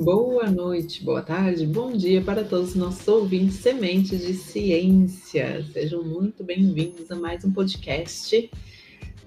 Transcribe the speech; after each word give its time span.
Boa 0.00 0.48
noite, 0.48 1.02
boa 1.02 1.22
tarde, 1.22 1.66
bom 1.66 1.90
dia 1.90 2.22
para 2.22 2.44
todos 2.44 2.68
os 2.68 2.74
nossos 2.76 3.08
ouvintes 3.08 3.56
sementes 3.56 4.20
de 4.24 4.32
ciência. 4.32 5.66
Sejam 5.72 6.04
muito 6.04 6.44
bem-vindos 6.44 7.10
a 7.10 7.16
mais 7.16 7.44
um 7.44 7.52
podcast. 7.52 8.48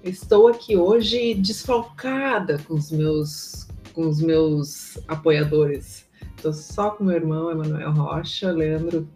Estou 0.02 0.48
aqui 0.48 0.74
hoje 0.74 1.34
desfalcada 1.34 2.58
com 2.66 2.72
os 2.72 2.90
meus, 2.90 3.68
com 3.92 4.08
os 4.08 4.22
meus 4.22 4.96
apoiadores. 5.08 6.08
Estou 6.36 6.54
só 6.54 6.88
com 6.92 7.04
meu 7.04 7.16
irmão, 7.16 7.50
Emanuel 7.50 7.92
Rocha. 7.92 8.50
Leandro 8.50 9.06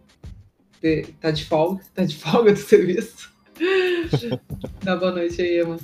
tá 1.19 1.31
de 1.31 1.43
folga, 1.43 1.83
tá 1.95 2.03
de 2.03 2.17
folga 2.17 2.53
do 2.53 2.59
serviço. 2.59 3.33
Dá 4.85 4.95
boa 4.95 5.11
noite 5.11 5.41
aí, 5.41 5.61
Ema. 5.61 5.79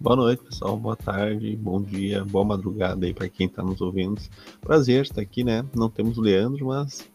Boa 0.00 0.16
noite, 0.16 0.42
pessoal. 0.42 0.78
Boa 0.78 0.96
tarde, 0.96 1.54
bom 1.56 1.82
dia, 1.82 2.24
boa 2.24 2.42
madrugada 2.42 3.04
aí 3.04 3.12
para 3.12 3.28
quem 3.28 3.46
está 3.46 3.62
nos 3.62 3.82
ouvindo. 3.82 4.18
Prazer 4.58 5.02
estar 5.02 5.20
aqui, 5.20 5.44
né? 5.44 5.62
Não 5.76 5.90
temos 5.90 6.16
o 6.16 6.22
Leandro, 6.22 6.68
mas, 6.68 7.06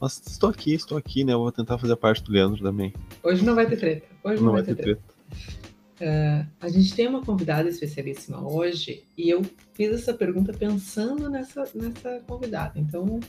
mas 0.00 0.18
estou 0.26 0.48
aqui, 0.48 0.72
estou 0.72 0.96
aqui, 0.96 1.24
né? 1.24 1.34
Eu 1.34 1.40
vou 1.40 1.52
tentar 1.52 1.76
fazer 1.76 1.94
parte 1.96 2.24
do 2.24 2.32
Leandro 2.32 2.62
também. 2.62 2.94
Hoje 3.22 3.44
não 3.44 3.54
vai 3.54 3.66
ter 3.66 3.76
treta. 3.76 4.06
Hoje 4.24 4.36
não, 4.38 4.46
não 4.46 4.52
vai, 4.54 4.62
ter 4.62 4.74
treta. 4.74 5.02
treta. 5.28 5.52
Uh, 6.00 6.48
a 6.58 6.68
gente 6.70 6.94
tem 6.94 7.06
uma 7.06 7.22
convidada 7.22 7.68
especialíssima 7.68 8.40
hoje 8.50 9.04
e 9.14 9.28
eu 9.28 9.42
fiz 9.74 9.92
essa 9.92 10.14
pergunta 10.14 10.54
pensando 10.54 11.28
nessa, 11.28 11.68
nessa 11.74 12.18
convidada. 12.26 12.80
Então, 12.80 13.20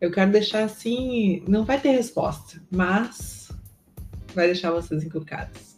eu 0.00 0.10
quero 0.10 0.32
deixar 0.32 0.64
assim, 0.64 1.44
não 1.46 1.64
vai 1.64 1.80
ter 1.80 1.92
resposta, 1.92 2.60
mas 2.68 3.48
vai 4.34 4.46
deixar 4.46 4.72
vocês 4.72 5.04
encucados. 5.04 5.73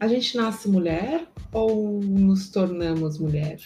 A 0.00 0.06
gente 0.06 0.36
nasce 0.36 0.68
mulher 0.68 1.26
ou 1.52 2.00
nos 2.00 2.50
tornamos 2.50 3.18
mulher? 3.18 3.58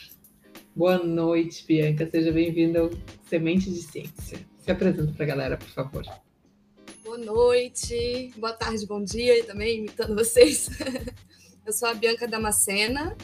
Boa 0.74 0.97
noite, 0.97 1.62
Bianca. 1.66 2.08
Seja 2.11 2.33
bem-vinda 2.33 2.80
ao 2.80 2.91
Semente 3.28 3.70
de 3.70 3.83
Ciência. 3.83 4.39
Se 4.58 4.70
apresenta 4.70 5.12
para 5.12 5.24
a 5.24 5.28
galera, 5.28 5.56
por 5.58 5.69
favor. 5.69 6.02
Boa 7.05 7.19
noite, 7.19 8.33
boa 8.39 8.55
tarde, 8.55 8.86
bom 8.86 9.05
dia 9.05 9.41
e 9.41 9.42
também 9.42 9.80
imitando 9.80 10.14
vocês. 10.14 10.70
Eu 11.66 11.72
sou 11.74 11.86
a 11.91 11.94
Bianca 11.94 12.27
Damascena, 12.27 13.17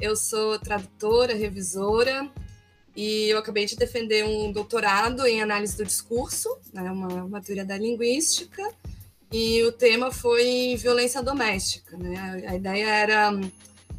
eu 0.00 0.16
sou 0.16 0.58
tradutora, 0.58 1.32
revisora 1.32 2.28
e 2.96 3.28
eu 3.28 3.38
acabei 3.38 3.66
de 3.66 3.76
defender 3.76 4.24
um 4.24 4.50
doutorado 4.50 5.24
em 5.26 5.40
análise 5.40 5.76
do 5.76 5.84
discurso, 5.84 6.48
né, 6.72 6.90
uma, 6.90 7.22
uma 7.22 7.40
teoria 7.40 7.64
da 7.64 7.78
linguística, 7.78 8.68
e 9.34 9.64
o 9.64 9.72
tema 9.72 10.12
foi 10.12 10.76
violência 10.78 11.20
doméstica. 11.20 11.96
Né? 11.96 12.44
A 12.46 12.54
ideia 12.54 12.86
era, 12.86 13.40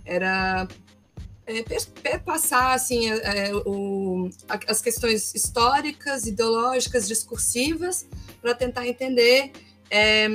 era 0.05 0.65
é, 1.45 1.61
perpassar 2.01 2.71
assim, 2.71 3.09
é, 3.09 3.53
o, 3.65 4.29
as 4.65 4.81
questões 4.81 5.35
históricas, 5.35 6.25
ideológicas, 6.25 7.05
discursivas, 7.05 8.07
para 8.41 8.55
tentar 8.55 8.87
entender 8.87 9.51
é, 9.89 10.29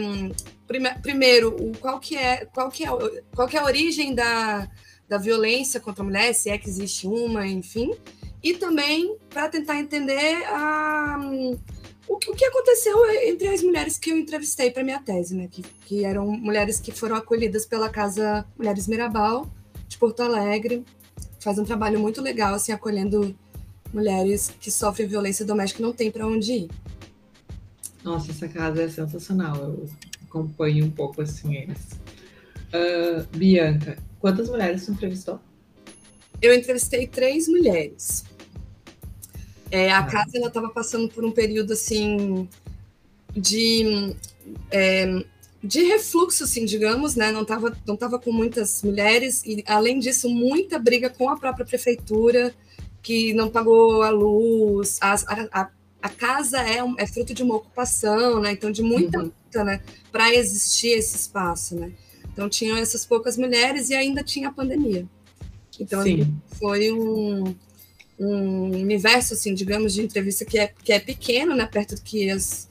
prime, 0.67 0.91
primeiro 1.01 1.49
o, 1.49 1.73
qual, 1.79 1.99
que 1.99 2.15
é, 2.15 2.45
qual, 2.45 2.71
que 2.71 2.85
é, 2.85 2.89
qual 3.35 3.49
que 3.49 3.57
é 3.57 3.61
a 3.61 3.65
origem 3.65 4.15
da, 4.15 4.69
da 5.09 5.17
violência 5.17 5.81
contra 5.81 6.03
a 6.03 6.07
mulher, 6.07 6.35
se 6.35 6.51
é 6.51 6.59
que 6.59 6.69
existe 6.69 7.07
uma, 7.07 7.47
enfim, 7.47 7.91
e 8.43 8.53
também 8.53 9.17
para 9.31 9.49
tentar 9.49 9.79
entender 9.79 10.45
a 10.45 11.19
o 12.11 12.19
que, 12.19 12.29
o 12.29 12.35
que 12.35 12.45
aconteceu 12.45 13.09
entre 13.23 13.47
as 13.47 13.63
mulheres 13.63 13.97
que 13.97 14.11
eu 14.11 14.19
entrevistei 14.19 14.69
para 14.73 14.83
minha 14.83 14.99
tese, 14.99 15.37
né? 15.37 15.47
Que, 15.49 15.63
que 15.63 16.05
eram 16.05 16.27
mulheres 16.27 16.81
que 16.81 16.91
foram 16.91 17.15
acolhidas 17.15 17.65
pela 17.65 17.89
Casa 17.89 18.45
Mulheres 18.59 18.89
Mirabal, 18.89 19.49
de 19.87 19.97
Porto 19.97 20.21
Alegre. 20.21 20.85
Faz 21.39 21.57
um 21.57 21.65
trabalho 21.65 22.01
muito 22.01 22.21
legal, 22.21 22.53
assim, 22.53 22.73
acolhendo 22.73 23.33
mulheres 23.95 24.53
que 24.61 24.73
sofrem 24.73 25.07
violência 25.07 25.45
doméstica 25.45 25.81
e 25.81 25.87
não 25.87 25.93
tem 25.93 26.11
para 26.11 26.27
onde 26.27 26.53
ir. 26.53 26.71
Nossa, 28.03 28.33
essa 28.33 28.49
casa 28.49 28.83
é 28.83 28.89
sensacional. 28.89 29.55
Eu 29.57 29.89
acompanho 30.25 30.87
um 30.87 30.91
pouco 30.91 31.23
assim 31.23 31.55
eles. 31.55 31.93
Uh, 32.75 33.25
Bianca, 33.37 33.97
quantas 34.19 34.49
mulheres 34.49 34.83
você 34.83 34.91
entrevistou? 34.91 35.39
Eu 36.43 36.53
entrevistei 36.55 37.07
três 37.07 37.47
mulheres. 37.47 38.25
É, 39.71 39.91
a 39.91 39.99
ah. 39.99 40.07
casa 40.07 40.37
ela 40.37 40.49
estava 40.49 40.69
passando 40.69 41.09
por 41.09 41.25
um 41.25 41.31
período 41.31 41.73
assim 41.73 42.49
de 43.33 44.15
é, 44.71 45.25
de 45.63 45.83
refluxo, 45.83 46.45
assim, 46.45 46.65
digamos, 46.65 47.15
né? 47.15 47.31
Não 47.31 47.43
estava 47.43 47.77
não 47.87 47.97
tava 47.97 48.19
com 48.19 48.33
muitas 48.33 48.83
mulheres 48.83 49.43
e 49.45 49.63
além 49.67 49.99
disso 49.99 50.29
muita 50.29 50.79
briga 50.79 51.11
com 51.11 51.29
a 51.29 51.37
própria 51.37 51.65
prefeitura 51.65 52.55
que 53.03 53.33
não 53.35 53.49
pagou 53.49 54.03
a 54.03 54.11
luz, 54.11 54.99
a, 55.01 55.15
a, 55.53 55.71
a 56.03 56.09
casa 56.09 56.59
é, 56.61 56.81
é 56.99 57.07
fruto 57.07 57.33
de 57.35 57.43
uma 57.43 57.57
ocupação, 57.57 58.41
né? 58.41 58.53
Então 58.53 58.71
de 58.71 58.83
muita 58.83 59.19
uhum. 59.19 59.25
luta, 59.25 59.65
né? 59.65 59.83
Para 60.11 60.35
existir 60.35 60.91
esse 60.91 61.17
espaço, 61.17 61.77
né? 61.77 61.93
Então 62.33 62.49
tinham 62.49 62.77
essas 62.77 63.05
poucas 63.05 63.37
mulheres 63.37 63.91
e 63.91 63.95
ainda 63.95 64.23
tinha 64.23 64.49
a 64.49 64.53
pandemia. 64.53 65.07
Então 65.79 66.03
foi 66.59 66.91
um 66.93 67.55
um 68.21 68.71
universo, 68.73 69.33
assim, 69.33 69.55
digamos, 69.55 69.95
de 69.95 70.03
entrevista 70.03 70.45
que 70.45 70.59
é, 70.59 70.69
que 70.85 70.93
é 70.93 71.01
pequeno, 71.01 71.57
né, 71.57 71.67
perto 71.67 71.95
do 71.95 72.03
que 72.03 72.31
as, 72.31 72.69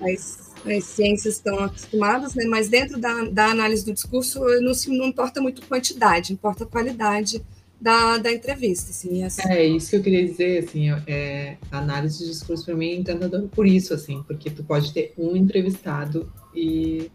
as, 0.00 0.52
as 0.66 0.84
ciências 0.84 1.36
estão 1.36 1.58
acostumadas, 1.60 2.34
né, 2.34 2.44
mas 2.46 2.68
dentro 2.68 2.98
da, 2.98 3.24
da 3.26 3.46
análise 3.46 3.84
do 3.84 3.92
discurso 3.92 4.40
não, 4.60 4.74
se, 4.74 4.90
não 4.90 5.06
importa 5.06 5.40
muito 5.40 5.62
quantidade, 5.62 6.32
importa 6.32 6.64
a 6.64 6.66
qualidade 6.66 7.40
da, 7.80 8.18
da 8.18 8.32
entrevista, 8.32 8.90
assim, 8.90 9.22
assim. 9.22 9.42
É 9.48 9.64
isso 9.64 9.90
que 9.90 9.96
eu 9.96 10.02
queria 10.02 10.26
dizer, 10.26 10.64
assim, 10.64 10.90
é, 11.06 11.56
a 11.70 11.78
análise 11.78 12.18
de 12.18 12.30
discurso 12.30 12.64
para 12.64 12.74
mim 12.74 12.90
é 12.90 12.94
encantador 12.96 13.46
por 13.48 13.68
isso, 13.68 13.94
assim, 13.94 14.22
porque 14.26 14.50
tu 14.50 14.64
pode 14.64 14.92
ter 14.92 15.14
um 15.16 15.36
entrevistado 15.36 16.32
e 16.52 17.08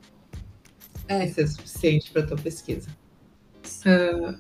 é. 1.08 1.28
ser 1.28 1.48
suficiente 1.48 2.12
para 2.12 2.26
tua 2.26 2.38
pesquisa. 2.38 2.88
Uh, 3.86 4.38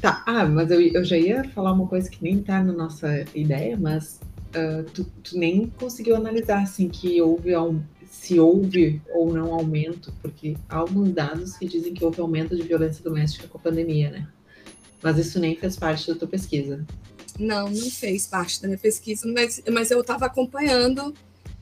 Tá, 0.00 0.22
ah, 0.26 0.46
mas 0.46 0.70
eu, 0.70 0.80
eu 0.80 1.04
já 1.04 1.16
ia 1.18 1.44
falar 1.50 1.72
uma 1.72 1.86
coisa 1.86 2.08
que 2.08 2.22
nem 2.22 2.42
tá 2.42 2.62
na 2.62 2.72
nossa 2.72 3.24
ideia, 3.34 3.76
mas 3.78 4.18
uh, 4.56 4.82
tu, 4.94 5.04
tu, 5.22 5.36
nem 5.36 5.66
conseguiu 5.78 6.16
analisar 6.16 6.62
assim 6.62 6.88
que 6.88 7.20
houve 7.20 7.52
se 8.10 8.40
houve 8.40 9.00
ou 9.14 9.32
não 9.32 9.52
aumento, 9.52 10.12
porque 10.20 10.56
há 10.68 10.76
alguns 10.76 11.12
dados 11.12 11.56
que 11.56 11.66
dizem 11.66 11.94
que 11.94 12.04
houve 12.04 12.20
aumento 12.20 12.56
de 12.56 12.62
violência 12.62 13.04
doméstica 13.04 13.46
com 13.46 13.58
a 13.58 13.60
pandemia, 13.60 14.10
né? 14.10 14.28
Mas 15.02 15.18
isso 15.18 15.38
nem 15.38 15.54
fez 15.54 15.76
parte 15.76 16.12
da 16.12 16.18
tua 16.18 16.28
pesquisa. 16.28 16.84
Não, 17.38 17.70
não 17.70 17.90
fez 17.90 18.26
parte 18.26 18.60
da 18.60 18.68
minha 18.68 18.78
pesquisa, 18.78 19.30
mas, 19.32 19.62
mas 19.70 19.90
eu 19.90 20.00
estava 20.00 20.26
acompanhando 20.26 21.14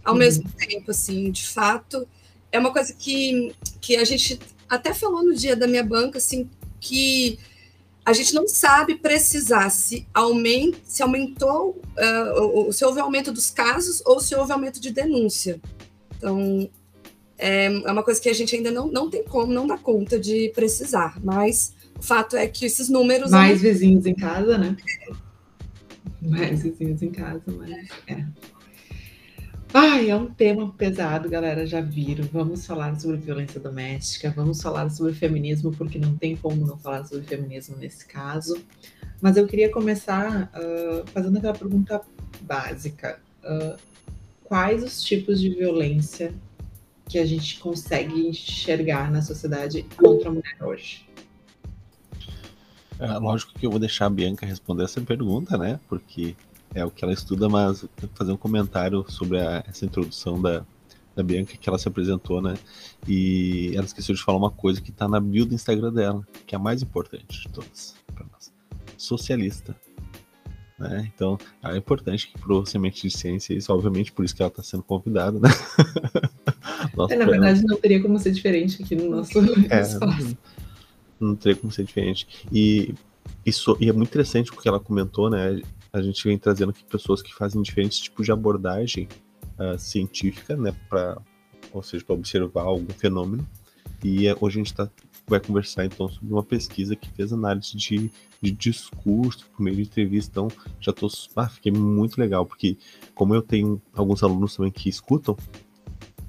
ao 0.05 0.15
uhum. 0.15 0.19
mesmo 0.19 0.49
tempo, 0.50 0.91
assim, 0.91 1.31
de 1.31 1.47
fato. 1.47 2.09
É 2.50 2.59
uma 2.59 2.72
coisa 2.72 2.94
que, 2.94 3.55
que 3.81 3.97
a 3.97 4.05
gente 4.05 4.38
até 4.69 4.94
falou 4.94 5.22
no 5.22 5.34
dia 5.34 5.55
da 5.55 5.66
minha 5.66 5.84
banca, 5.84 6.19
assim, 6.19 6.49
que 6.81 7.38
a 8.08 8.12
gente 8.14 8.34
não 8.34 8.48
sabe 8.48 8.94
precisar 8.94 9.69
se, 9.69 10.08
aument, 10.14 10.72
se 10.82 11.02
aumentou, 11.02 11.78
uh, 11.92 12.72
se 12.72 12.82
houve 12.82 13.00
aumento 13.00 13.30
dos 13.30 13.50
casos 13.50 14.02
ou 14.06 14.19
se 14.19 14.34
houve 14.34 14.50
aumento 14.50 14.80
de 14.80 14.91
denúncia. 14.91 15.60
Então, 16.16 16.70
é, 17.36 17.66
é 17.66 17.92
uma 17.92 18.02
coisa 18.02 18.19
que 18.19 18.30
a 18.30 18.32
gente 18.32 18.56
ainda 18.56 18.70
não, 18.70 18.91
não 18.91 19.10
tem 19.10 19.22
como, 19.24 19.52
não 19.52 19.66
dá 19.66 19.76
conta 19.76 20.19
de 20.19 20.50
precisar, 20.54 21.20
mas 21.22 21.74
o 21.98 22.02
fato 22.02 22.34
é 22.34 22.46
que 22.46 22.64
esses 22.64 22.88
números. 22.88 23.30
Mais 23.30 23.60
vizinhos 23.60 24.06
em 24.06 24.14
casa, 24.14 24.56
né? 24.56 24.75
Mais 26.22 26.62
vizinhos 26.62 27.02
em 27.02 27.10
casa, 27.10 27.42
mas. 27.46 27.88
É. 28.06 28.25
Ai, 29.72 30.08
é 30.08 30.16
um 30.16 30.26
tema 30.26 30.72
pesado, 30.72 31.28
galera, 31.28 31.66
já 31.66 31.80
viram. 31.82 32.24
Vamos 32.32 32.66
falar 32.66 32.98
sobre 32.98 33.18
violência 33.18 33.60
doméstica, 33.60 34.32
vamos 34.34 34.62
falar 34.62 34.88
sobre 34.90 35.12
feminismo, 35.12 35.72
porque 35.72 35.98
não 35.98 36.16
tem 36.16 36.34
como 36.37 36.66
não 36.66 36.78
falar 36.78 37.04
sobre 37.04 37.26
feminismo 37.26 37.76
nesse 37.76 38.06
caso. 38.06 38.58
Mas 39.20 39.37
eu 39.37 39.46
queria 39.46 39.70
começar 39.70 40.50
uh, 40.54 41.06
fazendo 41.10 41.37
aquela 41.37 41.52
pergunta 41.52 42.00
básica: 42.40 43.20
uh, 43.44 43.76
quais 44.43 44.82
os 44.82 45.02
tipos 45.02 45.38
de 45.38 45.50
violência 45.50 46.32
que 47.06 47.19
a 47.19 47.26
gente 47.26 47.58
consegue 47.58 48.26
enxergar 48.26 49.10
na 49.10 49.20
sociedade 49.20 49.84
contra 49.96 50.31
a 50.31 50.32
mulher 50.32 50.56
hoje? 50.62 51.06
É, 52.98 53.06
lógico 53.19 53.52
que 53.52 53.64
eu 53.64 53.70
vou 53.70 53.78
deixar 53.78 54.06
a 54.06 54.10
Bianca 54.10 54.44
responder 54.44 54.84
essa 54.84 55.00
pergunta, 55.00 55.56
né? 55.56 55.78
Porque 55.88 56.34
é 56.75 56.85
o 56.85 56.91
que 56.91 57.05
ela 57.05 57.12
estuda, 57.12 57.49
mas 57.49 57.85
fazer 58.15 58.32
um 58.32 58.37
comentário 58.37 59.05
sobre 59.09 59.38
a, 59.41 59.65
essa 59.67 59.85
introdução 59.85 60.41
da, 60.41 60.65
da 61.15 61.23
Bianca 61.23 61.56
que 61.56 61.69
ela 61.69 61.79
se 61.79 61.88
apresentou, 61.88 62.41
né? 62.41 62.56
E 63.06 63.73
ela 63.75 63.85
esqueceu 63.85 64.15
de 64.15 64.23
falar 64.23 64.38
uma 64.38 64.50
coisa 64.50 64.81
que 64.81 64.93
tá 64.93 65.09
na 65.09 65.20
bio 65.20 65.44
do 65.44 65.55
Instagram 65.55 65.93
dela, 65.93 66.26
que 66.47 66.55
é 66.55 66.59
a 66.59 66.61
mais 66.61 66.82
importante 66.82 67.43
de 67.43 67.49
todas 67.49 67.94
para 68.15 68.25
nós. 68.32 68.53
Socialista. 68.97 69.76
Né? 70.79 71.11
Então, 71.12 71.37
é 71.65 71.76
importante 71.76 72.29
que 72.29 72.38
pro 72.38 72.65
Semente 72.65 73.03
de 73.03 73.11
Ciência, 73.11 73.53
isso, 73.53 73.73
obviamente, 73.73 74.12
por 74.12 74.25
isso 74.25 74.35
que 74.35 74.43
ela 74.43 74.49
está 74.49 74.62
sendo 74.62 74.85
convidada, 74.85 75.41
né? 75.41 75.49
Nossa, 76.97 77.15
é, 77.15 77.17
na 77.17 77.25
verdade, 77.25 77.65
não 77.65 77.76
teria 77.76 78.00
como 78.00 78.19
ser 78.19 78.31
diferente 78.31 78.82
aqui 78.82 78.94
no 78.94 79.11
nosso 79.11 79.38
é, 79.70 79.81
espaço. 79.82 80.38
Não, 81.19 81.29
não 81.29 81.37
teria 81.37 81.56
como 81.56 81.73
ser 81.73 81.85
diferente. 81.85 82.29
E, 82.53 82.94
isso, 83.44 83.76
e 83.81 83.88
é 83.88 83.93
muito 83.93 84.09
interessante 84.09 84.53
porque 84.53 84.69
ela 84.69 84.79
comentou, 84.79 85.29
né? 85.29 85.61
A 85.93 86.02
gente 86.02 86.23
vem 86.25 86.38
trazendo 86.38 86.70
aqui 86.70 86.85
pessoas 86.85 87.23
que 87.23 87.35
fazem 87.35 87.62
diferentes 87.62 87.99
tipos 87.99 88.26
de 88.26 88.32
abordagem 88.32 89.08
uh, 89.58 89.79
científica, 89.79 90.56
né, 90.56 90.75
para 90.88 91.20
ou 91.73 91.82
seja, 91.82 92.05
para 92.05 92.14
observar 92.14 92.62
algum 92.62 92.93
fenômeno. 92.94 93.46
E 94.02 94.31
uh, 94.31 94.37
hoje 94.40 94.61
a 94.61 94.64
gente 94.64 94.75
tá, 94.75 94.88
vai 95.26 95.40
conversar 95.40 95.85
então 95.85 96.08
sobre 96.08 96.32
uma 96.32 96.43
pesquisa 96.43 96.96
que 96.96 97.11
fez 97.11 97.32
análise 97.32 97.76
de, 97.76 98.11
de 98.40 98.50
discurso 98.50 99.46
por 99.50 99.62
meio 99.62 99.76
de 99.76 99.82
entrevista. 99.82 100.31
Então, 100.31 100.49
já 100.81 100.93
tô, 100.93 101.08
ah, 101.37 101.49
fiquei 101.49 101.73
muito 101.73 102.19
legal, 102.19 102.46
porque 102.46 102.79
como 103.14 103.34
eu 103.34 103.43
tenho 103.43 103.81
alguns 103.93 104.23
alunos 104.23 104.56
também 104.56 104.73
que 104.73 104.88
escutam, 104.88 105.37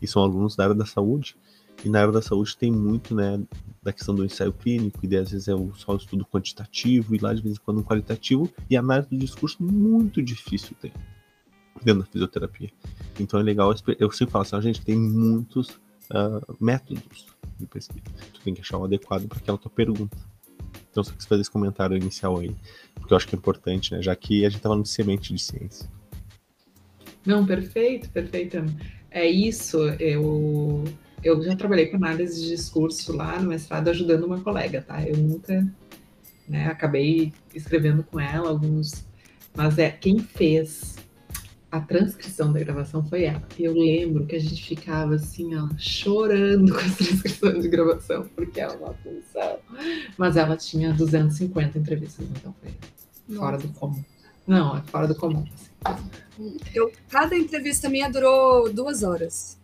e 0.02 0.08
são 0.08 0.24
alunos 0.24 0.56
da 0.56 0.64
área 0.64 0.76
da 0.76 0.86
saúde, 0.86 1.36
e 1.84 1.90
na 1.90 2.02
área 2.02 2.12
da 2.12 2.22
saúde 2.22 2.58
tem 2.58 2.72
muito, 2.72 3.16
né, 3.16 3.40
da 3.90 3.94
questão 3.94 4.14
do 4.16 4.24
ensaio 4.24 4.54
clínico, 4.54 5.00
e 5.04 5.18
às 5.18 5.32
vezes 5.32 5.48
é 5.48 5.54
só 5.76 5.94
o 5.94 5.98
estudo 5.98 6.26
quantitativo, 6.26 7.16
e 7.16 7.18
lá 7.18 7.34
de 7.34 7.42
vez 7.42 7.56
em 7.56 7.60
quando 7.60 7.80
um 7.80 7.84
qualitativo, 7.84 8.50
e 8.70 8.78
a 8.78 8.80
análise 8.80 9.10
do 9.10 9.18
discurso 9.18 9.58
muito 9.62 10.22
difícil 10.22 10.76
ter 10.80 10.94
dentro 11.84 12.04
da 12.04 12.08
fisioterapia. 12.08 12.70
Então 13.20 13.40
é 13.40 13.44
legal, 13.44 13.74
eu 14.00 14.12
sempre 14.12 14.32
falo 14.32 14.44
assim, 14.44 14.56
a 14.56 14.62
gente 14.62 14.82
tem 14.82 14.98
muitos 14.98 15.70
uh, 16.12 16.56
métodos 16.60 17.28
de 17.58 17.66
pesquisa. 17.66 18.04
Tu 18.34 18.42
tem 18.42 18.54
que 18.54 18.62
achar 18.62 18.78
o 18.78 18.84
adequado 18.84 19.28
para 19.28 19.38
aquela 19.38 19.58
tua 19.58 19.72
pergunta. 19.72 20.18
Então, 20.92 21.04
se 21.04 21.14
você 21.14 21.28
fazer 21.28 21.42
esse 21.42 21.52
comentário 21.52 21.96
inicial 21.96 22.40
aí, 22.40 22.56
porque 22.96 23.14
eu 23.14 23.18
acho 23.18 23.28
que 23.28 23.36
é 23.36 23.38
importante, 23.38 23.94
né? 23.94 24.02
Já 24.02 24.16
que 24.16 24.46
a 24.46 24.50
gente 24.50 24.58
estava 24.58 24.76
no 24.76 24.86
semente 24.86 25.34
de 25.34 25.42
ciência. 25.42 25.90
Não, 27.26 27.46
perfeito, 27.46 28.10
perfeito. 28.10 28.58
É 29.12 29.28
isso. 29.28 29.78
Eu 30.00 30.84
eu 31.24 31.42
já 31.44 31.56
trabalhei 31.56 31.88
com 31.88 31.98
análise 31.98 32.42
de 32.42 32.50
discurso 32.50 33.16
lá 33.16 33.40
no 33.40 33.50
mestrado 33.50 33.90
ajudando 33.90 34.26
uma 34.26 34.42
colega, 34.42 34.82
tá? 34.82 35.02
Eu 35.04 35.18
nunca, 35.18 35.68
né, 36.48 36.68
acabei 36.68 37.34
escrevendo 37.54 38.04
com 38.04 38.20
ela 38.20 38.50
alguns, 38.50 39.06
mas 39.56 39.78
é 39.78 39.90
quem 39.90 40.20
fez 40.20 40.96
a 41.72 41.80
transcrição 41.80 42.52
da 42.52 42.60
gravação 42.60 43.06
foi 43.06 43.26
ela. 43.26 43.44
E 43.58 43.64
eu 43.64 43.74
lembro 43.74 44.26
que 44.26 44.36
a 44.36 44.40
gente 44.40 44.64
ficava 44.64 45.16
assim, 45.16 45.56
ó, 45.56 45.70
chorando 45.78 46.74
com 46.74 46.80
as 46.80 46.96
transcrições 46.96 47.62
de 47.62 47.70
gravação, 47.70 48.28
porque 48.36 48.60
é 48.60 48.68
uma 48.68 48.94
função. 48.96 49.60
Mas 50.18 50.36
ela 50.36 50.58
tinha 50.58 50.94
250 50.94 51.78
entrevistas, 51.78 52.26
então 52.36 52.56
foi 52.60 52.72
Nossa. 53.28 53.40
fora 53.40 53.58
do 53.58 53.68
comum. 53.70 54.04
Não, 54.48 54.78
é 54.78 54.82
fora 54.82 55.08
do 55.08 55.14
comum. 55.14 55.46
Assim. 55.86 56.58
Eu, 56.74 56.92
cada 57.08 57.38
entrevista 57.38 57.88
minha 57.88 58.10
durou 58.10 58.74
duas 58.74 59.04
horas. 59.04 59.59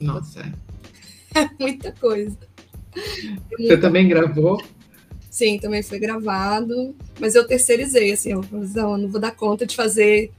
Nossa, 0.00 0.40
é. 0.40 0.64
muita 1.58 1.92
coisa. 1.92 2.36
Você 3.58 3.76
também 3.76 4.08
gravou? 4.08 4.62
Sim, 5.30 5.58
também 5.58 5.82
foi 5.82 5.98
gravado, 5.98 6.94
mas 7.18 7.34
eu 7.34 7.44
terceirizei, 7.44 8.12
assim, 8.12 8.32
eu 8.32 8.44
não, 8.52 8.96
não 8.96 9.08
vou 9.08 9.20
dar 9.20 9.32
conta 9.32 9.66
de 9.66 9.74
fazer, 9.74 10.30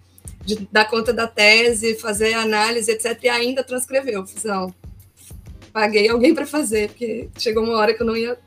de 0.45 0.67
dar 0.71 0.89
conta 0.89 1.11
da 1.11 1.27
tese, 1.27 1.95
fazer 1.95 2.33
análise, 2.33 2.89
etc, 2.89 3.21
e 3.23 3.27
ainda 3.27 3.61
transcreveu. 3.61 4.21
Eu 4.21 4.25
fiz, 4.25 4.45
não, 4.45 4.73
paguei 5.73 6.07
alguém 6.07 6.33
para 6.33 6.45
fazer, 6.45 6.89
porque 6.89 7.29
chegou 7.37 7.65
uma 7.65 7.75
hora 7.75 7.93
que 7.93 8.01
eu 8.01 8.07
não 8.07 8.15
ia, 8.15 8.39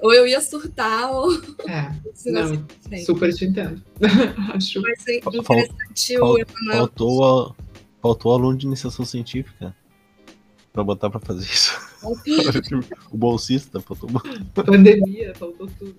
ou 0.00 0.12
eu 0.12 0.26
ia 0.26 0.40
surtar, 0.40 1.12
ou... 1.12 1.32
É, 1.68 1.92
não, 2.26 2.66
super 3.06 3.32
te 3.32 3.44
entendo. 3.44 3.80
Acho. 4.52 4.82
Mas 4.82 5.06
é 5.06 5.18
interessante 5.18 6.18
Fal, 6.18 6.34
o 6.34 6.72
Faltou, 6.72 7.56
faltou 8.02 8.32
aluno 8.32 8.58
de 8.58 8.66
iniciação 8.66 9.04
científica 9.04 9.72
pra 10.72 10.84
botar 10.84 11.10
pra 11.10 11.20
fazer 11.20 11.44
isso. 11.44 11.78
o 13.10 13.16
bolsista 13.16 13.80
faltou. 13.80 14.08
Pandemia, 14.54 15.34
faltou 15.34 15.68
tudo. 15.78 15.96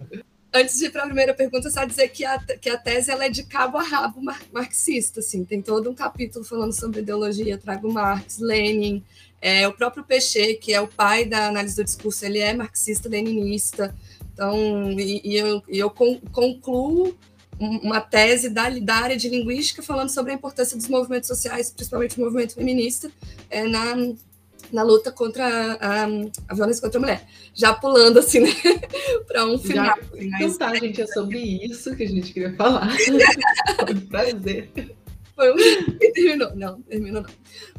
Antes 0.54 0.78
de 0.78 0.86
ir 0.86 0.92
para 0.92 1.04
a 1.04 1.06
primeira 1.06 1.34
pergunta, 1.34 1.70
só 1.70 1.86
dizer 1.86 2.10
que 2.10 2.26
a, 2.26 2.38
que 2.40 2.70
a 2.70 2.78
tese 2.78 3.10
ela 3.10 3.26
é 3.26 3.30
de 3.30 3.44
cabo 3.44 3.78
a 3.78 3.84
rabo 3.84 4.22
mar, 4.22 4.42
marxista, 4.52 5.22
assim, 5.22 5.46
tem 5.46 5.62
todo 5.62 5.90
um 5.90 5.96
capítulo 5.96 6.44
falando 6.44 6.74
sobre 6.74 7.00
ideologia, 7.00 7.58
trago 7.58 7.92
Marx, 7.92 8.40
Lenin, 8.40 9.02
é, 9.42 9.66
o 9.66 9.72
próprio 9.72 10.04
Peixe, 10.04 10.56
que 10.56 10.74
é 10.74 10.82
o 10.82 10.88
pai 10.88 11.24
da 11.24 11.48
análise 11.48 11.78
do 11.78 11.86
discurso, 11.86 12.26
ele 12.26 12.40
é 12.40 12.54
marxista-leninista, 12.54 13.96
então, 14.34 14.92
e, 14.92 15.22
e 15.24 15.38
eu, 15.38 15.64
e 15.70 15.80
eu 15.80 15.90
concluo 15.90 17.16
uma 17.58 18.02
tese 18.02 18.50
da, 18.50 18.70
da, 18.70 18.96
área 18.96 19.16
de 19.16 19.30
linguística 19.30 19.84
falando 19.84 20.10
sobre 20.10 20.32
a 20.32 20.36
importância 20.36 20.76
dos 20.76 20.88
movimentos 20.88 21.28
sociais, 21.28 21.72
principalmente 21.72 22.18
o 22.18 22.24
movimento 22.24 22.56
feminista, 22.56 23.10
é, 23.50 23.64
na, 23.64 23.96
na 24.72 24.84
luta 24.84 25.12
contra 25.12 25.46
a, 25.80 26.06
a, 26.48 26.54
violência 26.54 26.82
contra 26.82 26.98
a 26.98 27.02
mulher. 27.02 27.28
Já 27.54 27.74
pulando 27.74 28.20
assim, 28.20 28.40
né? 28.40 28.50
para 29.28 29.46
um 29.46 29.58
final. 29.58 29.86
Já, 29.86 30.22
então 30.42 30.58
tá, 30.58 30.76
gente, 30.76 31.02
é 31.02 31.08
sobre 31.08 31.40
isso 31.66 31.96
que 31.96 32.04
a 32.04 32.08
gente 32.08 32.34
queria 32.34 32.54
falar. 32.56 32.96
Foi 32.98 33.94
um 33.94 34.02
prazer. 34.08 34.72
Foi 35.36 35.52
um... 35.52 35.98
terminou. 36.14 36.56
Não, 36.56 36.82
terminou 36.82 37.22
não. 37.24 37.30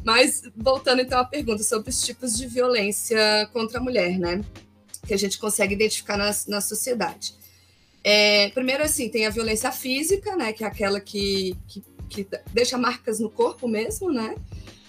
Mas 0.03 0.43
voltando 0.55 1.01
então 1.01 1.19
à 1.19 1.25
pergunta 1.25 1.63
sobre 1.63 1.89
os 1.89 2.01
tipos 2.01 2.37
de 2.37 2.47
violência 2.47 3.49
contra 3.51 3.79
a 3.79 3.83
mulher, 3.83 4.19
né? 4.19 4.41
Que 5.07 5.13
a 5.13 5.17
gente 5.17 5.37
consegue 5.37 5.73
identificar 5.73 6.17
na, 6.17 6.31
na 6.47 6.61
sociedade. 6.61 7.35
É, 8.03 8.49
primeiro, 8.49 8.83
assim, 8.83 9.07
tem 9.09 9.25
a 9.25 9.29
violência 9.29 9.71
física, 9.71 10.35
né? 10.35 10.51
Que 10.51 10.63
é 10.63 10.67
aquela 10.67 10.99
que, 10.99 11.55
que, 11.67 11.83
que 12.09 12.27
deixa 12.51 12.77
marcas 12.77 13.19
no 13.19 13.29
corpo 13.29 13.67
mesmo, 13.67 14.11
né? 14.11 14.35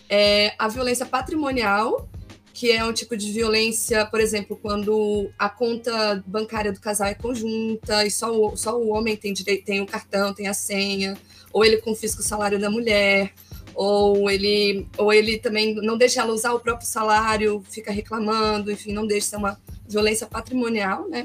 É 0.08 0.54
a 0.58 0.68
violência 0.68 1.06
patrimonial, 1.06 2.08
que 2.52 2.70
é 2.70 2.84
um 2.84 2.92
tipo 2.92 3.16
de 3.16 3.32
violência, 3.32 4.06
por 4.06 4.20
exemplo, 4.20 4.56
quando 4.56 5.30
a 5.38 5.48
conta 5.48 6.22
bancária 6.26 6.72
do 6.72 6.80
casal 6.80 7.08
é 7.08 7.14
conjunta 7.14 8.06
e 8.06 8.10
só 8.10 8.30
o, 8.30 8.56
só 8.56 8.78
o 8.78 8.90
homem 8.90 9.16
tem 9.16 9.32
direito, 9.32 9.64
tem 9.64 9.80
o 9.80 9.86
cartão, 9.86 10.32
tem 10.32 10.46
a 10.46 10.54
senha, 10.54 11.16
ou 11.52 11.64
ele 11.64 11.78
confisca 11.78 12.20
o 12.20 12.24
salário 12.24 12.58
da 12.58 12.70
mulher, 12.70 13.32
ou 13.74 14.30
ele, 14.30 14.86
ou 14.96 15.12
ele 15.12 15.38
também 15.38 15.74
não 15.74 15.98
deixa 15.98 16.20
ela 16.20 16.32
usar 16.32 16.52
o 16.52 16.60
próprio 16.60 16.86
salário, 16.86 17.62
fica 17.68 17.90
reclamando, 17.90 18.70
enfim, 18.70 18.92
não 18.92 19.06
deixa 19.06 19.28
ser 19.28 19.36
uma 19.36 19.60
violência 19.88 20.26
patrimonial, 20.26 21.08
né? 21.08 21.24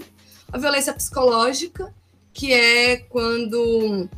A 0.52 0.58
violência 0.58 0.94
psicológica, 0.94 1.94
que 2.34 2.52
é 2.52 2.98
quando 2.98 4.10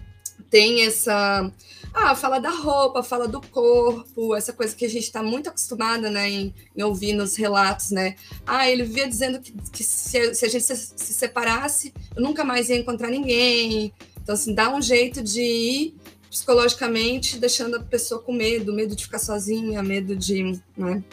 tem 0.50 0.86
essa 0.86 1.52
ah, 1.94 2.16
fala 2.16 2.40
da 2.40 2.50
roupa, 2.50 3.04
fala 3.04 3.28
do 3.28 3.42
corpo, 3.42 4.36
essa 4.36 4.54
coisa 4.54 4.76
que 4.76 4.86
a 4.86 4.90
gente 4.90 5.04
está 5.04 5.22
muito 5.22 5.50
acostumada 5.50 6.10
né, 6.10 6.30
em, 6.30 6.54
em, 6.76 6.84
ouvir 6.84 7.14
nos 7.14 7.36
relatos, 7.36 7.92
né? 7.92 8.16
Ah, 8.46 8.70
ele 8.70 8.84
vivia 8.84 9.08
dizendo 9.08 9.42
que, 9.42 9.52
que 9.72 9.84
se, 9.84 10.34
se, 10.34 10.46
a 10.46 10.50
gente 10.50 10.64
se, 10.64 10.76
se, 10.76 11.14
separasse, 11.14 11.94
eu 12.16 12.22
nunca 12.22 12.46
mais 12.46 12.70
ia 12.70 12.78
encontrar 12.78 13.10
ninguém. 13.10 13.94
Então, 14.22 14.36
assim, 14.36 14.54
dá 14.54 14.74
um 14.74 14.82
jeito 14.82 15.22
de 15.22 15.42
ir 15.42 15.96
psicologicamente 16.30 17.38
deixando 17.38 17.76
a 17.76 17.84
pessoa 17.84 18.22
com 18.22 18.32
medo, 18.32 18.74
medo 18.74 18.96
de 18.96 19.04
ficar 19.04 19.20
sozinha, 19.20 19.84
medo 19.84 20.16
de. 20.16 20.60
Né? 20.78 21.04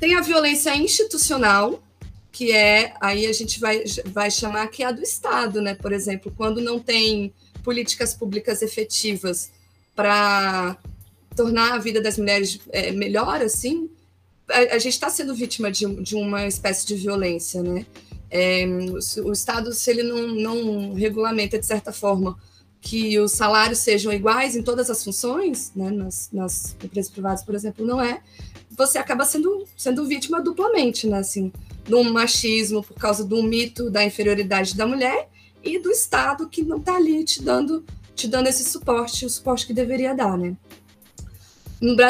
Tem 0.00 0.16
a 0.16 0.20
violência 0.20 0.74
institucional, 0.76 1.80
que 2.32 2.50
é, 2.50 2.94
aí 3.00 3.26
a 3.26 3.32
gente 3.32 3.60
vai, 3.60 3.84
vai 4.06 4.30
chamar 4.30 4.66
que 4.68 4.82
é 4.82 4.86
a 4.86 4.92
do 4.92 5.02
Estado, 5.02 5.62
né? 5.62 5.74
Por 5.74 5.92
exemplo, 5.92 6.32
quando 6.36 6.60
não 6.60 6.80
tem 6.80 7.32
políticas 7.62 8.12
públicas 8.12 8.60
efetivas 8.60 9.52
para 9.98 10.78
tornar 11.34 11.72
a 11.72 11.78
vida 11.78 12.00
das 12.00 12.16
mulheres 12.16 12.60
é, 12.70 12.92
melhor, 12.92 13.42
assim, 13.42 13.90
a, 14.48 14.76
a 14.76 14.78
gente 14.78 14.92
está 14.92 15.10
sendo 15.10 15.34
vítima 15.34 15.72
de, 15.72 15.92
de, 16.00 16.14
uma 16.14 16.46
espécie 16.46 16.86
de 16.86 16.94
violência, 16.94 17.64
né? 17.64 17.84
É, 18.30 18.64
o, 19.24 19.32
Estado, 19.32 19.72
se 19.72 19.90
ele 19.90 20.04
não, 20.04 20.28
não 20.28 20.94
regulamenta, 20.94 21.58
de 21.58 21.66
certa 21.66 21.90
forma, 21.90 22.38
que 22.80 23.18
os 23.18 23.32
salários 23.32 23.80
sejam 23.80 24.12
iguais 24.12 24.54
em 24.54 24.62
todas 24.62 24.88
as 24.88 25.02
funções, 25.02 25.72
né, 25.74 25.90
nas, 25.90 26.28
nas 26.32 26.76
empresas 26.80 27.10
privadas, 27.10 27.42
por 27.42 27.56
exemplo, 27.56 27.84
não 27.84 28.00
é, 28.00 28.22
você 28.70 28.98
acaba 28.98 29.24
sendo, 29.24 29.64
sendo 29.76 30.06
vítima 30.06 30.40
duplamente, 30.40 31.08
né, 31.08 31.18
assim, 31.18 31.52
do 31.88 32.04
machismo 32.04 32.84
por 32.84 32.94
causa 32.94 33.24
do 33.24 33.42
mito 33.42 33.90
da 33.90 34.04
inferioridade 34.04 34.76
da 34.76 34.86
mulher 34.86 35.28
e 35.60 35.76
do 35.80 35.90
Estado 35.90 36.48
que 36.48 36.62
não 36.62 36.76
está 36.76 36.94
ali 36.94 37.24
te 37.24 37.42
dando 37.42 37.84
te 38.18 38.26
dando 38.26 38.48
esse 38.48 38.64
suporte, 38.64 39.24
o 39.24 39.30
suporte 39.30 39.64
que 39.64 39.72
deveria 39.72 40.12
dar, 40.12 40.36
né? 40.36 40.56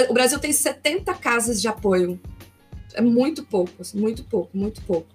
o 0.09 0.15
Brasil 0.15 0.38
tem 0.38 0.50
70 0.50 1.12
casas 1.15 1.61
de 1.61 1.69
apoio. 1.69 2.19
É 2.95 3.03
muito 3.03 3.45
pouco, 3.45 3.83
assim, 3.83 4.00
muito 4.00 4.25
pouco, 4.25 4.57
muito 4.57 4.81
pouco. 4.83 5.07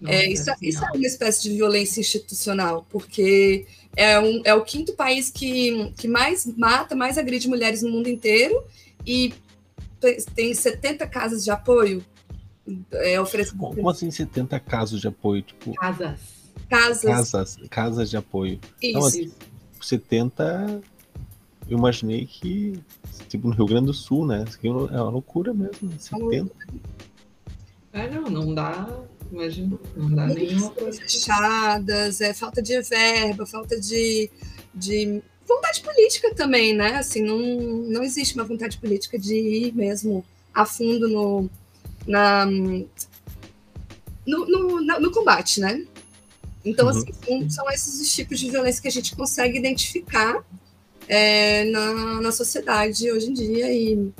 Nossa, 0.00 0.16
é, 0.16 0.28
isso, 0.28 0.50
é, 0.50 0.56
isso, 0.60 0.84
é 0.84 0.90
uma 0.90 1.06
espécie 1.06 1.44
de 1.44 1.50
violência 1.50 2.00
institucional, 2.00 2.84
porque 2.90 3.64
é, 3.96 4.18
um, 4.18 4.42
é 4.44 4.52
o 4.52 4.64
quinto 4.64 4.94
país 4.94 5.30
que, 5.30 5.92
que 5.96 6.08
mais 6.08 6.44
mata, 6.44 6.96
mais 6.96 7.16
agride 7.16 7.48
mulheres 7.48 7.82
no 7.82 7.90
mundo 7.90 8.08
inteiro 8.08 8.64
e 9.06 9.32
tem 10.34 10.52
70 10.52 11.06
casas 11.06 11.44
de 11.44 11.52
apoio. 11.52 12.04
É, 12.92 13.16
Como 13.56 13.88
assim 13.88 14.10
70 14.10 14.58
casos 14.58 15.00
de 15.00 15.06
apoio? 15.06 15.42
Tipo, 15.42 15.72
casas. 15.74 16.20
Casas. 16.68 17.02
Casas, 17.04 17.58
casas 17.70 18.10
de 18.10 18.16
apoio. 18.16 18.58
Isso. 18.82 18.98
Não, 18.98 19.06
assim, 19.06 19.32
70, 19.86 20.82
eu 21.68 21.78
imaginei 21.78 22.26
que, 22.26 22.78
tipo, 23.28 23.48
no 23.48 23.54
Rio 23.54 23.66
Grande 23.66 23.86
do 23.86 23.94
Sul, 23.94 24.26
né? 24.26 24.44
Isso 24.46 24.56
aqui 24.56 24.68
é 24.68 24.70
uma 24.70 25.10
loucura 25.10 25.54
mesmo, 25.54 25.92
70. 25.98 26.50
É, 27.92 28.10
não, 28.10 28.22
não 28.24 28.54
dá, 28.54 28.88
imagina, 29.30 29.78
não 29.96 30.14
dá 30.14 30.26
nenhuma 30.26 30.70
coisa. 30.70 31.00
Fechadas, 31.00 32.20
é 32.20 32.34
falta 32.34 32.60
de 32.60 32.80
verba, 32.82 33.46
falta 33.46 33.80
de, 33.80 34.30
de 34.74 35.22
vontade 35.46 35.80
política 35.80 36.34
também, 36.34 36.74
né? 36.74 36.96
Assim, 36.96 37.22
não, 37.22 37.38
não 37.38 38.02
existe 38.02 38.34
uma 38.34 38.44
vontade 38.44 38.78
política 38.78 39.18
de 39.18 39.34
ir 39.34 39.74
mesmo 39.74 40.24
a 40.52 40.66
fundo 40.66 41.08
no, 41.08 41.50
na, 42.06 42.46
no, 42.46 42.88
no, 44.26 44.80
no 45.00 45.10
combate, 45.10 45.60
né? 45.60 45.84
Então, 46.64 46.86
uhum. 46.86 46.92
assim, 46.92 47.50
são 47.50 47.70
esses 47.70 48.00
os 48.00 48.14
tipos 48.14 48.40
de 48.40 48.50
violência 48.50 48.80
que 48.80 48.88
a 48.88 48.92
gente 48.92 49.14
consegue 49.14 49.58
identificar 49.58 50.42
é, 51.08 51.64
na, 51.64 52.20
na 52.22 52.32
sociedade 52.32 53.10
hoje 53.10 53.26
em 53.30 53.34
dia 53.34 53.72
e 53.72 54.12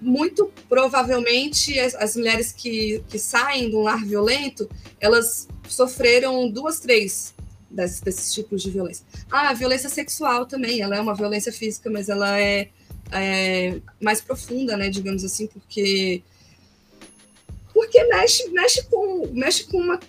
muito 0.00 0.52
provavelmente 0.68 1.78
as, 1.78 1.94
as, 1.94 2.16
mulheres 2.16 2.52
que, 2.52 3.02
que 3.08 3.18
saem 3.18 3.70
de 3.70 3.76
um 3.76 3.82
lar 3.82 4.04
violento, 4.04 4.68
elas 5.00 5.48
sofreram 5.68 6.50
duas, 6.50 6.80
três 6.80 7.32
desses, 7.70 8.00
desses 8.00 8.34
tipos 8.34 8.62
de 8.62 8.70
violência. 8.70 9.06
Ah, 9.30 9.48
a 9.48 9.54
violência 9.54 9.88
sexual 9.88 10.46
também, 10.46 10.80
ela 10.80 10.96
é 10.96 11.00
uma 11.00 11.14
violência 11.14 11.52
física, 11.52 11.88
mas 11.90 12.08
ela 12.08 12.38
é, 12.38 12.68
é 13.12 13.80
mais 14.00 14.20
profunda, 14.20 14.76
né, 14.76 14.90
digamos 14.90 15.24
assim, 15.24 15.46
porque 15.46 16.22
porque 17.94 18.04
mexe, 18.04 18.50
mexe 18.50 18.82
com, 18.84 19.28
mexe 19.32 19.64
com 19.64 19.78
uma, 19.78 20.00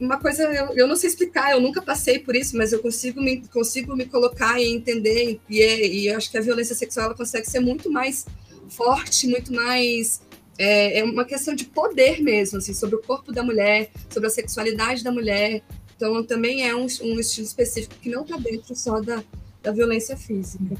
uma 0.00 0.18
coisa, 0.18 0.44
eu, 0.44 0.72
eu 0.76 0.86
não 0.86 0.94
sei 0.94 1.10
explicar, 1.10 1.50
eu 1.50 1.60
nunca 1.60 1.82
passei 1.82 2.20
por 2.20 2.36
isso, 2.36 2.56
mas 2.56 2.72
eu 2.72 2.78
consigo 2.78 3.20
me, 3.20 3.42
consigo 3.48 3.96
me 3.96 4.06
colocar 4.06 4.60
e 4.60 4.72
entender, 4.72 5.40
e, 5.50 5.60
é, 5.60 5.86
e 5.86 6.10
acho 6.10 6.30
que 6.30 6.38
a 6.38 6.40
violência 6.40 6.76
sexual 6.76 7.06
ela 7.06 7.14
consegue 7.14 7.50
ser 7.50 7.58
muito 7.58 7.90
mais 7.90 8.24
forte, 8.68 9.26
muito 9.26 9.52
mais. 9.52 10.22
É, 10.56 11.00
é, 11.00 11.04
uma 11.04 11.24
questão 11.24 11.56
de 11.56 11.64
poder 11.64 12.22
mesmo, 12.22 12.58
assim, 12.58 12.72
sobre 12.72 12.94
o 12.94 13.02
corpo 13.02 13.32
da 13.32 13.42
mulher, 13.42 13.90
sobre 14.08 14.28
a 14.28 14.30
sexualidade 14.30 15.02
da 15.02 15.10
mulher. 15.10 15.60
Então, 15.96 16.22
também 16.22 16.68
é 16.68 16.76
um, 16.76 16.86
um 17.02 17.18
estilo 17.18 17.46
específico 17.46 17.96
que 18.00 18.08
não 18.08 18.22
está 18.22 18.36
dentro 18.36 18.76
só 18.76 19.00
da, 19.00 19.24
da 19.60 19.72
violência 19.72 20.16
física. 20.16 20.76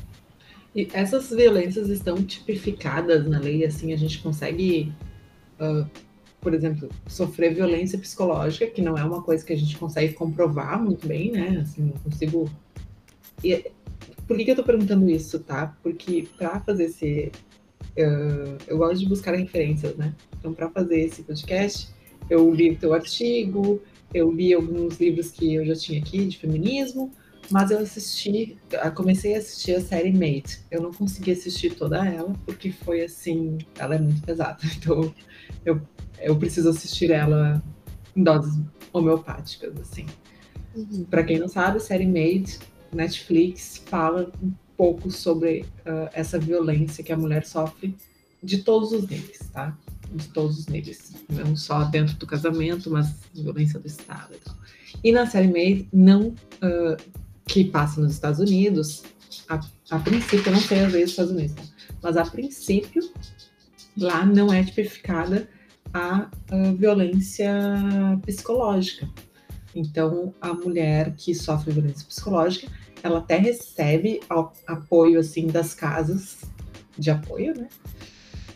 E 0.73 0.89
essas 0.93 1.31
violências 1.31 1.89
estão 1.89 2.23
tipificadas 2.23 3.29
na 3.29 3.41
lei, 3.41 3.65
assim, 3.65 3.93
a 3.93 3.97
gente 3.97 4.21
consegue, 4.21 4.93
uh, 5.59 5.91
por 6.45 6.53
exemplo, 6.53 6.91
sofrer 7.07 7.55
violência 7.55 7.99
psicológica, 7.99 8.67
que 8.67 8.83
não 8.83 8.99
é 8.99 9.03
uma 9.03 9.23
coisa 9.23 9.43
que 9.43 9.53
a 9.53 9.57
gente 9.57 9.79
consegue 9.79 10.13
comprovar 10.13 10.81
muito 10.81 11.09
bem, 11.09 11.33
né? 11.33 11.61
Assim, 11.63 11.83
não 11.83 11.99
consigo. 12.03 12.51
E, 13.43 13.73
por 14.27 14.37
que, 14.37 14.45
que 14.45 14.51
eu 14.51 14.57
tô 14.57 14.63
perguntando 14.63 15.09
isso, 15.09 15.41
tá? 15.41 15.75
Porque 15.83 16.29
para 16.37 16.61
fazer 16.61 16.85
esse, 16.85 17.33
uh, 17.99 18.59
eu 18.69 18.77
gosto 18.77 18.99
de 18.99 19.09
buscar 19.09 19.35
referências, 19.35 19.97
né? 19.97 20.15
Então, 20.39 20.53
para 20.53 20.69
fazer 20.69 21.01
esse 21.01 21.23
podcast, 21.23 21.89
eu 22.29 22.55
li 22.55 22.73
o 22.73 22.77
teu 22.77 22.93
artigo, 22.93 23.81
eu 24.13 24.31
li 24.31 24.53
alguns 24.53 25.01
livros 25.01 25.31
que 25.31 25.55
eu 25.55 25.65
já 25.65 25.75
tinha 25.75 25.99
aqui 25.99 26.27
de 26.27 26.37
feminismo, 26.37 27.11
mas 27.51 27.71
eu 27.71 27.79
assisti, 27.79 28.59
comecei 28.95 29.35
a 29.35 29.39
assistir 29.39 29.77
a 29.77 29.81
série 29.81 30.13
Mate. 30.13 30.61
Eu 30.71 30.83
não 30.83 30.93
consegui 30.93 31.33
assistir 31.33 31.75
toda 31.75 32.07
ela, 32.07 32.35
porque 32.45 32.71
foi 32.71 33.03
assim, 33.03 33.59
ela 33.79 33.95
é 33.95 33.99
muito 33.99 34.23
pesada. 34.23 34.59
Então, 34.77 35.15
eu, 35.65 35.81
eu 36.25 36.37
preciso 36.37 36.69
assistir 36.71 37.11
ela 37.11 37.62
em 38.16 38.23
doses 38.23 38.61
homeopáticas, 38.93 39.73
assim. 39.81 40.07
Uhum. 40.75 41.04
Para 41.04 41.25
quem 41.25 41.38
não 41.38 41.49
sabe, 41.49 41.76
a 41.76 41.81
série 41.81 42.07
Made, 42.07 42.59
Netflix, 42.93 43.83
fala 43.87 44.31
um 44.43 44.52
pouco 44.76 45.11
sobre 45.11 45.61
uh, 45.81 46.09
essa 46.12 46.38
violência 46.38 47.04
que 47.04 47.12
a 47.12 47.16
mulher 47.16 47.45
sofre 47.45 47.95
de 48.43 48.59
todos 48.59 48.93
os 48.93 49.09
níveis, 49.09 49.38
tá? 49.52 49.76
De 50.12 50.28
todos 50.28 50.59
os 50.59 50.66
níveis. 50.66 51.12
Não 51.28 51.57
só 51.57 51.85
dentro 51.85 52.16
do 52.16 52.26
casamento, 52.26 52.90
mas 52.90 53.14
violência 53.35 53.78
do 53.78 53.87
Estado 53.87 54.35
e 54.35 54.38
tal. 54.38 54.54
E 55.02 55.12
na 55.12 55.26
série 55.26 55.49
Made, 55.49 55.88
não 55.93 56.28
uh, 56.28 56.97
que 57.47 57.64
passa 57.64 58.00
nos 58.00 58.12
Estados 58.12 58.40
Unidos, 58.40 59.02
a, 59.49 59.61
a 59.90 59.99
princípio, 59.99 60.49
eu 60.49 60.52
não 60.52 60.61
sei 60.61 60.81
às 60.81 60.93
vezes 60.93 61.11
Estados 61.11 61.33
Unidos, 61.33 61.73
mas 62.02 62.16
a 62.16 62.25
princípio, 62.25 63.11
lá 63.97 64.25
não 64.25 64.52
é 64.52 64.62
tipificada 64.62 65.49
a, 65.95 66.29
violência 66.77 67.55
psicológica. 68.27 69.09
Então, 69.75 70.35
a 70.41 70.53
mulher 70.53 71.15
que 71.17 71.35
sofre 71.35 71.73
violência 71.73 72.07
psicológica, 72.07 72.71
ela 73.03 73.19
até 73.21 73.37
recebe 73.37 74.21
apoio 74.67 75.21
assim 75.21 75.47
das 75.47 75.73
casas 75.75 76.43
de 76.99 77.11
apoio, 77.11 77.55
né? 77.57 77.69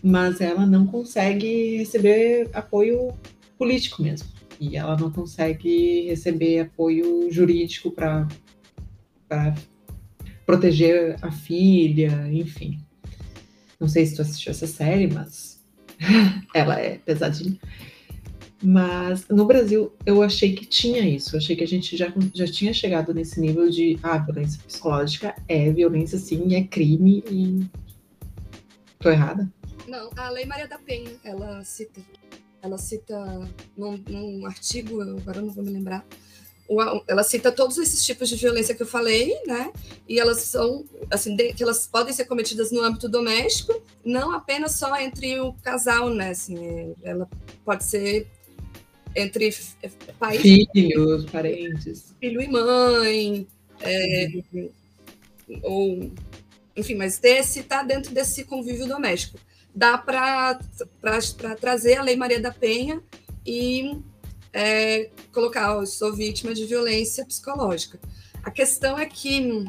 Mas 0.02 0.40
ela 0.40 0.66
não 0.66 0.87
consegue 0.87 1.76
receber 1.78 2.50
apoio 2.52 3.12
político 3.57 4.02
mesmo. 4.02 4.28
E 4.61 4.76
ela 4.76 4.97
não 4.97 5.11
consegue 5.11 6.09
receber 6.09 6.61
apoio 6.61 7.30
jurídico 7.30 7.90
para 7.90 8.26
proteger 10.47 11.16
a 11.23 11.30
filha, 11.30 12.28
enfim. 12.33 12.80
Não 13.78 13.87
sei 13.87 14.07
se 14.07 14.16
tu 14.16 14.23
assistiu 14.23 14.50
essa 14.50 14.66
série, 14.66 15.12
mas 15.12 15.57
ela 16.55 16.81
é 16.81 16.99
pesadinha. 16.99 17.59
Mas 18.62 19.28
no 19.28 19.45
Brasil 19.45 19.93
eu 20.05 20.21
achei 20.23 20.55
que 20.55 20.67
tinha 20.67 21.09
isso, 21.09 21.37
eu 21.37 21.38
achei 21.38 21.55
que 21.55 21.62
a 21.62 21.67
gente 21.67 21.97
já, 21.97 22.12
já 22.35 22.47
tinha 22.47 22.73
chegado 22.73 23.14
nesse 23.14 23.40
nível 23.40 23.71
de 23.71 23.99
ah, 24.02 24.19
violência 24.19 24.61
psicológica 24.67 25.37
é 25.47 25.71
violência 25.71 26.19
sim, 26.19 26.55
é 26.55 26.64
crime 26.64 27.23
e. 27.31 27.64
Tô 28.99 29.11
errada? 29.11 29.49
Não, 29.87 30.11
a 30.17 30.28
Lei 30.28 30.45
Maria 30.45 30.67
da 30.67 30.78
Penha, 30.78 31.12
ela 31.23 31.62
cita. 31.62 32.00
Ela 32.61 32.76
cita 32.76 33.49
num, 33.76 33.97
num 34.09 34.45
artigo, 34.45 35.00
agora 35.00 35.40
não 35.40 35.50
vou 35.50 35.62
me 35.62 35.71
lembrar, 35.71 36.05
ela 37.06 37.22
cita 37.22 37.50
todos 37.50 37.78
esses 37.78 38.04
tipos 38.04 38.28
de 38.28 38.37
violência 38.37 38.75
que 38.75 38.82
eu 38.82 38.87
falei, 38.87 39.34
né? 39.46 39.72
E 40.06 40.20
elas 40.20 40.42
são, 40.42 40.84
assim, 41.10 41.34
que 41.37 41.62
elas 41.62 41.87
podem 41.87 42.12
ser 42.12 42.26
cometidas 42.26 42.70
no 42.70 42.82
âmbito 42.82 43.08
doméstico, 43.08 43.80
não 44.04 44.32
apenas 44.32 44.72
só 44.72 44.94
entre 44.96 45.40
o 45.40 45.54
casal, 45.54 46.10
né? 46.10 46.30
Assim, 46.30 46.94
ela 47.02 47.28
pode 47.64 47.84
ser 47.84 48.26
entre 49.16 49.54
pais. 50.18 50.42
Filhos, 50.42 51.25
parentes. 51.30 52.14
Filho 52.20 52.42
e 52.42 52.48
mãe. 52.48 53.46
É, 53.80 54.28
ou, 55.62 56.12
enfim, 56.76 56.94
mas 56.96 57.18
esse 57.22 57.60
está 57.60 57.82
dentro 57.82 58.12
desse 58.12 58.44
convívio 58.44 58.87
doméstico. 58.87 59.38
Dá 59.75 59.96
para 59.96 60.58
trazer 61.60 61.96
a 61.96 62.02
Lei 62.02 62.16
Maria 62.16 62.40
da 62.40 62.50
Penha 62.50 63.02
e 63.46 63.96
é, 64.52 65.11
colocar, 65.33 65.76
oh, 65.76 65.83
eu 65.83 65.87
sou 65.87 66.12
vítima 66.12 66.55
de 66.55 66.64
violência 66.64 67.25
psicológica. 67.25 67.99
A 68.43 68.50
questão 68.50 68.99
é 68.99 69.07
que 69.07 69.64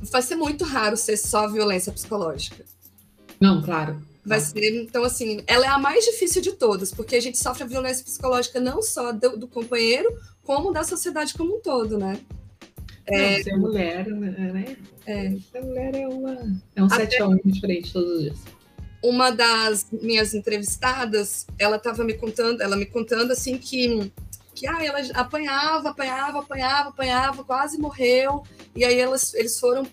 vai 0.00 0.22
ser 0.22 0.36
muito 0.36 0.64
raro 0.64 0.96
ser 0.96 1.16
só 1.16 1.48
violência 1.48 1.92
psicológica. 1.92 2.64
Não, 3.40 3.62
claro. 3.62 4.00
Vai 4.24 4.40
ser, 4.40 4.82
então, 4.82 5.04
assim, 5.04 5.42
ela 5.46 5.66
é 5.66 5.68
a 5.68 5.78
mais 5.78 6.04
difícil 6.04 6.40
de 6.40 6.52
todas, 6.52 6.90
porque 6.90 7.16
a 7.16 7.20
gente 7.20 7.36
sofre 7.36 7.64
a 7.64 7.66
violência 7.66 8.04
psicológica 8.04 8.58
não 8.58 8.82
só 8.82 9.12
do, 9.12 9.36
do 9.36 9.46
companheiro, 9.46 10.08
como 10.42 10.72
da 10.72 10.82
sociedade 10.82 11.34
como 11.34 11.56
um 11.56 11.60
todo, 11.60 11.98
né? 11.98 12.18
É, 13.06 13.42
ser 13.42 13.56
mulher, 13.58 14.06
né? 14.06 14.76
É. 15.04 15.36
Ser 15.52 15.60
mulher 15.60 15.94
é, 15.94 16.08
uma, 16.08 16.60
é 16.74 16.82
um 16.82 16.86
Até... 16.86 17.10
7 17.10 17.22
a 17.22 17.28
1 17.28 17.36
diferente 17.44 17.92
todos 17.92 18.10
os 18.12 18.22
dias. 18.22 18.38
Uma 19.04 19.30
das 19.30 19.86
minhas 19.92 20.32
entrevistadas, 20.32 21.46
ela 21.58 21.76
estava 21.76 22.02
me 22.02 22.14
contando, 22.14 22.62
ela 22.62 22.74
me 22.74 22.86
contando 22.86 23.32
assim 23.32 23.58
que 23.58 24.10
que 24.54 24.66
ah, 24.66 24.82
ela 24.82 25.00
apanhava, 25.14 25.90
apanhava, 25.90 26.38
apanhava, 26.38 26.88
apanhava, 26.90 27.44
quase 27.44 27.76
morreu. 27.76 28.44
E 28.74 28.84
aí 28.84 28.98
elas, 28.98 29.34
eles 29.34 29.58
foram 29.58 29.84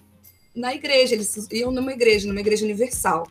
na 0.55 0.73
igreja, 0.73 1.15
eles 1.15 1.35
iam 1.51 1.71
numa 1.71 1.91
igreja, 1.91 2.27
numa 2.27 2.39
igreja 2.39 2.63
universal. 2.63 3.27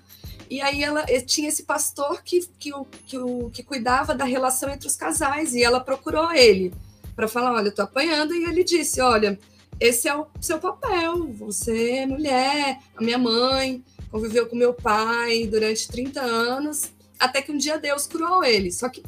E 0.50 0.60
aí 0.60 0.82
ela 0.82 1.04
eh, 1.08 1.20
tinha 1.20 1.48
esse 1.48 1.62
pastor 1.62 2.22
que, 2.24 2.44
que, 2.58 2.72
que, 3.06 3.16
que 3.52 3.62
cuidava 3.62 4.14
da 4.14 4.24
relação 4.24 4.68
entre 4.68 4.88
os 4.88 4.96
casais, 4.96 5.54
e 5.54 5.62
ela 5.62 5.80
procurou 5.80 6.32
ele 6.32 6.74
para 7.14 7.28
falar: 7.28 7.52
olha, 7.52 7.68
eu 7.68 7.74
tô 7.74 7.82
apanhando, 7.82 8.34
e 8.34 8.44
ele 8.44 8.64
disse: 8.64 9.00
olha, 9.00 9.38
esse 9.78 10.08
é 10.08 10.14
o 10.14 10.26
seu 10.40 10.58
papel, 10.58 11.28
você 11.28 11.98
é 11.98 12.06
mulher, 12.06 12.80
a 12.94 13.02
minha 13.02 13.16
mãe 13.16 13.82
conviveu 14.10 14.46
com 14.46 14.56
meu 14.56 14.74
pai 14.74 15.46
durante 15.46 15.88
30 15.88 16.20
anos, 16.20 16.90
até 17.18 17.42
que 17.42 17.52
um 17.52 17.56
dia 17.56 17.78
Deus 17.78 18.06
curou 18.06 18.44
ele. 18.44 18.72
Só 18.72 18.88
que 18.88 19.02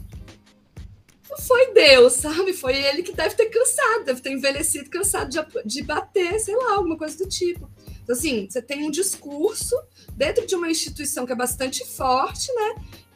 não 1.32 1.38
foi 1.38 1.72
Deus, 1.72 2.12
sabe? 2.14 2.52
Foi 2.52 2.76
ele 2.76 3.02
que 3.02 3.12
deve 3.12 3.34
ter 3.34 3.46
cansado, 3.46 4.04
deve 4.04 4.20
ter 4.20 4.32
envelhecido, 4.32 4.90
cansado 4.90 5.30
de, 5.30 5.38
de 5.64 5.82
bater, 5.82 6.38
sei 6.38 6.54
lá, 6.54 6.74
alguma 6.74 6.96
coisa 6.96 7.16
do 7.16 7.28
tipo. 7.28 7.70
Então, 8.02 8.14
assim, 8.14 8.46
você 8.48 8.60
tem 8.60 8.84
um 8.84 8.90
discurso 8.90 9.74
dentro 10.14 10.46
de 10.46 10.54
uma 10.54 10.70
instituição 10.70 11.24
que 11.24 11.32
é 11.32 11.36
bastante 11.36 11.86
forte, 11.86 12.52
né? 12.52 12.74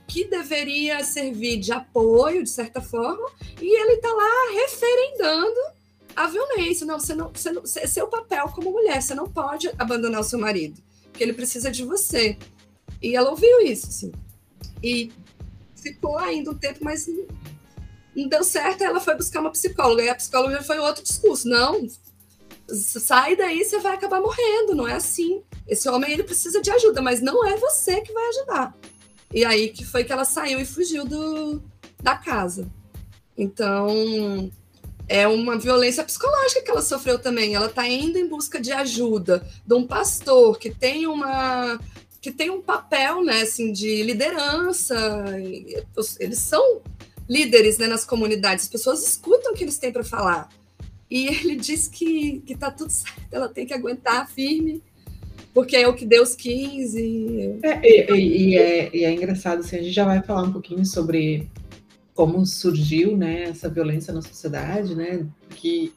Que 0.08 0.24
deveria 0.24 1.02
servir 1.04 1.58
de 1.58 1.72
apoio, 1.72 2.42
de 2.42 2.50
certa 2.50 2.80
forma, 2.80 3.28
e 3.60 3.82
ele 3.82 3.94
está 3.94 4.08
lá 4.08 4.52
referendando 4.54 5.60
a 6.14 6.26
violência. 6.28 6.86
Não, 6.86 6.98
você 6.98 7.14
não, 7.14 7.28
você 7.28 7.52
não, 7.52 7.66
seu 7.66 8.06
papel 8.06 8.48
como 8.54 8.70
mulher, 8.70 9.02
você 9.02 9.14
não 9.14 9.28
pode 9.28 9.70
abandonar 9.76 10.20
o 10.20 10.24
seu 10.24 10.38
marido, 10.38 10.80
porque 11.16 11.24
ele 11.24 11.32
precisa 11.32 11.70
de 11.70 11.82
você. 11.82 12.36
E 13.02 13.16
ela 13.16 13.30
ouviu 13.30 13.62
isso, 13.62 13.86
assim. 13.86 14.12
E 14.82 15.10
ficou 15.74 16.18
ainda 16.18 16.50
um 16.50 16.54
tempo, 16.54 16.80
mas 16.82 17.08
não 18.14 18.28
deu 18.28 18.44
certo. 18.44 18.84
Ela 18.84 19.00
foi 19.00 19.16
buscar 19.16 19.40
uma 19.40 19.50
psicóloga, 19.50 20.02
e 20.02 20.10
a 20.10 20.14
psicóloga 20.14 20.62
foi 20.62 20.78
outro 20.78 21.02
discurso. 21.02 21.48
Não, 21.48 21.88
sai 22.68 23.34
daí, 23.34 23.64
você 23.64 23.78
vai 23.78 23.94
acabar 23.94 24.20
morrendo, 24.20 24.74
não 24.74 24.86
é 24.86 24.92
assim. 24.92 25.42
Esse 25.66 25.88
homem 25.88 26.12
ele 26.12 26.22
precisa 26.22 26.60
de 26.60 26.70
ajuda, 26.70 27.00
mas 27.00 27.22
não 27.22 27.44
é 27.46 27.56
você 27.56 28.02
que 28.02 28.12
vai 28.12 28.28
ajudar. 28.28 28.76
E 29.32 29.42
aí 29.42 29.70
que 29.70 29.86
foi 29.86 30.04
que 30.04 30.12
ela 30.12 30.26
saiu 30.26 30.60
e 30.60 30.66
fugiu 30.66 31.06
do, 31.06 31.62
da 32.02 32.14
casa. 32.14 32.70
Então, 33.38 34.50
é 35.08 35.26
uma 35.26 35.58
violência 35.58 36.02
psicológica 36.02 36.62
que 36.62 36.70
ela 36.70 36.82
sofreu 36.82 37.18
também. 37.18 37.54
Ela 37.54 37.66
está 37.66 37.86
indo 37.88 38.18
em 38.18 38.28
busca 38.28 38.60
de 38.60 38.72
ajuda 38.72 39.46
de 39.64 39.74
um 39.74 39.86
pastor 39.86 40.58
que 40.58 40.70
tem 40.70 41.06
uma 41.06 41.78
que 42.20 42.32
tem 42.32 42.50
um 42.50 42.60
papel, 42.60 43.22
né, 43.22 43.42
assim, 43.42 43.72
de 43.72 44.02
liderança. 44.02 44.96
Eles 46.18 46.40
são 46.40 46.82
líderes, 47.28 47.78
né, 47.78 47.86
nas 47.86 48.04
comunidades. 48.04 48.64
As 48.64 48.70
pessoas 48.70 49.06
escutam 49.06 49.52
o 49.52 49.54
que 49.54 49.62
eles 49.62 49.78
têm 49.78 49.92
para 49.92 50.02
falar. 50.02 50.48
E 51.08 51.28
ele 51.28 51.54
diz 51.56 51.86
que 51.86 52.40
que 52.44 52.56
tá 52.56 52.70
tudo 52.70 52.90
certo. 52.90 53.22
Ela 53.30 53.48
tem 53.48 53.64
que 53.64 53.74
aguentar 53.74 54.28
firme 54.28 54.82
porque 55.54 55.74
é 55.74 55.88
o 55.88 55.94
que 55.94 56.04
Deus 56.04 56.34
quis 56.34 56.94
e... 56.94 57.58
É, 57.62 57.80
e, 57.82 58.50
e, 58.50 58.58
é, 58.58 58.90
e 58.94 59.04
é 59.04 59.10
engraçado, 59.10 59.60
assim, 59.60 59.76
a 59.76 59.82
gente 59.82 59.94
já 59.94 60.04
vai 60.04 60.22
falar 60.22 60.42
um 60.42 60.52
pouquinho 60.52 60.84
sobre 60.84 61.48
como 62.16 62.44
surgiu 62.46 63.14
né, 63.14 63.44
essa 63.44 63.68
violência 63.68 64.12
na 64.12 64.22
sociedade, 64.22 64.94
né? 64.96 65.24
Que 65.50 65.92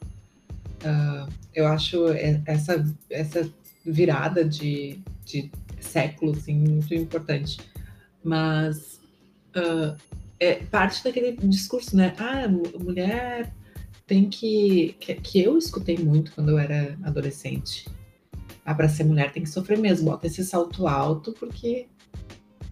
uh, 0.83 1.31
eu 1.55 1.65
acho 1.65 2.09
essa, 2.45 2.85
essa 3.09 3.49
virada 3.85 4.43
de, 4.43 4.99
de 5.25 5.49
século 5.79 6.33
assim, 6.33 6.53
muito 6.53 6.93
importante. 6.93 7.57
Mas 8.21 8.99
uh, 9.55 9.95
é 10.41 10.55
parte 10.55 11.01
daquele 11.05 11.31
discurso, 11.37 11.95
né? 11.95 12.13
Ah, 12.17 12.47
mulher 12.47 13.53
tem 14.05 14.29
que, 14.29 14.97
que. 14.99 15.15
que 15.15 15.41
eu 15.41 15.57
escutei 15.57 15.97
muito 15.97 16.33
quando 16.33 16.49
eu 16.49 16.59
era 16.59 16.97
adolescente. 17.01 17.87
Ah, 18.65 18.75
para 18.75 18.89
ser 18.89 19.05
mulher 19.05 19.31
tem 19.31 19.43
que 19.43 19.49
sofrer 19.49 19.77
mesmo, 19.77 20.11
bota 20.11 20.27
esse 20.27 20.43
salto 20.43 20.85
alto, 20.85 21.31
porque 21.31 21.87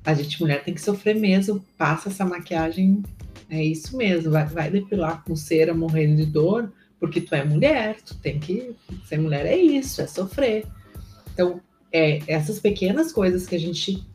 a 0.03 0.13
gente, 0.13 0.41
mulher, 0.41 0.63
tem 0.63 0.73
que 0.73 0.81
sofrer 0.81 1.15
mesmo, 1.15 1.63
passa 1.77 2.09
essa 2.09 2.25
maquiagem 2.25 3.03
é 3.49 3.63
isso 3.63 3.95
mesmo, 3.95 4.31
vai, 4.31 4.45
vai 4.45 4.69
depilar 4.69 5.23
com 5.23 5.35
cera 5.35 5.73
morrendo 5.73 6.17
de 6.17 6.25
dor, 6.25 6.71
porque 6.99 7.21
tu 7.21 7.33
é 7.33 7.43
mulher, 7.43 8.01
tu 8.01 8.15
tem 8.15 8.39
que 8.39 8.75
ser 9.05 9.17
mulher 9.17 9.45
é 9.45 9.55
isso, 9.55 10.01
é 10.01 10.07
sofrer. 10.07 10.65
Então, 11.33 11.61
é, 11.91 12.21
essas 12.27 12.59
pequenas 12.59 13.11
coisas 13.11 13.45
que 13.45 13.55
a 13.55 13.59
gente. 13.59 14.05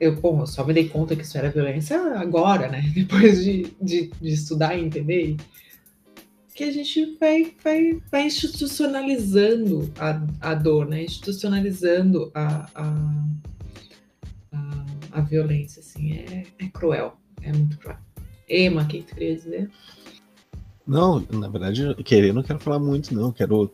Eu, 0.00 0.16
bom, 0.16 0.40
eu 0.40 0.46
só 0.46 0.64
me 0.64 0.72
dei 0.72 0.88
conta 0.88 1.16
que 1.16 1.22
isso 1.22 1.36
era 1.36 1.50
violência 1.50 2.00
agora, 2.18 2.68
né? 2.68 2.82
Depois 2.94 3.44
de, 3.44 3.74
de, 3.80 4.10
de 4.20 4.28
estudar 4.28 4.76
e 4.76 4.84
entender. 4.84 5.36
Que 6.54 6.64
a 6.64 6.72
gente 6.72 7.16
vai, 7.20 7.54
vai, 7.62 8.02
vai 8.10 8.26
institucionalizando 8.26 9.92
a, 9.96 10.20
a 10.40 10.54
dor, 10.54 10.88
né? 10.88 11.04
Institucionalizando 11.04 12.32
a, 12.34 12.68
a, 12.74 13.24
a, 14.50 14.86
a 15.12 15.20
violência, 15.20 15.78
assim. 15.78 16.14
É, 16.14 16.46
é 16.58 16.68
cruel, 16.68 17.16
é 17.42 17.52
muito 17.52 17.78
cruel. 17.78 18.07
Ema, 18.48 18.82
o 18.82 18.86
que 18.86 19.02
tu 19.02 19.14
queria 19.14 19.34
dizer? 19.34 19.70
Não, 20.86 21.24
na 21.30 21.48
verdade, 21.48 21.94
querer 22.02 22.32
não 22.32 22.42
quero 22.42 22.58
falar 22.58 22.78
muito, 22.78 23.14
não. 23.14 23.30
Quero 23.30 23.70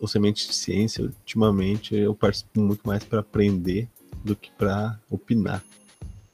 o 0.00 0.08
Semente 0.08 0.48
de 0.48 0.54
Ciência, 0.54 1.04
ultimamente, 1.04 1.94
eu 1.94 2.14
participo 2.14 2.60
muito 2.60 2.82
mais 2.86 3.04
para 3.04 3.20
aprender 3.20 3.88
do 4.24 4.34
que 4.34 4.50
para 4.52 4.98
opinar. 5.10 5.62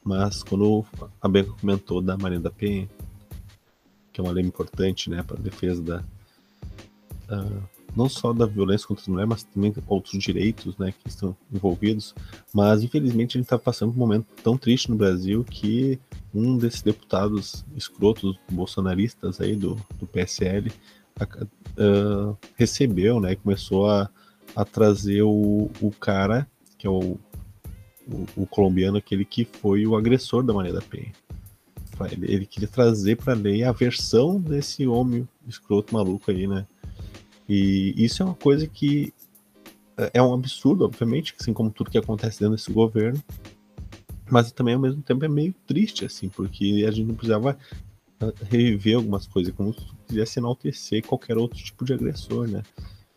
Mas 0.04 0.42
quando 0.42 0.84
a 1.20 1.28
Bianca 1.28 1.52
comentou 1.60 2.00
da 2.00 2.16
Maria 2.16 2.38
da 2.38 2.50
Penha, 2.50 2.88
que 4.12 4.20
é 4.20 4.24
uma 4.24 4.32
lei 4.32 4.44
importante 4.44 5.10
né, 5.10 5.22
para 5.22 5.36
a 5.36 5.40
defesa 5.40 5.82
da, 5.82 6.04
uh, 7.30 7.62
não 7.96 8.08
só 8.08 8.32
da 8.32 8.46
violência 8.46 8.86
contra 8.86 9.02
as 9.02 9.08
mulheres, 9.08 9.28
mas 9.28 9.42
também 9.42 9.74
outros 9.88 10.22
direitos 10.22 10.76
né, 10.78 10.92
que 10.92 11.08
estão 11.08 11.36
envolvidos. 11.52 12.14
Mas, 12.52 12.82
infelizmente, 12.82 13.36
a 13.36 13.38
gente 13.38 13.46
está 13.46 13.58
passando 13.58 13.92
por 13.92 13.98
um 13.98 14.00
momento 14.00 14.26
tão 14.42 14.56
triste 14.56 14.90
no 14.90 14.96
Brasil 14.96 15.44
que 15.44 15.98
um 16.34 16.56
desses 16.56 16.82
deputados 16.82 17.64
escrotos 17.76 18.38
bolsonaristas 18.50 19.40
aí 19.40 19.56
do, 19.56 19.74
do 19.98 20.06
PSL 20.06 20.70
uh, 21.78 22.36
recebeu, 22.56 23.20
né, 23.20 23.34
começou 23.36 23.88
a, 23.88 24.08
a 24.54 24.64
trazer 24.64 25.22
o, 25.22 25.70
o 25.80 25.90
cara, 25.90 26.48
que 26.78 26.86
é 26.86 26.90
o, 26.90 27.18
o, 28.06 28.26
o 28.36 28.46
colombiano, 28.46 28.98
aquele 28.98 29.24
que 29.24 29.44
foi 29.44 29.86
o 29.86 29.96
agressor 29.96 30.42
da 30.42 30.52
Maria 30.52 30.72
da 30.72 30.82
Penha. 30.82 31.12
Ele, 32.12 32.32
ele 32.32 32.46
queria 32.46 32.68
trazer 32.68 33.16
para 33.16 33.34
a 33.34 33.36
lei 33.36 33.62
a 33.62 33.72
versão 33.72 34.40
desse 34.40 34.86
homem 34.86 35.28
escroto 35.46 35.92
maluco 35.92 36.30
aí, 36.30 36.46
né? 36.46 36.66
E 37.46 37.92
isso 37.96 38.22
é 38.22 38.26
uma 38.26 38.34
coisa 38.34 38.66
que 38.66 39.12
é, 39.98 40.12
é 40.14 40.22
um 40.22 40.32
absurdo, 40.32 40.84
obviamente, 40.84 41.34
assim 41.38 41.52
como 41.52 41.70
tudo 41.70 41.90
que 41.90 41.98
acontece 41.98 42.40
dentro 42.40 42.56
desse 42.56 42.72
governo, 42.72 43.22
mas 44.30 44.52
também 44.52 44.74
ao 44.74 44.80
mesmo 44.80 45.02
tempo 45.02 45.24
é 45.24 45.28
meio 45.28 45.54
triste, 45.66 46.04
assim, 46.04 46.28
porque 46.28 46.84
a 46.86 46.90
gente 46.90 47.06
não 47.06 47.14
precisava 47.14 47.58
ah, 48.20 48.32
reviver 48.50 48.96
algumas 48.96 49.26
coisas, 49.26 49.54
como 49.54 49.74
se 49.74 49.80
quisesse 50.06 50.38
enaltecer 50.38 51.04
qualquer 51.04 51.36
outro 51.36 51.58
tipo 51.58 51.84
de 51.84 51.92
agressor, 51.92 52.46
né? 52.46 52.62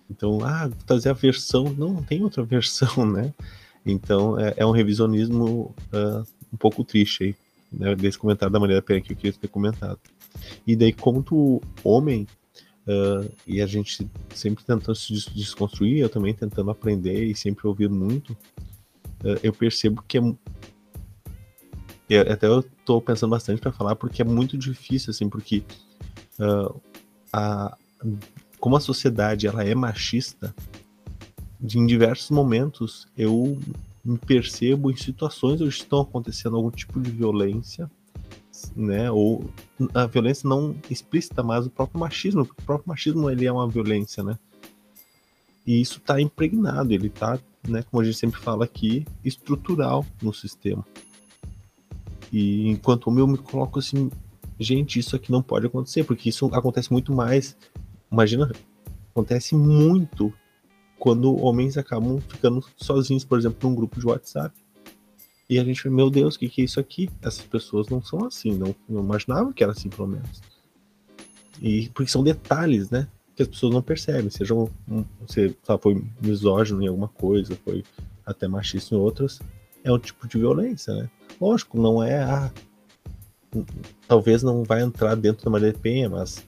Então, 0.09 0.43
ah, 0.43 0.69
trazer 0.85 1.09
a 1.09 1.13
versão, 1.13 1.65
não, 1.77 1.93
não 1.93 2.03
tem 2.03 2.23
outra 2.23 2.43
versão, 2.45 3.05
né? 3.05 3.33
Então 3.85 4.39
é, 4.39 4.53
é 4.57 4.65
um 4.65 4.71
revisionismo 4.71 5.75
uh, 5.93 6.25
um 6.51 6.57
pouco 6.57 6.83
triste 6.83 7.23
aí, 7.23 7.35
né, 7.71 7.95
desse 7.95 8.17
comentário 8.17 8.51
da 8.51 8.59
maneira 8.59 8.81
que 8.81 8.93
eu 8.93 9.01
queria 9.01 9.33
ter 9.33 9.47
comentado. 9.47 9.99
E 10.65 10.75
daí, 10.75 10.93
como 10.93 11.21
tu, 11.21 11.61
homem, 11.83 12.27
Uh, 12.85 13.31
e 13.47 13.61
a 13.61 13.65
gente 13.65 14.09
sempre 14.35 14.61
tentando 14.65 14.93
se 14.93 15.13
desconstruir, 15.33 15.99
eu 15.99 16.09
também 16.09 16.33
tentando 16.33 16.69
aprender 16.69 17.23
e 17.23 17.33
sempre 17.33 17.65
ouvindo 17.65 17.95
muito, 17.95 18.33
uh, 18.33 19.39
eu 19.41 19.53
percebo 19.53 20.03
que 20.05 20.17
é. 20.17 20.21
Até 22.31 22.47
eu 22.47 22.59
estou 22.59 23.01
pensando 23.01 23.31
bastante 23.31 23.61
para 23.61 23.71
falar, 23.71 23.95
porque 23.95 24.21
é 24.21 24.25
muito 24.25 24.57
difícil, 24.57 25.11
assim, 25.11 25.29
porque 25.29 25.63
uh, 26.39 26.81
a, 27.31 27.77
como 28.59 28.75
a 28.75 28.79
sociedade 28.79 29.47
ela 29.47 29.63
é 29.63 29.73
machista, 29.73 30.53
em 31.63 31.85
diversos 31.85 32.29
momentos 32.29 33.07
eu 33.17 33.57
me 34.03 34.17
percebo 34.17 34.91
em 34.91 34.97
situações 34.97 35.61
onde 35.61 35.73
estão 35.73 36.01
acontecendo 36.01 36.57
algum 36.57 36.69
tipo 36.69 36.99
de 36.99 37.09
violência 37.09 37.89
né? 38.75 39.11
Ou 39.11 39.49
a 39.93 40.05
violência 40.05 40.47
não 40.47 40.75
explícita, 40.89 41.43
mas 41.43 41.65
o 41.65 41.69
próprio 41.69 41.99
machismo, 41.99 42.45
porque 42.45 42.61
o 42.61 42.65
próprio 42.65 42.89
machismo 42.89 43.29
ele 43.29 43.45
é 43.45 43.51
uma 43.51 43.67
violência, 43.67 44.23
né? 44.23 44.37
E 45.65 45.79
isso 45.81 45.97
está 45.97 46.21
impregnado, 46.21 46.93
ele 46.93 47.07
está, 47.07 47.39
né, 47.67 47.83
como 47.83 48.01
a 48.01 48.05
gente 48.05 48.17
sempre 48.17 48.39
fala 48.39 48.65
aqui, 48.65 49.05
estrutural 49.23 50.05
no 50.21 50.33
sistema. 50.33 50.85
E 52.33 52.67
enquanto 52.67 53.05
o 53.05 53.11
meu 53.11 53.27
me 53.27 53.37
coloco 53.37 53.77
assim, 53.77 54.09
gente, 54.59 54.97
isso 54.97 55.15
aqui 55.15 55.31
não 55.31 55.43
pode 55.43 55.67
acontecer, 55.67 56.03
porque 56.03 56.29
isso 56.29 56.47
acontece 56.47 56.91
muito 56.91 57.13
mais. 57.13 57.55
Imagina, 58.11 58.51
acontece 59.11 59.55
muito 59.55 60.33
quando 60.97 61.39
homens 61.39 61.77
acabam 61.77 62.19
ficando 62.21 62.65
sozinhos, 62.75 63.23
por 63.23 63.37
exemplo, 63.37 63.69
num 63.69 63.75
grupo 63.75 63.99
de 63.99 64.07
WhatsApp. 64.07 64.55
E 65.47 65.59
a 65.59 65.63
gente, 65.63 65.87
meu 65.87 66.09
Deus, 66.09 66.33
o 66.33 66.39
que, 66.39 66.49
que 66.49 66.61
é 66.63 66.65
isso 66.65 66.79
aqui? 66.79 67.07
Essas 67.21 67.45
pessoas 67.45 67.87
não 67.87 68.01
são 68.01 68.25
assim, 68.25 68.57
não, 68.57 68.73
não 68.89 69.03
imaginava 69.03 69.53
que 69.53 69.61
era 69.61 69.71
assim, 69.71 69.89
pelo 69.89 70.07
menos. 70.07 70.41
E 71.61 71.89
porque 71.89 72.09
são 72.09 72.23
detalhes, 72.23 72.89
né? 72.89 73.07
Que 73.35 73.43
as 73.43 73.47
pessoas 73.47 73.71
não 73.71 73.81
percebem. 73.83 74.31
Seja 74.31 74.55
um, 74.55 74.67
você 75.19 75.55
foi 75.79 76.03
misógino 76.19 76.81
em 76.81 76.87
alguma 76.87 77.09
coisa, 77.09 77.55
foi 77.63 77.83
até 78.25 78.47
machista 78.47 78.95
em 78.95 78.97
outras, 78.97 79.39
é 79.83 79.91
um 79.91 79.99
tipo 79.99 80.27
de 80.27 80.37
violência, 80.37 80.93
né? 80.93 81.09
Lógico, 81.39 81.79
não 81.79 82.01
é 82.01 82.23
ah, 82.23 82.51
talvez 84.07 84.43
não 84.43 84.63
vai 84.63 84.81
entrar 84.81 85.15
dentro 85.15 85.45
da 85.45 85.51
Maria 85.51 85.73
Penha, 85.73 86.09
mas 86.09 86.45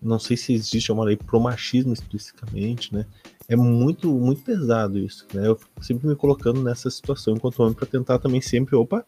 não 0.00 0.18
sei 0.18 0.36
se 0.36 0.52
existe 0.52 0.92
uma 0.92 1.04
lei 1.04 1.16
pro 1.16 1.40
machismo 1.40 1.92
especificamente, 1.92 2.94
né? 2.94 3.06
é 3.48 3.56
muito, 3.56 4.12
muito 4.12 4.42
pesado 4.42 4.98
isso, 4.98 5.26
né? 5.32 5.46
Eu 5.46 5.56
fico 5.56 5.84
sempre 5.84 6.08
me 6.08 6.16
colocando 6.16 6.62
nessa 6.62 6.90
situação 6.90 7.34
enquanto 7.34 7.60
homem 7.60 7.74
para 7.74 7.86
tentar 7.86 8.18
também 8.18 8.40
sempre, 8.40 8.74
opa, 8.74 9.04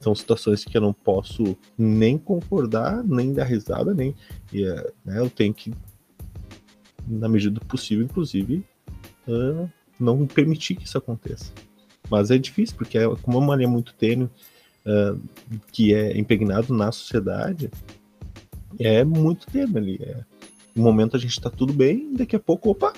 são 0.00 0.14
situações 0.14 0.64
que 0.64 0.76
eu 0.76 0.80
não 0.80 0.92
posso 0.92 1.56
nem 1.76 2.16
concordar, 2.16 3.02
nem 3.04 3.32
dar 3.32 3.44
risada, 3.44 3.92
nem. 3.92 4.14
E, 4.52 4.64
é, 4.64 4.92
né, 5.04 5.18
eu 5.18 5.28
tenho 5.28 5.52
que, 5.52 5.74
na 7.06 7.28
medida 7.28 7.58
do 7.58 7.66
possível, 7.66 8.04
inclusive, 8.04 8.64
uh, 9.26 9.68
não 9.98 10.26
permitir 10.26 10.76
que 10.76 10.84
isso 10.84 10.96
aconteça. 10.96 11.52
Mas 12.10 12.30
é 12.30 12.38
difícil, 12.38 12.76
porque 12.76 12.98
é, 12.98 13.06
como 13.22 13.38
é 13.38 13.40
uma 13.40 13.56
linha 13.56 13.68
muito 13.68 13.94
tênue, 13.94 14.28
uh, 14.86 15.20
que 15.72 15.94
é 15.94 16.16
impregnado 16.16 16.74
na 16.74 16.90
sociedade, 16.90 17.70
é 18.78 19.04
muito 19.04 19.46
tênue 19.46 19.76
ali. 19.76 19.98
É, 20.02 20.24
no 20.74 20.82
momento 20.82 21.16
a 21.16 21.20
gente 21.20 21.32
está 21.32 21.50
tudo 21.50 21.72
bem, 21.72 22.14
daqui 22.14 22.36
a 22.36 22.40
pouco, 22.40 22.70
opa, 22.70 22.92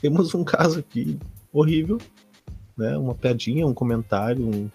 temos 0.00 0.34
um 0.34 0.44
caso 0.44 0.78
aqui 0.78 1.18
horrível, 1.52 1.98
né? 2.76 2.96
Uma 2.96 3.14
piadinha, 3.14 3.66
um 3.66 3.74
comentário, 3.74 4.44
um... 4.46 4.70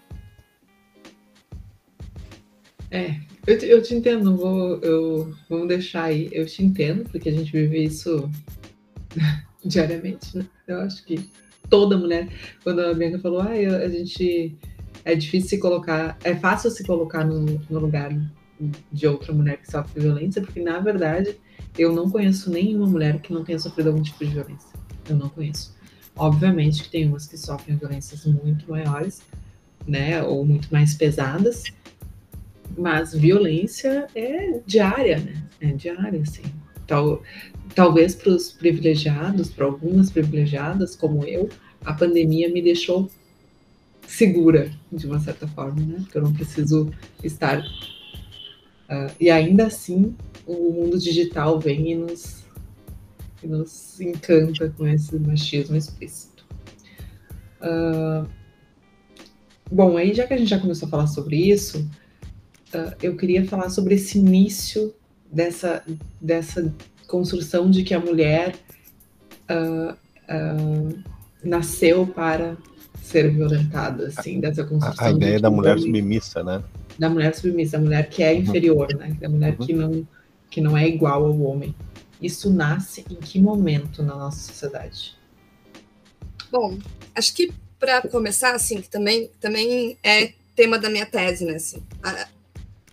É, 2.90 3.20
Eu 3.46 3.58
te, 3.58 3.66
eu 3.66 3.82
te 3.82 3.94
entendo, 3.94 4.36
vou, 4.36 4.78
eu, 4.80 5.34
vamos 5.48 5.68
deixar 5.68 6.04
aí. 6.04 6.28
Eu 6.32 6.44
te 6.46 6.62
entendo, 6.62 7.08
porque 7.08 7.28
a 7.28 7.32
gente 7.32 7.52
vive 7.52 7.84
isso 7.84 8.28
diariamente, 9.64 10.36
né? 10.36 10.46
Eu 10.66 10.80
acho 10.80 11.04
que 11.04 11.30
toda 11.70 11.96
mulher, 11.96 12.28
quando 12.62 12.80
a 12.80 12.92
Bianca 12.92 13.18
falou, 13.18 13.40
ah, 13.40 13.50
a 13.50 13.88
gente 13.88 14.56
é 15.04 15.14
difícil 15.14 15.50
se 15.50 15.58
colocar, 15.58 16.18
é 16.22 16.34
fácil 16.34 16.70
se 16.70 16.84
colocar 16.84 17.24
no, 17.24 17.44
no 17.70 17.78
lugar 17.78 18.10
de 18.92 19.06
outra 19.06 19.32
mulher 19.32 19.58
que 19.58 19.70
sofre 19.70 20.00
violência, 20.00 20.42
porque 20.42 20.60
na 20.60 20.80
verdade 20.80 21.36
eu 21.78 21.92
não 21.92 22.10
conheço 22.10 22.50
nenhuma 22.50 22.86
mulher 22.86 23.20
que 23.20 23.32
não 23.32 23.44
tenha 23.44 23.58
sofrido 23.58 23.88
algum 23.88 24.02
tipo 24.02 24.24
de 24.24 24.32
violência. 24.32 24.68
Eu 25.08 25.16
não 25.16 25.28
conheço. 25.28 25.74
Obviamente 26.14 26.82
que 26.82 26.90
tem 26.90 27.08
umas 27.08 27.26
que 27.26 27.38
sofrem 27.38 27.76
violências 27.76 28.26
muito 28.26 28.68
maiores, 28.68 29.22
né, 29.86 30.22
ou 30.22 30.44
muito 30.44 30.68
mais 30.70 30.94
pesadas, 30.94 31.64
mas 32.76 33.14
violência 33.14 34.06
é 34.14 34.60
diária, 34.66 35.18
né? 35.18 35.42
É 35.60 35.72
diária, 35.72 36.20
assim. 36.20 36.42
Tal, 36.90 37.22
talvez 37.72 38.16
para 38.16 38.32
os 38.32 38.50
privilegiados, 38.50 39.48
para 39.48 39.64
algumas 39.64 40.10
privilegiadas 40.10 40.96
como 40.96 41.22
eu, 41.22 41.48
a 41.84 41.94
pandemia 41.94 42.48
me 42.48 42.60
deixou 42.60 43.08
segura 44.08 44.72
de 44.90 45.06
uma 45.06 45.20
certa 45.20 45.46
forma, 45.46 45.80
né? 45.80 45.98
Porque 46.00 46.18
eu 46.18 46.22
não 46.22 46.32
preciso 46.32 46.90
estar. 47.22 47.60
Uh, 47.60 49.14
e 49.20 49.30
ainda 49.30 49.68
assim, 49.68 50.16
o 50.44 50.72
mundo 50.72 50.98
digital 50.98 51.60
vem 51.60 51.92
e 51.92 51.94
nos, 51.94 52.42
e 53.40 53.46
nos 53.46 54.00
encanta 54.00 54.68
com 54.70 54.84
esse 54.84 55.16
machismo 55.16 55.76
explícito. 55.76 56.44
Uh, 57.62 58.28
bom, 59.70 59.96
aí 59.96 60.12
já 60.12 60.26
que 60.26 60.34
a 60.34 60.36
gente 60.36 60.50
já 60.50 60.58
começou 60.58 60.88
a 60.88 60.90
falar 60.90 61.06
sobre 61.06 61.36
isso, 61.36 61.88
uh, 62.74 62.96
eu 63.00 63.16
queria 63.16 63.46
falar 63.46 63.70
sobre 63.70 63.94
esse 63.94 64.18
início 64.18 64.92
dessa, 65.30 65.82
dessa 66.20 66.72
construção 67.06 67.70
de 67.70 67.82
que 67.82 67.94
a 67.94 68.00
mulher 68.00 68.54
nasceu 71.42 72.06
para 72.06 72.56
ser 73.02 73.30
violentada, 73.32 74.06
assim, 74.06 74.38
dessa 74.38 74.62
construção. 74.64 75.06
A, 75.06 75.10
ideia 75.10 75.40
da 75.40 75.50
mulher 75.50 75.78
submissa, 75.78 76.44
né? 76.44 76.62
Da 76.98 77.08
mulher 77.08 77.34
submissa, 77.34 77.76
a 77.76 77.80
mulher 77.80 78.08
que 78.08 78.22
é 78.22 78.32
uhum. 78.32 78.38
inferior, 78.38 78.88
uhum. 78.92 78.98
né? 78.98 79.16
Da 79.20 79.28
mulher 79.28 79.56
uhum. 79.58 79.66
que, 79.66 79.72
não, 79.72 80.08
que 80.50 80.60
não 80.60 80.76
é 80.76 80.86
igual 80.86 81.24
ao 81.24 81.40
homem. 81.40 81.74
Isso 82.22 82.52
nasce 82.52 83.04
em 83.10 83.16
que 83.16 83.40
momento 83.40 84.02
na 84.02 84.14
nossa 84.14 84.52
sociedade? 84.52 85.16
Bom, 86.52 86.78
acho 87.14 87.34
que 87.34 87.52
para 87.78 88.02
começar, 88.02 88.54
assim, 88.54 88.80
que 88.80 88.88
também, 88.88 89.30
também 89.40 89.96
é 90.04 90.32
tema 90.54 90.78
da 90.78 90.90
minha 90.90 91.06
tese, 91.06 91.44
né? 91.44 91.54
Assim, 91.54 91.82
a 92.02 92.28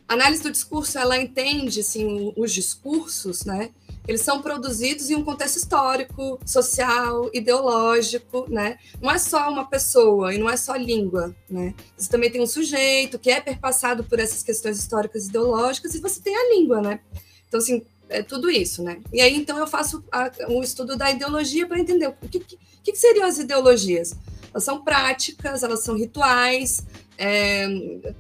análise 0.08 0.44
do 0.44 0.52
discurso, 0.52 0.98
ela 0.98 1.18
entende, 1.18 1.82
assim, 1.82 2.34
os 2.36 2.54
discursos, 2.54 3.46
né? 3.46 3.72
eles 4.08 4.22
são 4.22 4.42
produzidos 4.42 5.10
em 5.10 5.16
um 5.16 5.24
contexto 5.24 5.58
histórico, 5.58 6.40
social, 6.46 7.30
ideológico, 7.34 8.46
né? 8.50 8.80
Não 9.02 9.12
é 9.12 9.18
só 9.18 9.50
uma 9.50 9.66
pessoa 9.66 10.34
e 10.34 10.38
não 10.38 10.50
é 10.50 10.56
só 10.56 10.76
língua, 10.76 11.36
né? 11.50 11.76
Você 11.98 12.10
também 12.10 12.32
tem 12.32 12.42
um 12.42 12.48
sujeito 12.48 13.20
que 13.20 13.30
é 13.30 13.42
perpassado 13.42 14.06
por 14.06 14.18
essas 14.18 14.42
questões 14.42 14.80
históricas 14.80 15.26
e 15.26 15.30
ideológicas 15.30 15.94
e 15.94 16.00
você 16.00 16.22
tem 16.22 16.36
a 16.36 16.56
língua, 16.56 16.82
né? 16.82 17.02
Então, 17.48 17.58
assim, 17.58 17.84
é 18.08 18.24
tudo 18.24 18.50
isso, 18.50 18.82
né? 18.82 19.02
E 19.12 19.20
aí, 19.20 19.36
então, 19.36 19.58
eu 19.58 19.68
faço 19.68 20.02
um 20.48 20.64
estudo 20.64 20.96
da 20.96 21.12
ideologia 21.12 21.68
para 21.68 21.80
entender 21.80 22.08
o 22.08 22.30
que, 22.30 22.40
que, 22.40 22.58
que 22.84 22.96
seriam 22.96 23.28
as 23.28 23.40
ideologias. 23.40 24.16
Elas 24.54 24.64
são 24.64 24.82
práticas, 24.86 25.64
elas 25.64 25.84
são 25.84 25.98
rituais, 25.98 26.86
é, 27.18 27.66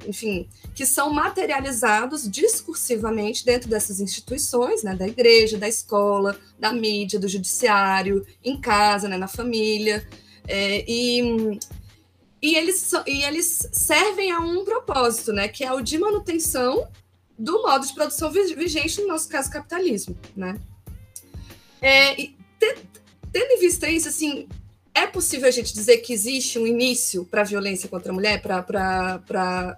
enfim, 0.07 0.49
que 0.73 0.85
são 0.85 1.13
materializados 1.13 2.29
discursivamente 2.29 3.45
dentro 3.45 3.69
dessas 3.69 3.99
instituições, 3.99 4.81
né, 4.81 4.95
da 4.95 5.07
igreja, 5.07 5.57
da 5.57 5.67
escola, 5.67 6.37
da 6.59 6.73
mídia, 6.73 7.19
do 7.19 7.27
judiciário, 7.27 8.25
em 8.43 8.59
casa, 8.59 9.07
né, 9.07 9.17
na 9.17 9.27
família, 9.27 10.07
é, 10.47 10.83
e, 10.87 11.59
e, 12.41 12.55
eles, 12.55 12.91
e 13.05 13.23
eles 13.23 13.69
servem 13.71 14.31
a 14.31 14.39
um 14.39 14.65
propósito, 14.65 15.31
né, 15.31 15.47
que 15.47 15.63
é 15.63 15.71
o 15.71 15.81
de 15.81 15.97
manutenção 15.97 16.87
do 17.37 17.61
modo 17.61 17.85
de 17.85 17.93
produção 17.93 18.31
vigente, 18.31 19.01
no 19.01 19.09
nosso 19.09 19.29
caso, 19.29 19.51
capitalismo, 19.51 20.17
né. 20.35 20.59
É, 21.79 22.19
e, 22.19 22.35
tendo 23.31 23.51
em 23.51 23.59
vista 23.59 23.87
isso, 23.87 24.07
assim, 24.07 24.47
é 24.97 25.07
possível 25.07 25.47
a 25.47 25.51
gente 25.51 25.73
dizer 25.73 25.97
que 25.97 26.11
existe 26.11 26.57
um 26.57 26.65
início 26.65 27.23
para 27.25 27.41
a 27.41 27.45
violência 27.45 27.87
contra 27.87 28.11
a 28.11 28.15
mulher, 28.15 28.41
para 28.41 29.77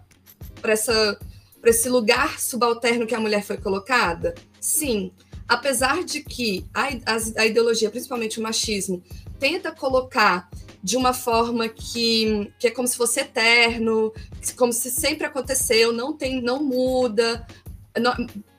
esse 1.65 1.89
lugar 1.89 2.39
subalterno 2.39 3.05
que 3.05 3.13
a 3.13 3.19
mulher 3.19 3.43
foi 3.43 3.57
colocada? 3.57 4.33
Sim. 4.61 5.11
Apesar 5.47 6.03
de 6.03 6.21
que 6.23 6.65
a, 6.73 6.83
a, 6.83 7.41
a 7.41 7.45
ideologia, 7.45 7.89
principalmente 7.89 8.39
o 8.39 8.43
machismo, 8.43 9.03
tenta 9.39 9.71
colocar 9.71 10.49
de 10.81 10.95
uma 10.95 11.13
forma 11.13 11.67
que, 11.67 12.51
que 12.57 12.67
é 12.67 12.71
como 12.71 12.87
se 12.87 12.95
fosse 12.95 13.19
eterno, 13.19 14.13
como 14.55 14.71
se 14.71 14.89
sempre 14.89 15.25
aconteceu, 15.25 15.91
não 15.91 16.13
tem, 16.13 16.41
não 16.41 16.63
muda, 16.63 17.45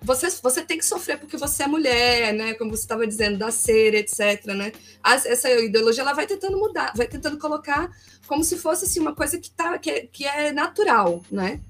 você, 0.02 0.28
você 0.42 0.62
tem 0.62 0.78
que 0.78 0.84
sofrer 0.84 1.18
porque 1.18 1.36
você 1.36 1.62
é 1.62 1.66
mulher, 1.66 2.34
né? 2.34 2.54
Como 2.54 2.70
você 2.70 2.82
estava 2.82 3.06
dizendo, 3.06 3.38
da 3.38 3.50
ser, 3.50 3.94
etc. 3.94 4.44
Né? 4.46 4.72
Essa 5.04 5.50
ideologia 5.50 6.02
ela 6.02 6.12
vai 6.12 6.26
tentando 6.26 6.58
mudar, 6.58 6.92
vai 6.96 7.06
tentando 7.06 7.38
colocar 7.38 7.90
como 8.26 8.42
se 8.42 8.56
fosse 8.56 8.84
assim, 8.84 9.00
uma 9.00 9.14
coisa 9.14 9.38
que, 9.38 9.50
tá, 9.50 9.78
que, 9.78 9.90
é, 9.90 10.06
que 10.06 10.24
é 10.24 10.52
natural, 10.52 11.22
né? 11.30 11.60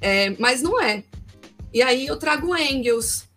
É, 0.00 0.30
mas 0.38 0.62
não 0.62 0.80
é. 0.80 1.04
E 1.72 1.82
aí 1.82 2.06
eu 2.06 2.16
trago 2.16 2.56
Engels 2.56 3.28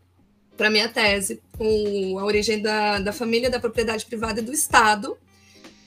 para 0.56 0.70
minha 0.70 0.90
tese, 0.90 1.42
com 1.58 2.18
a 2.20 2.26
origem 2.26 2.62
da, 2.62 3.00
da 3.00 3.13
família, 3.13 3.50
da 3.50 3.60
propriedade 3.60 4.06
privada 4.06 4.40
e 4.40 4.44
do 4.44 4.54
Estado. 4.54 5.18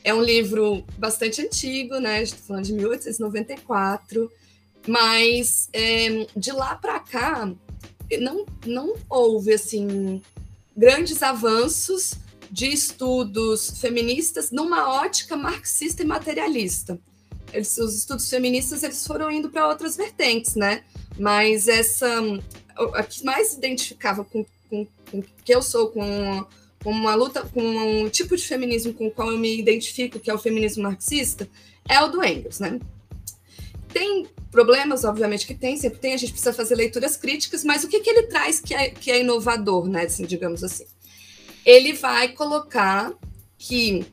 É 0.03 0.15
um 0.15 0.23
livro 0.23 0.85
bastante 0.97 1.43
antigo, 1.43 1.99
né? 1.99 2.23
Estou 2.23 2.41
falando 2.41 2.65
de 2.65 2.73
1894, 2.73 4.31
mas 4.87 5.69
é, 5.73 6.27
de 6.37 6.53
lá 6.53 6.75
para 6.77 6.99
cá 7.01 7.53
não, 8.19 8.47
não 8.67 8.95
houve 9.09 9.53
assim 9.53 10.23
grandes 10.77 11.23
avanços 11.23 12.15
de 12.51 12.67
estudos 12.67 13.79
feministas 13.81 14.51
numa 14.51 14.89
ótica 15.01 15.37
marxista 15.37 16.03
e 16.03 16.07
materialista. 16.07 16.99
Eles, 17.53 17.77
os 17.79 17.97
estudos 17.97 18.29
feministas 18.29 18.83
eles 18.83 19.07
foram 19.07 19.31
indo 19.31 19.51
para 19.51 19.69
outras 19.69 19.97
vertentes, 19.97 20.55
né? 20.55 20.83
Mas 21.19 21.69
essa 21.69 22.09
a 22.95 23.03
que 23.03 23.25
mais 23.25 23.55
identificava 23.55 24.25
com, 24.25 24.45
com, 24.69 24.87
com 25.11 25.23
que 25.45 25.55
eu 25.55 25.63
sou 25.63 25.89
com, 25.89 26.47
uma 26.85 27.15
luta 27.15 27.43
com 27.43 27.63
um 27.63 28.09
tipo 28.09 28.37
de 28.37 28.47
feminismo 28.47 28.95
com 28.95 29.09
o 29.09 29.11
qual 29.11 29.31
eu 29.31 29.39
me 29.39 29.59
identifico, 29.59 30.19
que 30.19 30.31
é 30.31 30.35
o 30.35 30.39
feminismo 30.39 30.83
marxista, 30.83 31.49
é 31.89 32.01
o 32.01 32.09
do 32.09 32.25
Engels, 32.25 32.61
né? 32.61 32.81
Tem 33.93 34.27
problemas, 34.51 35.05
obviamente, 35.05 35.47
que 35.47 35.55
tem, 35.55 35.77
sempre 35.77 35.99
tem, 35.99 36.15
a 36.15 36.17
gente 36.17 36.33
precisa 36.33 36.53
fazer 36.53 36.75
leituras 36.75 37.17
críticas, 37.17 37.65
mas 37.65 37.85
o 37.85 37.89
que, 37.89 38.01
que 38.01 38.11
ele 38.11 38.25
traz 38.25 38.61
que 38.61 38.75
é, 38.75 38.91
que 38.91 39.11
é 39.11 39.21
inovador, 39.21 39.89
né? 39.89 40.05
Assim, 40.05 40.25
digamos 40.25 40.65
assim. 40.65 40.85
Ele 41.65 41.93
vai 41.93 42.29
colocar 42.29 43.13
que, 43.59 44.07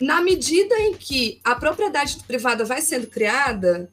na 0.00 0.20
medida 0.20 0.74
em 0.80 0.94
que 0.94 1.40
a 1.44 1.54
propriedade 1.54 2.18
privada 2.26 2.64
vai 2.64 2.80
sendo 2.80 3.06
criada, 3.06 3.90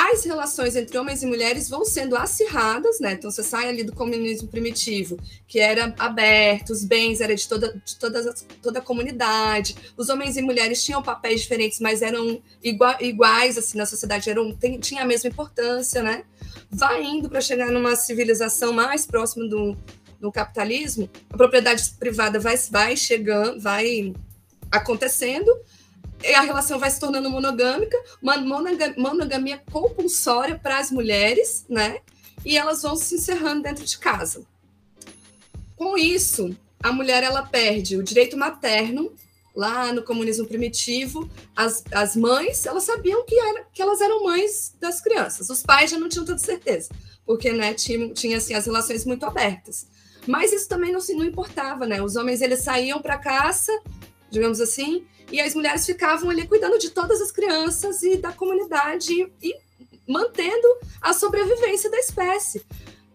as 0.00 0.24
relações 0.24 0.76
entre 0.76 0.96
homens 0.96 1.24
e 1.24 1.26
mulheres 1.26 1.68
vão 1.68 1.84
sendo 1.84 2.14
acirradas, 2.16 3.00
né? 3.00 3.14
Então 3.14 3.28
você 3.28 3.42
sai 3.42 3.68
ali 3.68 3.82
do 3.82 3.92
comunismo 3.92 4.46
primitivo, 4.46 5.18
que 5.48 5.58
era 5.58 5.92
aberto, 5.98 6.70
os 6.70 6.84
bens 6.84 7.20
eram 7.20 7.34
de 7.34 7.48
toda, 7.48 7.74
de 7.84 7.96
toda, 7.96 8.32
toda 8.62 8.78
a 8.78 8.82
comunidade, 8.82 9.74
os 9.96 10.08
homens 10.08 10.36
e 10.36 10.42
mulheres 10.42 10.84
tinham 10.84 11.02
papéis 11.02 11.40
diferentes, 11.40 11.80
mas 11.80 12.00
eram 12.00 12.40
igual, 12.62 12.94
iguais 13.00 13.58
assim 13.58 13.76
na 13.76 13.86
sociedade, 13.86 14.30
eram, 14.30 14.54
tem, 14.54 14.78
tinha 14.78 15.02
a 15.02 15.06
mesma 15.06 15.30
importância, 15.30 16.00
né? 16.00 16.22
Vai 16.70 17.02
indo 17.02 17.28
para 17.28 17.40
chegar 17.40 17.72
numa 17.72 17.96
civilização 17.96 18.72
mais 18.72 19.04
próxima 19.04 19.48
do, 19.48 19.76
do 20.20 20.30
capitalismo, 20.30 21.10
a 21.28 21.36
propriedade 21.36 21.90
privada 21.98 22.38
vai, 22.38 22.56
vai 22.70 22.96
chegando, 22.96 23.60
vai 23.60 24.14
acontecendo, 24.70 25.52
a 26.34 26.40
relação 26.40 26.78
vai 26.78 26.90
se 26.90 26.98
tornando 26.98 27.30
monogâmica, 27.30 27.96
uma 28.20 28.36
monogamia 28.96 29.62
compulsória 29.70 30.58
para 30.58 30.78
as 30.78 30.90
mulheres, 30.90 31.64
né? 31.68 32.00
E 32.44 32.56
elas 32.56 32.82
vão 32.82 32.96
se 32.96 33.14
encerrando 33.16 33.62
dentro 33.62 33.84
de 33.84 33.98
casa. 33.98 34.44
Com 35.76 35.96
isso, 35.96 36.56
a 36.82 36.92
mulher 36.92 37.22
ela 37.22 37.42
perde 37.42 37.96
o 37.96 38.02
direito 38.02 38.36
materno 38.36 39.12
lá 39.54 39.92
no 39.92 40.04
comunismo 40.04 40.46
primitivo, 40.46 41.28
as, 41.54 41.82
as 41.90 42.14
mães, 42.14 42.64
elas 42.64 42.84
sabiam 42.84 43.24
que, 43.24 43.34
era, 43.34 43.64
que 43.72 43.82
elas 43.82 44.00
eram 44.00 44.22
mães 44.22 44.72
das 44.78 45.00
crianças. 45.00 45.50
Os 45.50 45.64
pais 45.64 45.90
já 45.90 45.98
não 45.98 46.08
tinham 46.08 46.24
tanta 46.24 46.38
certeza, 46.38 46.90
porque 47.26 47.52
né, 47.52 47.74
tinha, 47.74 48.12
tinha 48.14 48.36
assim, 48.36 48.54
as 48.54 48.66
relações 48.66 49.04
muito 49.04 49.26
abertas. 49.26 49.88
Mas 50.28 50.52
isso 50.52 50.68
também 50.68 50.92
não, 50.92 51.00
não 51.00 51.24
importava, 51.24 51.86
né? 51.86 52.00
Os 52.00 52.14
homens 52.14 52.40
eles 52.40 52.60
saíam 52.60 53.02
para 53.02 53.18
caça, 53.18 53.72
digamos 54.30 54.60
assim, 54.60 55.06
e 55.30 55.40
as 55.40 55.54
mulheres 55.54 55.84
ficavam 55.84 56.30
ali 56.30 56.46
cuidando 56.46 56.78
de 56.78 56.90
todas 56.90 57.20
as 57.20 57.30
crianças 57.30 58.02
e 58.02 58.16
da 58.16 58.32
comunidade 58.32 59.30
e 59.42 59.54
mantendo 60.06 60.66
a 61.00 61.12
sobrevivência 61.12 61.90
da 61.90 61.98
espécie. 61.98 62.64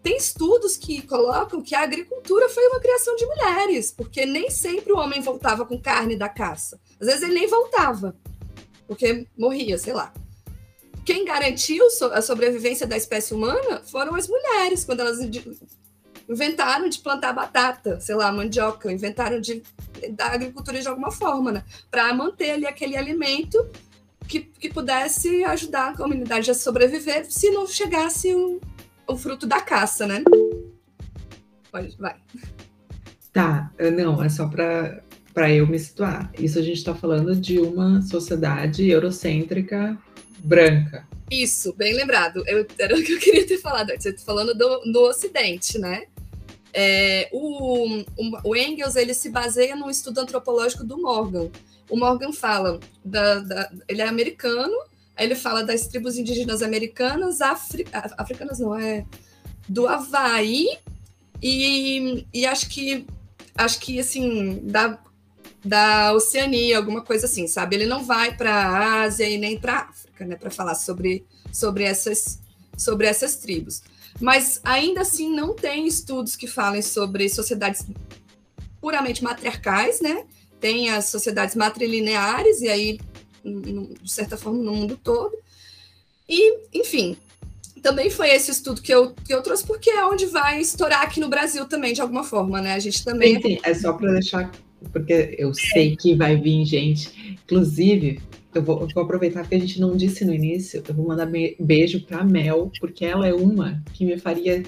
tem 0.03 0.17
estudos 0.17 0.75
que 0.75 1.01
colocam 1.03 1.61
que 1.61 1.73
a 1.73 1.81
agricultura 1.81 2.49
foi 2.49 2.67
uma 2.67 2.79
criação 2.81 3.15
de 3.15 3.25
mulheres, 3.25 3.89
porque 3.89 4.25
nem 4.25 4.49
sempre 4.49 4.91
o 4.91 4.97
homem 4.97 5.21
voltava 5.21 5.65
com 5.65 5.79
carne 5.79 6.17
da 6.17 6.27
caça. 6.27 6.77
Às 6.99 7.07
vezes 7.07 7.23
ele 7.23 7.35
nem 7.35 7.47
voltava, 7.47 8.13
porque 8.85 9.25
morria, 9.37 9.77
sei 9.77 9.93
lá. 9.93 10.13
Quem 11.05 11.23
garantiu 11.23 11.85
a 12.11 12.21
sobrevivência 12.21 12.85
da 12.85 12.97
espécie 12.97 13.33
humana 13.33 13.81
foram 13.85 14.13
as 14.13 14.27
mulheres, 14.27 14.83
quando 14.83 14.99
elas 14.99 15.19
inventaram 16.33 16.89
de 16.89 16.99
plantar 16.99 17.33
batata, 17.33 17.99
sei 17.99 18.15
lá, 18.15 18.31
mandioca, 18.31 18.91
inventaram 18.91 19.39
de 19.39 19.63
da 20.11 20.27
agricultura 20.27 20.81
de 20.81 20.87
alguma 20.87 21.11
forma, 21.11 21.51
né? 21.51 21.63
Para 21.89 22.13
manter 22.13 22.51
ali 22.51 22.65
aquele 22.65 22.97
alimento 22.97 23.65
que, 24.27 24.41
que 24.41 24.69
pudesse 24.69 25.43
ajudar 25.45 25.91
a 25.91 25.97
comunidade 25.97 26.51
a 26.51 26.53
sobreviver 26.53 27.25
se 27.31 27.49
não 27.51 27.67
chegasse 27.67 28.33
o, 28.33 28.59
o 29.07 29.15
fruto 29.15 29.47
da 29.47 29.61
caça, 29.61 30.05
né? 30.05 30.23
Pode, 31.71 31.95
vai. 31.97 32.15
Tá, 33.31 33.71
não, 33.95 34.23
é 34.23 34.29
só 34.29 34.47
para 34.47 35.51
eu 35.51 35.65
me 35.65 35.79
situar. 35.79 36.31
Isso 36.37 36.59
a 36.59 36.61
gente 36.61 36.77
está 36.77 36.93
falando 36.93 37.35
de 37.35 37.59
uma 37.59 38.01
sociedade 38.01 38.89
eurocêntrica 38.89 39.97
branca. 40.39 41.07
Isso, 41.31 41.73
bem 41.73 41.95
lembrado. 41.95 42.43
Eu, 42.45 42.67
era 42.77 42.95
o 42.95 43.03
que 43.03 43.13
eu 43.13 43.19
queria 43.19 43.47
ter 43.47 43.57
falado 43.57 43.89
antes. 43.89 44.05
Eu 44.05 44.15
tô 44.15 44.21
falando 44.21 44.53
do, 44.53 44.91
do 44.91 45.01
Ocidente, 45.03 45.79
né? 45.79 46.03
É, 46.73 47.29
o, 47.31 48.03
o, 48.43 48.55
Engels 48.55 48.95
ele 48.95 49.13
se 49.13 49.29
baseia 49.29 49.75
num 49.75 49.89
estudo 49.89 50.19
antropológico 50.19 50.83
do 50.83 50.99
Morgan. 50.99 51.49
O 51.89 51.97
Morgan 51.97 52.33
fala, 52.33 52.79
da, 53.05 53.39
da, 53.39 53.71
ele 53.87 54.01
é 54.01 54.07
americano, 54.07 54.73
ele 55.17 55.35
fala 55.35 55.63
das 55.63 55.87
tribos 55.87 56.17
indígenas 56.17 56.63
americanas, 56.63 57.41
afri, 57.41 57.85
africanas 58.17 58.59
não, 58.59 58.75
é 58.75 59.05
do 59.69 59.87
Havaí, 59.87 60.67
e, 61.41 62.25
e 62.33 62.45
acho 62.45 62.69
que 62.69 63.05
acho 63.55 63.79
que 63.79 63.99
assim 63.99 64.59
da, 64.63 64.97
da 65.63 66.13
Oceania, 66.13 66.77
alguma 66.77 67.01
coisa 67.01 67.25
assim, 67.25 67.47
sabe? 67.47 67.75
Ele 67.75 67.85
não 67.85 68.03
vai 68.03 68.35
para 68.35 68.51
a 68.51 69.01
Ásia 69.03 69.29
e 69.29 69.37
nem 69.37 69.59
para 69.59 69.73
a 69.73 69.81
África, 69.89 70.25
né, 70.25 70.35
para 70.35 70.49
falar 70.49 70.75
sobre, 70.75 71.25
sobre 71.51 71.83
essas 71.83 72.41
sobre 72.75 73.05
essas 73.05 73.35
tribos. 73.35 73.83
Mas 74.21 74.61
ainda 74.63 75.01
assim 75.01 75.33
não 75.33 75.55
tem 75.55 75.87
estudos 75.87 76.35
que 76.35 76.47
falem 76.47 76.81
sobre 76.81 77.27
sociedades 77.29 77.85
puramente 78.79 79.23
matriarcais, 79.23 80.01
né? 80.01 80.25
Tem 80.59 80.89
as 80.89 81.05
sociedades 81.05 81.55
matrilineares, 81.55 82.61
e 82.61 82.69
aí, 82.69 82.99
de 83.43 84.11
certa 84.11 84.37
forma, 84.37 84.61
no 84.63 84.73
mundo 84.73 84.99
todo. 85.01 85.37
E, 86.27 86.59
enfim, 86.73 87.17
também 87.81 88.09
foi 88.09 88.29
esse 88.29 88.49
estudo 88.49 88.81
que 88.81 88.93
eu, 88.93 89.13
que 89.13 89.33
eu 89.33 89.41
trouxe, 89.41 89.65
porque 89.65 89.89
é 89.89 90.05
onde 90.05 90.25
vai 90.25 90.59
estourar 90.59 91.01
aqui 91.01 91.19
no 91.19 91.27
Brasil 91.27 91.65
também, 91.65 91.93
de 91.93 92.01
alguma 92.01 92.23
forma, 92.23 92.61
né? 92.61 92.73
A 92.73 92.79
gente 92.79 93.03
também. 93.03 93.35
Sim, 93.35 93.41
sim. 93.41 93.59
é 93.61 93.73
só 93.73 93.93
para 93.93 94.13
deixar, 94.13 94.51
porque 94.91 95.35
eu 95.37 95.53
sei 95.53 95.95
que 95.95 96.15
vai 96.15 96.37
vir 96.37 96.65
gente, 96.65 97.37
inclusive 97.43 98.21
eu 98.53 98.63
vou, 98.63 98.81
eu 98.81 98.87
vou, 98.93 99.03
aproveitar 99.03 99.47
que 99.47 99.55
a 99.55 99.59
gente 99.59 99.79
não 99.79 99.95
disse 99.95 100.23
no 100.25 100.33
início, 100.33 100.83
eu 100.87 100.93
vou 100.93 101.07
mandar 101.07 101.29
beijo 101.59 102.01
para 102.05 102.23
Mel, 102.23 102.71
porque 102.79 103.05
ela 103.05 103.27
é 103.27 103.33
uma 103.33 103.81
que 103.93 104.05
me 104.05 104.17
faria 104.17 104.63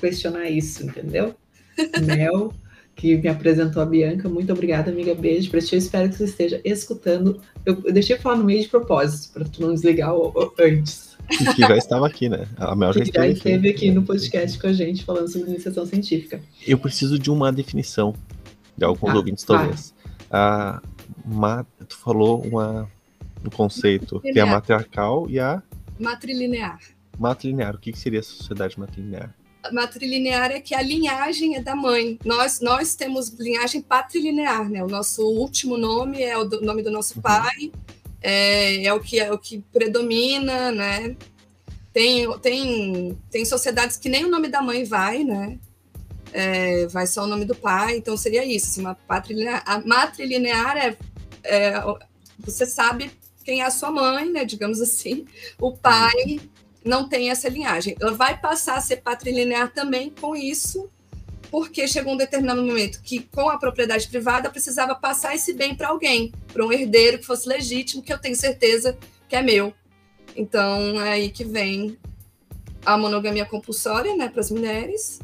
questionar 0.00 0.48
isso, 0.48 0.84
entendeu? 0.84 1.34
Mel, 2.04 2.52
que 2.94 3.16
me 3.16 3.28
apresentou 3.28 3.82
a 3.82 3.86
Bianca, 3.86 4.28
muito 4.28 4.52
obrigada, 4.52 4.90
amiga, 4.90 5.14
beijo 5.14 5.50
para 5.50 5.60
ti, 5.60 5.74
eu 5.74 5.78
espero 5.78 6.08
que 6.08 6.16
você 6.16 6.24
esteja 6.24 6.60
escutando. 6.64 7.40
Eu, 7.64 7.80
eu 7.84 7.92
deixei 7.92 8.18
falar 8.18 8.36
no 8.36 8.44
meio 8.44 8.62
de 8.62 8.68
propósito, 8.68 9.32
para 9.32 9.44
tu 9.44 9.62
não 9.62 9.72
desligar 9.72 10.14
o, 10.14 10.28
o, 10.28 10.52
antes. 10.58 11.16
E 11.30 11.54
que 11.54 11.60
já 11.60 11.76
estava 11.76 12.06
aqui, 12.06 12.28
né? 12.28 12.48
A 12.56 12.74
Mel 12.74 12.92
já, 12.92 13.04
já 13.04 13.28
esteve 13.28 13.68
aqui 13.68 13.90
no 13.90 14.02
podcast 14.02 14.58
com 14.58 14.66
a 14.66 14.72
gente, 14.72 15.04
falando 15.04 15.28
sobre 15.28 15.50
iniciação 15.50 15.86
científica. 15.86 16.40
Eu 16.66 16.78
preciso 16.78 17.18
de 17.18 17.30
uma 17.30 17.52
definição, 17.52 18.14
de 18.76 18.84
alguns 18.84 19.10
ah, 19.10 19.16
ouvintes 19.16 19.44
talvez. 19.44 19.94
Ah, 20.30 20.82
tu 21.86 21.96
falou 21.98 22.40
uma 22.42 22.88
no 23.42 23.50
conceito, 23.50 24.20
que 24.20 24.38
é 24.38 24.42
a 24.42 24.46
matriarcal 24.46 25.28
e 25.28 25.38
a 25.38 25.62
matrilinear. 25.98 26.78
Matrilinear, 27.18 27.74
o 27.74 27.78
que 27.78 27.96
seria 27.96 28.20
a 28.20 28.22
sociedade 28.22 28.78
matrilinear? 28.78 29.34
matrilinear 29.72 30.50
é 30.50 30.60
que 30.60 30.74
a 30.74 30.82
linhagem 30.82 31.56
é 31.56 31.62
da 31.62 31.74
mãe. 31.74 32.18
Nós, 32.24 32.60
nós 32.60 32.94
temos 32.94 33.28
linhagem 33.30 33.82
patrilinear, 33.82 34.68
né? 34.68 34.82
O 34.82 34.88
nosso 34.88 35.22
último 35.22 35.76
nome 35.76 36.22
é 36.22 36.36
o 36.36 36.44
do, 36.44 36.60
nome 36.60 36.82
do 36.82 36.90
nosso 36.90 37.16
uhum. 37.16 37.22
pai, 37.22 37.72
é, 38.22 38.84
é, 38.84 38.92
o 38.92 39.00
que 39.00 39.18
é 39.18 39.32
o 39.32 39.38
que 39.38 39.58
predomina, 39.72 40.70
né? 40.70 41.16
Tem, 41.92 42.38
tem, 42.38 43.18
tem 43.30 43.44
sociedades 43.44 43.96
que 43.96 44.08
nem 44.08 44.24
o 44.24 44.30
nome 44.30 44.48
da 44.48 44.62
mãe 44.62 44.84
vai, 44.84 45.24
né? 45.24 45.58
É, 46.32 46.86
vai 46.86 47.06
só 47.06 47.24
o 47.24 47.26
nome 47.26 47.44
do 47.44 47.54
pai, 47.54 47.96
então 47.96 48.16
seria 48.16 48.44
isso. 48.44 48.66
Assim, 48.66 48.80
uma 48.80 48.94
patrilinear. 48.94 49.62
A 49.66 49.80
matrilinear 49.80 50.76
é, 50.76 50.96
é 51.44 51.82
você 52.38 52.66
sabe 52.66 53.10
é 53.56 53.64
a 53.64 53.70
sua 53.70 53.90
mãe, 53.90 54.30
né? 54.30 54.44
Digamos 54.44 54.80
assim. 54.80 55.26
O 55.58 55.76
pai 55.76 56.40
não 56.84 57.08
tem 57.08 57.30
essa 57.30 57.48
linhagem. 57.48 57.96
Ela 58.00 58.12
vai 58.12 58.38
passar 58.40 58.76
a 58.76 58.80
ser 58.80 58.98
patrilinear 58.98 59.72
também 59.72 60.10
com 60.10 60.34
isso, 60.34 60.88
porque 61.50 61.88
chegou 61.88 62.14
um 62.14 62.16
determinado 62.16 62.62
momento 62.62 63.00
que, 63.02 63.20
com 63.20 63.48
a 63.48 63.58
propriedade 63.58 64.08
privada, 64.08 64.50
precisava 64.50 64.94
passar 64.94 65.34
esse 65.34 65.52
bem 65.52 65.74
para 65.74 65.88
alguém, 65.88 66.32
para 66.52 66.64
um 66.64 66.72
herdeiro 66.72 67.18
que 67.18 67.26
fosse 67.26 67.48
legítimo, 67.48 68.02
que 68.02 68.12
eu 68.12 68.18
tenho 68.18 68.36
certeza 68.36 68.96
que 69.28 69.36
é 69.36 69.42
meu. 69.42 69.72
Então, 70.36 71.00
é 71.00 71.12
aí 71.12 71.30
que 71.30 71.44
vem 71.44 71.98
a 72.84 72.96
monogamia 72.96 73.44
compulsória 73.44 74.16
né, 74.16 74.28
para 74.28 74.40
as 74.40 74.50
mulheres. 74.50 75.20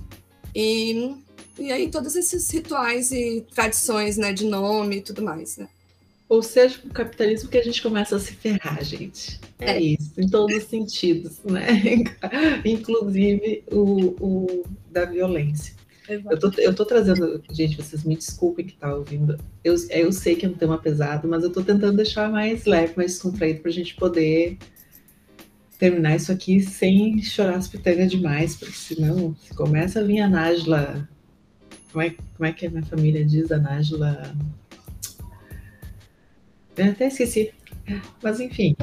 E, 0.55 1.15
e 1.59 1.73
aí 1.73 1.89
todos 1.89 2.17
esses 2.17 2.51
rituais 2.51 3.11
e 3.11 3.45
tradições 3.55 4.17
né, 4.17 4.33
de 4.33 4.45
nome 4.45 4.97
e 4.97 5.03
tudo 5.03 5.23
mais. 5.23 5.57
Né? 5.57 5.69
Ou 6.35 6.43
seja, 6.43 6.79
com 6.79 6.89
o 6.89 6.91
capitalismo 6.91 7.49
que 7.49 7.57
a 7.57 7.63
gente 7.63 7.81
começa 7.81 8.17
a 8.17 8.19
se 8.19 8.33
ferrar, 8.33 8.83
gente. 8.83 9.39
É, 9.61 9.77
é. 9.77 9.81
isso, 9.81 10.13
em 10.19 10.29
todos 10.29 10.57
os 10.57 10.65
sentidos, 10.65 11.39
né? 11.45 11.69
Inclusive 12.65 13.63
o, 13.71 14.17
o 14.21 14.65
da 14.91 15.05
violência. 15.05 15.75
Eu 16.09 16.39
tô, 16.39 16.51
eu 16.59 16.75
tô 16.75 16.85
trazendo, 16.85 17.41
gente, 17.53 17.77
vocês 17.77 18.03
me 18.03 18.17
desculpem 18.17 18.67
que 18.67 18.75
tá 18.75 18.93
ouvindo. 18.93 19.39
Eu, 19.63 19.77
eu 19.91 20.11
sei 20.11 20.35
que 20.35 20.45
é 20.45 20.49
um 20.49 20.55
tema 20.55 20.77
pesado, 20.77 21.29
mas 21.29 21.45
eu 21.45 21.53
tô 21.53 21.63
tentando 21.63 21.97
deixar 21.97 22.29
mais 22.29 22.65
leve, 22.65 22.95
mais 22.97 23.13
descontraído 23.13 23.61
pra 23.61 23.71
gente 23.71 23.95
poder 23.95 24.59
terminar 25.79 26.17
isso 26.17 26.33
aqui 26.33 26.61
sem 26.61 27.23
chorar 27.23 27.59
as 27.59 27.69
pitangas 27.69 28.11
demais, 28.11 28.57
porque 28.57 28.75
senão 28.75 29.37
se 29.37 29.55
começa 29.55 30.01
a 30.01 30.03
vir 30.03 30.19
a 30.19 30.29
Nájila. 30.29 31.09
Como 31.93 32.03
é, 32.03 32.11
como 32.11 32.45
é 32.45 32.53
que 32.53 32.67
a 32.67 32.71
minha 32.71 32.83
família 32.83 33.25
diz? 33.25 33.53
A 33.53 33.59
Nájila 33.59 34.35
eu 36.77 36.87
até 36.87 37.09
esqueci. 37.09 37.53
Mas 38.23 38.41
enfim. 38.41 38.77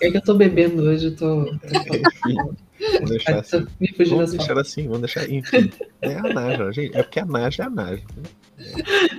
É 0.00 0.10
que 0.10 0.16
eu 0.16 0.22
tô 0.22 0.34
bebendo 0.34 0.82
hoje, 0.82 1.06
eu 1.06 1.16
tô. 1.16 1.44
Vamos 1.44 3.10
deixar 3.10 3.38
assim. 3.38 3.66
Vamos 4.08 4.30
deixar 4.32 4.58
assim, 4.58 4.82
vamos 4.84 5.00
deixar. 5.00 5.30
Enfim. 5.30 5.70
É 6.02 6.14
a 6.14 6.22
Naja, 6.22 6.72
gente. 6.72 6.96
É 6.96 7.02
porque 7.02 7.20
a 7.20 7.26
Naja 7.26 7.62
é 7.62 7.66
a 7.66 7.70
Naja. 7.70 8.02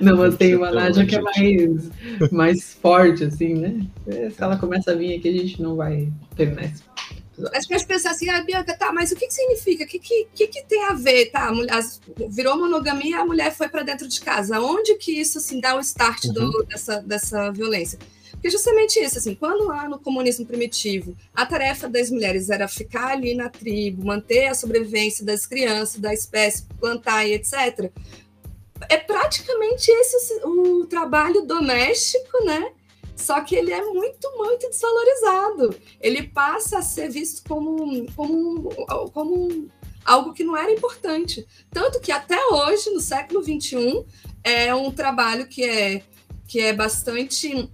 Não, 0.01 0.17
mas 0.17 0.35
tem 0.35 0.55
uma 0.55 0.71
Naja 0.71 1.05
que 1.05 1.15
é 1.15 1.21
mais, 1.21 1.91
mais 2.31 2.73
forte, 2.73 3.25
assim, 3.25 3.53
né? 3.53 3.85
Se 4.31 4.41
ela 4.41 4.57
começa 4.57 4.91
a 4.91 4.95
vir 4.95 5.17
aqui, 5.17 5.29
a 5.29 5.33
gente 5.33 5.61
não 5.61 5.75
vai 5.75 6.11
terminar 6.35 6.65
isso. 6.65 6.83
As 7.53 7.65
pessoas 7.65 7.83
pensam 7.83 8.11
assim, 8.11 8.29
ah, 8.29 8.41
Bianca, 8.41 8.77
tá, 8.77 8.93
mas 8.93 9.11
o 9.11 9.15
que, 9.15 9.27
que 9.27 9.33
significa? 9.33 9.83
O 9.83 9.87
que, 9.87 9.99
que, 9.99 10.47
que, 10.47 10.63
tem 10.63 10.83
a 10.85 10.93
ver? 10.93 11.31
Tá, 11.31 11.47
a 11.47 11.53
mulher, 11.53 11.83
virou 12.29 12.57
monogamia, 12.57 13.19
a 13.19 13.25
mulher 13.25 13.53
foi 13.53 13.67
para 13.67 13.83
dentro 13.83 14.07
de 14.07 14.21
casa. 14.21 14.59
Onde 14.61 14.95
que 14.95 15.19
isso 15.19 15.37
assim, 15.37 15.59
dá 15.59 15.75
o 15.75 15.79
start 15.81 16.25
uhum. 16.25 16.33
do, 16.33 16.63
dessa, 16.63 17.01
dessa 17.01 17.51
violência? 17.51 17.99
Porque 18.31 18.49
justamente 18.49 18.99
isso, 18.99 19.17
assim, 19.17 19.33
quando 19.33 19.65
lá 19.65 19.89
no 19.89 19.97
comunismo 19.97 20.45
primitivo 20.45 21.15
a 21.33 21.45
tarefa 21.45 21.89
das 21.89 22.09
mulheres 22.09 22.49
era 22.49 22.67
ficar 22.67 23.07
ali 23.07 23.33
na 23.33 23.49
tribo, 23.49 24.05
manter 24.05 24.47
a 24.47 24.53
sobrevivência 24.53 25.25
das 25.25 25.45
crianças, 25.45 25.99
da 25.99 26.13
espécie, 26.13 26.63
plantar 26.79 27.25
e 27.25 27.33
etc., 27.33 27.91
é 28.89 28.97
praticamente 28.97 29.89
esse 29.89 30.41
o 30.43 30.85
trabalho 30.85 31.41
doméstico, 31.43 32.43
né? 32.45 32.71
Só 33.15 33.41
que 33.41 33.55
ele 33.55 33.71
é 33.71 33.83
muito, 33.83 34.29
muito 34.37 34.69
desvalorizado. 34.69 35.75
Ele 36.01 36.23
passa 36.23 36.79
a 36.79 36.81
ser 36.81 37.09
visto 37.09 37.47
como, 37.47 38.05
como, 38.13 38.69
como 39.11 39.69
algo 40.03 40.33
que 40.33 40.43
não 40.43 40.55
era 40.55 40.71
importante. 40.71 41.47
Tanto 41.71 41.99
que 41.99 42.11
até 42.11 42.37
hoje, 42.47 42.89
no 42.91 42.99
século 42.99 43.43
XXI, 43.43 44.05
é 44.43 44.73
um 44.75 44.91
trabalho 44.91 45.47
que 45.47 45.63
é, 45.63 46.03
que 46.47 46.59
é 46.59 46.73
bastante 46.73 47.69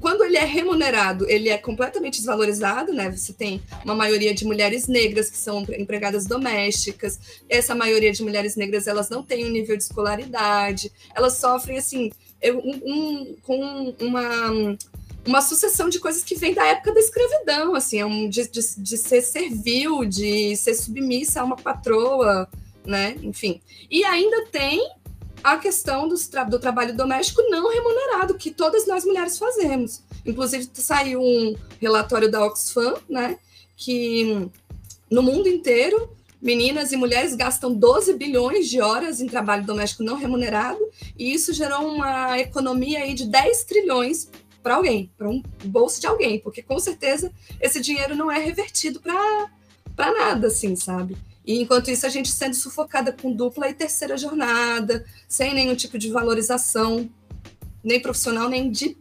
quando 0.00 0.24
ele 0.24 0.36
é 0.36 0.44
remunerado, 0.44 1.28
ele 1.30 1.48
é 1.48 1.56
completamente 1.56 2.16
desvalorizado, 2.16 2.92
né? 2.92 3.10
Você 3.10 3.32
tem 3.32 3.62
uma 3.84 3.94
maioria 3.94 4.34
de 4.34 4.44
mulheres 4.44 4.86
negras 4.88 5.30
que 5.30 5.36
são 5.36 5.64
empregadas 5.78 6.26
domésticas. 6.26 7.18
Essa 7.48 7.74
maioria 7.74 8.12
de 8.12 8.22
mulheres 8.22 8.56
negras, 8.56 8.86
elas 8.86 9.08
não 9.08 9.22
têm 9.22 9.46
um 9.46 9.50
nível 9.50 9.76
de 9.76 9.84
escolaridade. 9.84 10.92
Elas 11.14 11.34
sofrem 11.34 11.78
assim 11.78 12.10
um, 12.44 12.80
um, 12.84 13.36
com 13.42 13.94
uma, 14.00 14.76
uma 15.26 15.42
sucessão 15.42 15.88
de 15.88 15.98
coisas 15.98 16.22
que 16.22 16.34
vem 16.34 16.54
da 16.54 16.66
época 16.66 16.92
da 16.92 17.00
escravidão, 17.00 17.74
assim, 17.74 17.98
é 17.98 18.06
um, 18.06 18.28
de, 18.28 18.48
de, 18.48 18.60
de 18.78 18.96
ser 18.96 19.22
servil, 19.22 20.04
de 20.04 20.56
ser 20.56 20.74
submissa 20.74 21.40
a 21.40 21.44
uma 21.44 21.56
patroa, 21.56 22.48
né? 22.84 23.16
Enfim. 23.22 23.60
E 23.90 24.04
ainda 24.04 24.46
tem 24.46 24.80
a 25.42 25.56
questão 25.56 26.08
tra 26.30 26.44
do 26.44 26.58
trabalho 26.58 26.96
doméstico 26.96 27.42
não 27.48 27.70
remunerado, 27.70 28.34
que 28.34 28.50
todas 28.50 28.86
nós 28.86 29.04
mulheres 29.04 29.38
fazemos. 29.38 30.02
Inclusive, 30.24 30.68
saiu 30.74 31.20
um 31.20 31.56
relatório 31.80 32.30
da 32.30 32.44
Oxfam, 32.44 32.94
né? 33.08 33.38
Que 33.76 34.48
no 35.10 35.22
mundo 35.22 35.48
inteiro, 35.48 36.10
meninas 36.40 36.92
e 36.92 36.96
mulheres 36.96 37.34
gastam 37.34 37.74
12 37.74 38.14
bilhões 38.14 38.68
de 38.68 38.80
horas 38.80 39.20
em 39.20 39.26
trabalho 39.26 39.64
doméstico 39.64 40.02
não 40.02 40.16
remunerado, 40.16 40.80
e 41.18 41.32
isso 41.32 41.52
gerou 41.52 41.86
uma 41.86 42.38
economia 42.38 43.00
aí 43.00 43.14
de 43.14 43.26
10 43.26 43.64
trilhões 43.64 44.28
para 44.62 44.76
alguém, 44.76 45.10
para 45.16 45.28
um 45.28 45.42
bolso 45.64 46.00
de 46.00 46.06
alguém, 46.06 46.38
porque 46.40 46.62
com 46.62 46.78
certeza 46.78 47.32
esse 47.60 47.80
dinheiro 47.80 48.14
não 48.14 48.30
é 48.30 48.38
revertido 48.38 49.00
para 49.00 50.12
nada, 50.12 50.48
assim, 50.48 50.76
sabe? 50.76 51.16
E 51.44 51.62
enquanto 51.62 51.90
isso, 51.90 52.04
a 52.04 52.10
gente 52.10 52.30
sendo 52.30 52.54
sufocada 52.54 53.10
com 53.10 53.32
dupla 53.32 53.70
e 53.70 53.74
terceira 53.74 54.18
jornada, 54.18 55.04
sem 55.26 55.54
nenhum 55.54 55.74
tipo 55.74 55.96
de 55.98 56.10
valorização, 56.10 57.08
nem 57.82 57.98
profissional, 57.98 58.50
nem 58.50 58.70
de, 58.70 58.96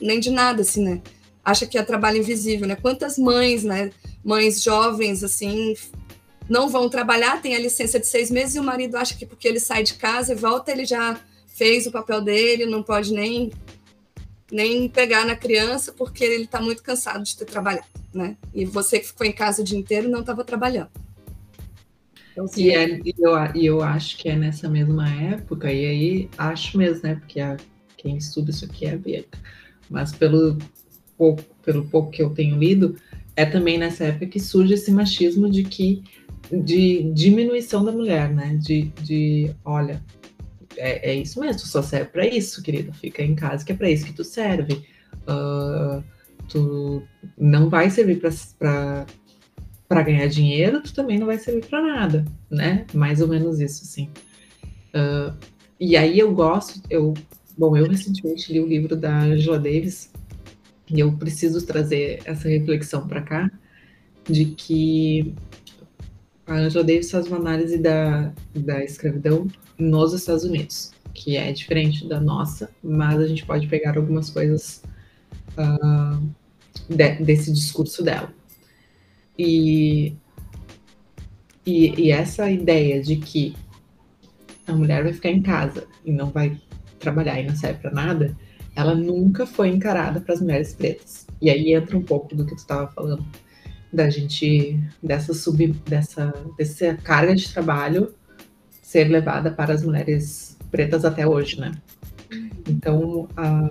nem 0.00 0.18
de 0.18 0.30
nada, 0.30 0.62
assim, 0.62 0.82
né? 0.82 1.02
Acha 1.44 1.66
que 1.66 1.76
é 1.76 1.82
trabalho 1.82 2.16
invisível, 2.16 2.66
né? 2.66 2.76
Quantas 2.76 3.18
mães, 3.18 3.62
né? 3.62 3.90
Mães 4.24 4.62
jovens, 4.62 5.22
assim, 5.22 5.74
não 6.48 6.68
vão 6.68 6.88
trabalhar, 6.88 7.40
tem 7.42 7.54
a 7.54 7.60
licença 7.60 7.98
de 7.98 8.06
seis 8.06 8.30
meses 8.30 8.54
e 8.54 8.60
o 8.60 8.64
marido 8.64 8.96
acha 8.96 9.16
que 9.16 9.26
porque 9.26 9.48
ele 9.48 9.60
sai 9.60 9.82
de 9.82 9.94
casa 9.94 10.32
e 10.32 10.36
volta, 10.36 10.70
ele 10.70 10.84
já 10.84 11.18
fez 11.46 11.86
o 11.86 11.92
papel 11.92 12.20
dele, 12.20 12.66
não 12.66 12.82
pode 12.82 13.12
nem 13.12 13.52
nem 14.50 14.88
pegar 14.88 15.24
na 15.24 15.34
criança 15.34 15.92
porque 15.92 16.22
ele 16.22 16.44
está 16.44 16.60
muito 16.60 16.82
cansado 16.82 17.24
de 17.24 17.36
ter 17.36 17.46
trabalhado, 17.46 17.86
né? 18.14 18.36
E 18.54 18.64
você 18.64 19.00
que 19.00 19.06
ficou 19.06 19.26
em 19.26 19.32
casa 19.32 19.60
o 19.62 19.64
dia 19.64 19.78
inteiro 19.78 20.08
não 20.08 20.20
estava 20.20 20.44
trabalhando. 20.44 20.90
Então, 22.30 22.46
e, 22.56 22.70
é, 22.70 23.00
e, 23.04 23.14
eu, 23.18 23.32
e 23.54 23.66
eu 23.66 23.82
acho 23.82 24.18
que 24.18 24.28
é 24.28 24.36
nessa 24.36 24.68
mesma 24.68 25.08
época, 25.10 25.72
e 25.72 25.86
aí 25.86 26.30
acho 26.36 26.76
mesmo, 26.76 27.02
né? 27.02 27.14
Porque 27.16 27.40
a, 27.40 27.56
quem 27.96 28.16
estuda 28.16 28.50
isso 28.50 28.66
aqui 28.66 28.86
é 28.86 28.92
a 28.92 28.96
Bianca. 28.96 29.38
Mas 29.88 30.12
pelo 30.12 30.58
pouco, 31.16 31.42
pelo 31.64 31.86
pouco 31.86 32.10
que 32.10 32.22
eu 32.22 32.30
tenho 32.30 32.58
lido, 32.58 32.96
é 33.34 33.46
também 33.46 33.78
nessa 33.78 34.04
época 34.04 34.26
que 34.26 34.38
surge 34.38 34.74
esse 34.74 34.90
machismo 34.90 35.50
de 35.50 35.64
que 35.64 36.04
de 36.50 37.10
diminuição 37.12 37.84
da 37.84 37.92
mulher, 37.92 38.32
né? 38.32 38.58
De, 38.60 38.92
de 39.02 39.50
olha, 39.64 40.02
é, 40.76 41.10
é 41.10 41.14
isso 41.14 41.40
mesmo, 41.40 41.62
tu 41.62 41.68
só 41.68 41.82
serve 41.82 42.10
para 42.10 42.26
isso, 42.26 42.62
querida. 42.62 42.92
Fica 42.92 43.22
em 43.22 43.34
casa 43.34 43.64
que 43.64 43.72
é 43.72 43.76
para 43.76 43.90
isso 43.90 44.06
que 44.06 44.12
tu 44.12 44.24
serve. 44.24 44.84
Uh, 45.22 46.02
tu 46.48 47.02
não 47.36 47.68
vai 47.68 47.90
servir 47.90 48.20
para 48.20 50.02
ganhar 50.02 50.26
dinheiro, 50.28 50.82
tu 50.82 50.94
também 50.94 51.18
não 51.18 51.26
vai 51.26 51.38
servir 51.38 51.66
para 51.66 51.82
nada, 51.82 52.24
né? 52.50 52.86
Mais 52.94 53.20
ou 53.20 53.28
menos 53.28 53.60
isso, 53.60 53.82
assim. 53.84 54.10
Uh, 54.94 55.36
e 55.78 55.96
aí 55.96 56.18
eu 56.18 56.32
gosto, 56.32 56.80
eu, 56.88 57.12
bom, 57.56 57.76
eu 57.76 57.86
recentemente 57.86 58.52
li 58.52 58.60
o 58.60 58.66
livro 58.66 58.96
da 58.96 59.18
Angela 59.18 59.58
Davis 59.58 60.10
e 60.88 61.00
eu 61.00 61.12
preciso 61.12 61.66
trazer 61.66 62.20
essa 62.24 62.48
reflexão 62.48 63.06
para 63.06 63.20
cá 63.20 63.50
de 64.24 64.46
que 64.46 65.34
a 66.46 66.54
Angela 66.54 66.84
Davis 66.84 67.10
faz 67.10 67.26
uma 67.26 67.38
análise 67.38 67.78
da, 67.78 68.32
da 68.54 68.84
escravidão 68.84 69.48
nos 69.78 70.12
Estados 70.12 70.44
Unidos, 70.44 70.92
que 71.12 71.36
é 71.36 71.52
diferente 71.52 72.06
da 72.08 72.20
nossa, 72.20 72.70
mas 72.82 73.20
a 73.20 73.26
gente 73.26 73.44
pode 73.44 73.66
pegar 73.66 73.96
algumas 73.96 74.30
coisas 74.30 74.82
uh, 75.58 76.24
de, 76.88 77.16
desse 77.24 77.52
discurso 77.52 78.02
dela. 78.02 78.32
E, 79.38 80.14
e, 81.64 82.00
e 82.00 82.10
essa 82.10 82.50
ideia 82.50 83.02
de 83.02 83.16
que 83.16 83.54
a 84.66 84.72
mulher 84.72 85.02
vai 85.02 85.12
ficar 85.12 85.30
em 85.30 85.42
casa 85.42 85.86
e 86.04 86.12
não 86.12 86.30
vai 86.30 86.60
trabalhar 86.98 87.40
e 87.40 87.46
não 87.46 87.54
serve 87.54 87.80
para 87.80 87.90
nada, 87.90 88.36
ela 88.74 88.94
nunca 88.94 89.46
foi 89.46 89.68
encarada 89.68 90.20
para 90.20 90.34
as 90.34 90.40
mulheres 90.40 90.74
pretas. 90.74 91.26
E 91.40 91.50
aí 91.50 91.74
entra 91.74 91.96
um 91.96 92.02
pouco 92.02 92.34
do 92.34 92.44
que 92.44 92.54
tu 92.54 92.58
estava 92.58 92.88
falando, 92.92 93.24
da 93.96 94.10
gente, 94.10 94.78
dessa 95.02 95.32
sub, 95.32 95.68
dessa, 95.88 96.32
dessa 96.58 96.94
carga 96.94 97.34
de 97.34 97.50
trabalho 97.52 98.14
ser 98.82 99.08
levada 99.08 99.50
para 99.50 99.72
as 99.72 99.82
mulheres 99.82 100.56
pretas 100.70 101.04
até 101.04 101.26
hoje, 101.26 101.58
né? 101.58 101.72
Então, 102.68 103.26
a, 103.34 103.70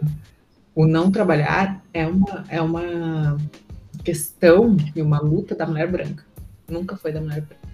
o 0.74 0.88
não 0.88 1.12
trabalhar 1.12 1.86
é 1.94 2.08
uma, 2.08 2.44
é 2.50 2.60
uma 2.60 3.38
questão 4.04 4.76
e 4.96 5.02
uma 5.02 5.22
luta 5.22 5.56
da 5.56 5.68
mulher 5.68 5.92
branca. 5.92 6.26
Nunca 6.68 6.98
foi 6.98 7.12
da 7.12 7.22
mulher 7.22 7.46
preta. 7.46 7.68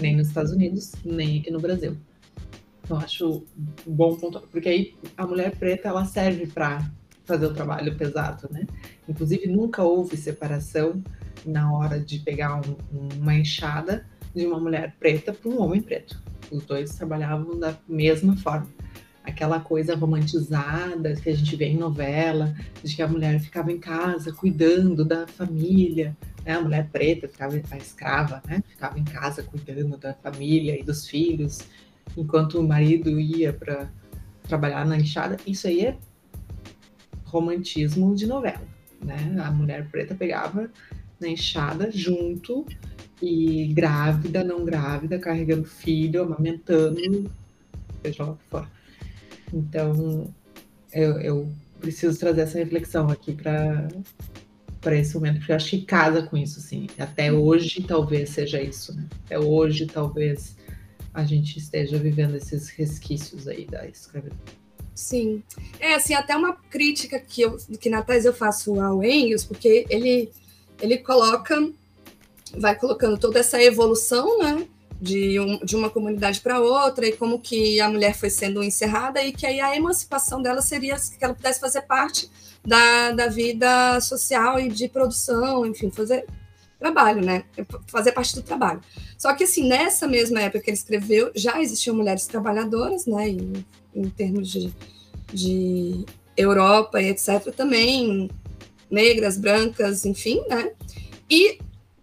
Nem 0.00 0.16
nos 0.16 0.28
Estados 0.28 0.52
Unidos, 0.52 0.92
nem 1.04 1.40
aqui 1.40 1.50
no 1.50 1.60
Brasil. 1.60 1.96
Então, 2.84 2.98
acho 2.98 3.42
um 3.84 3.92
bom 3.92 4.14
ponto, 4.14 4.40
porque 4.52 4.68
aí 4.68 4.94
a 5.16 5.26
mulher 5.26 5.56
preta 5.56 5.88
ela 5.88 6.04
serve 6.04 6.46
para 6.46 6.88
fazer 7.24 7.46
o 7.46 7.54
trabalho 7.54 7.96
pesado, 7.96 8.48
né? 8.52 8.66
Inclusive, 9.08 9.48
nunca 9.48 9.82
houve 9.82 10.16
separação 10.16 11.02
na 11.44 11.72
hora 11.72 11.98
de 11.98 12.18
pegar 12.18 12.56
um, 12.56 12.76
uma 13.20 13.34
enxada 13.34 14.06
de 14.34 14.46
uma 14.46 14.60
mulher 14.60 14.94
preta 14.98 15.32
para 15.32 15.50
um 15.50 15.60
homem 15.60 15.80
preto. 15.80 16.20
Os 16.50 16.64
dois 16.64 16.94
trabalhavam 16.94 17.58
da 17.58 17.76
mesma 17.88 18.36
forma 18.36 18.68
aquela 19.26 19.58
coisa 19.58 19.94
romantizada 19.96 21.14
que 21.16 21.28
a 21.28 21.34
gente 21.34 21.56
vê 21.56 21.66
em 21.66 21.76
novela, 21.76 22.54
de 22.82 22.94
que 22.94 23.02
a 23.02 23.08
mulher 23.08 23.40
ficava 23.40 23.72
em 23.72 23.78
casa 23.78 24.32
cuidando 24.32 25.04
da 25.04 25.26
família, 25.26 26.16
né? 26.44 26.54
A 26.54 26.60
mulher 26.60 26.88
preta 26.90 27.26
ficava 27.26 27.60
a 27.70 27.76
escrava, 27.76 28.40
né? 28.46 28.62
Ficava 28.68 28.98
em 28.98 29.04
casa 29.04 29.42
cuidando 29.42 29.96
da 29.96 30.14
família 30.14 30.78
e 30.78 30.84
dos 30.84 31.08
filhos, 31.08 31.58
enquanto 32.16 32.60
o 32.60 32.66
marido 32.66 33.18
ia 33.18 33.52
para 33.52 33.90
trabalhar 34.44 34.86
na 34.86 34.96
enxada. 34.96 35.36
Isso 35.44 35.66
aí 35.66 35.86
é 35.86 35.96
romantismo 37.24 38.14
de 38.14 38.26
novela, 38.26 38.62
né? 39.02 39.36
A 39.44 39.50
mulher 39.50 39.88
preta 39.90 40.14
pegava 40.14 40.70
na 41.20 41.28
enxada 41.28 41.90
junto 41.90 42.66
e 43.22 43.68
grávida, 43.68 44.44
não 44.44 44.64
grávida, 44.64 45.18
carregando 45.18 45.64
filho, 45.64 46.22
amamentando, 46.22 47.30
seja 48.02 48.24
lá 48.24 48.30
o 48.32 48.36
que 48.36 48.44
for. 48.50 48.70
Então, 49.52 50.34
eu, 50.92 51.20
eu 51.20 51.52
preciso 51.80 52.18
trazer 52.18 52.42
essa 52.42 52.58
reflexão 52.58 53.08
aqui 53.08 53.32
para 53.32 53.88
para 54.80 54.94
esse 54.94 55.16
momento, 55.16 55.38
porque 55.38 55.50
eu 55.50 55.56
acho 55.56 55.70
que 55.70 55.82
casa 55.82 56.22
com 56.22 56.36
isso, 56.36 56.60
assim. 56.60 56.86
Até 56.96 57.32
hoje, 57.32 57.82
talvez 57.82 58.30
seja 58.30 58.62
isso, 58.62 58.94
né? 58.94 59.04
Até 59.24 59.36
hoje, 59.36 59.84
talvez 59.86 60.56
a 61.12 61.24
gente 61.24 61.58
esteja 61.58 61.98
vivendo 61.98 62.36
esses 62.36 62.68
resquícios 62.68 63.48
aí 63.48 63.66
da 63.66 63.84
escravidão. 63.88 64.38
Sim. 64.94 65.42
É, 65.80 65.94
assim, 65.94 66.14
até 66.14 66.36
uma 66.36 66.52
crítica 66.52 67.18
que, 67.18 67.42
eu, 67.42 67.56
que 67.80 67.90
na 67.90 68.02
tese 68.02 68.28
eu 68.28 68.32
faço 68.32 68.80
ao 68.80 69.02
Engels, 69.02 69.44
porque 69.44 69.86
ele, 69.90 70.30
ele 70.80 70.98
coloca, 70.98 71.68
vai 72.56 72.74
colocando 72.74 73.18
toda 73.18 73.40
essa 73.40 73.62
evolução, 73.62 74.38
né? 74.38 74.66
de, 75.00 75.38
um, 75.38 75.58
de 75.64 75.76
uma 75.76 75.90
comunidade 75.90 76.40
para 76.40 76.60
outra 76.60 77.06
e 77.06 77.12
como 77.12 77.38
que 77.38 77.80
a 77.80 77.88
mulher 77.88 78.14
foi 78.14 78.30
sendo 78.30 78.62
encerrada 78.62 79.22
e 79.22 79.32
que 79.32 79.46
aí 79.46 79.60
a 79.60 79.76
emancipação 79.76 80.40
dela 80.40 80.62
seria 80.62 80.96
que 80.96 81.22
ela 81.24 81.34
pudesse 81.34 81.60
fazer 81.60 81.82
parte 81.82 82.30
da, 82.64 83.12
da 83.12 83.28
vida 83.28 84.00
social 84.00 84.58
e 84.58 84.68
de 84.68 84.88
produção, 84.88 85.66
enfim, 85.66 85.90
fazer 85.90 86.26
trabalho, 86.78 87.24
né? 87.24 87.44
Fazer 87.86 88.12
parte 88.12 88.34
do 88.34 88.42
trabalho. 88.42 88.80
Só 89.16 89.32
que, 89.34 89.44
assim, 89.44 89.66
nessa 89.66 90.06
mesma 90.06 90.40
época 90.42 90.60
que 90.60 90.70
ele 90.70 90.76
escreveu, 90.76 91.30
já 91.34 91.60
existiam 91.60 91.96
mulheres 91.96 92.26
trabalhadoras, 92.26 93.06
né? 93.06 93.28
Em, 93.30 93.64
em 93.94 94.08
termos 94.10 94.50
de, 94.50 94.72
de 95.32 96.04
Europa 96.36 97.00
e 97.00 97.08
etc. 97.08 97.54
também, 97.56 98.28
negras, 98.90 99.36
brancas, 99.36 100.04
enfim, 100.04 100.42
né? 100.48 100.72
E 101.28 101.58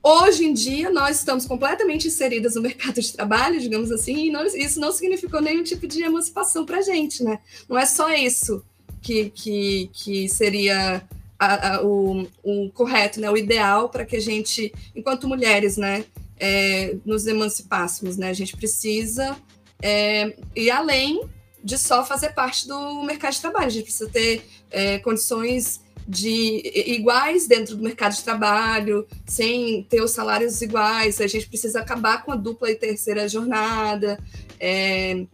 Hoje 0.05 0.43
em 0.43 0.53
dia, 0.53 0.89
nós 0.89 1.19
estamos 1.19 1.45
completamente 1.45 2.09
inseridas 2.09 2.55
no 2.55 2.61
mercado 2.61 2.99
de 2.99 3.13
trabalho, 3.13 3.57
digamos 3.57 3.89
assim, 3.89 4.27
e 4.27 4.31
não, 4.31 4.45
isso 4.45 4.77
não 4.77 4.91
significou 4.91 5.41
nenhum 5.41 5.63
tipo 5.63 5.87
de 5.87 6.03
emancipação 6.03 6.65
para 6.65 6.79
a 6.79 6.81
gente, 6.81 7.23
né? 7.23 7.39
Não 7.69 7.77
é 7.77 7.85
só 7.85 8.13
isso 8.13 8.65
que, 9.01 9.29
que, 9.29 9.89
que 9.93 10.27
seria 10.27 11.01
a, 11.39 11.75
a, 11.75 11.85
o, 11.85 12.27
o 12.43 12.69
correto, 12.71 13.21
né? 13.21 13.31
O 13.31 13.37
ideal 13.37 13.87
para 13.87 14.03
que 14.03 14.17
a 14.17 14.19
gente, 14.19 14.73
enquanto 14.93 15.25
mulheres, 15.25 15.77
né, 15.77 16.03
é, 16.37 16.97
nos 17.05 17.25
emancipássemos, 17.25 18.17
né? 18.17 18.27
A 18.27 18.33
gente 18.33 18.57
precisa 18.57 19.37
é, 19.81 20.35
ir 20.53 20.69
além 20.69 21.23
de 21.63 21.77
só 21.77 22.03
fazer 22.03 22.33
parte 22.33 22.67
do 22.67 23.03
mercado 23.03 23.35
de 23.35 23.39
trabalho, 23.39 23.67
a 23.67 23.69
gente 23.69 23.83
precisa 23.83 24.09
ter 24.09 24.43
é, 24.69 24.99
condições 24.99 25.79
de 26.07 26.61
iguais 26.87 27.47
dentro 27.47 27.75
do 27.75 27.83
mercado 27.83 28.15
de 28.15 28.23
trabalho, 28.23 29.07
sem 29.25 29.83
ter 29.83 30.01
os 30.01 30.11
salários 30.11 30.61
iguais. 30.61 31.21
A 31.21 31.27
gente 31.27 31.47
precisa 31.47 31.79
acabar 31.79 32.23
com 32.23 32.31
a 32.31 32.35
dupla 32.35 32.71
e 32.71 32.75
terceira 32.75 33.27
jornada. 33.27 34.19
É... 34.59 35.25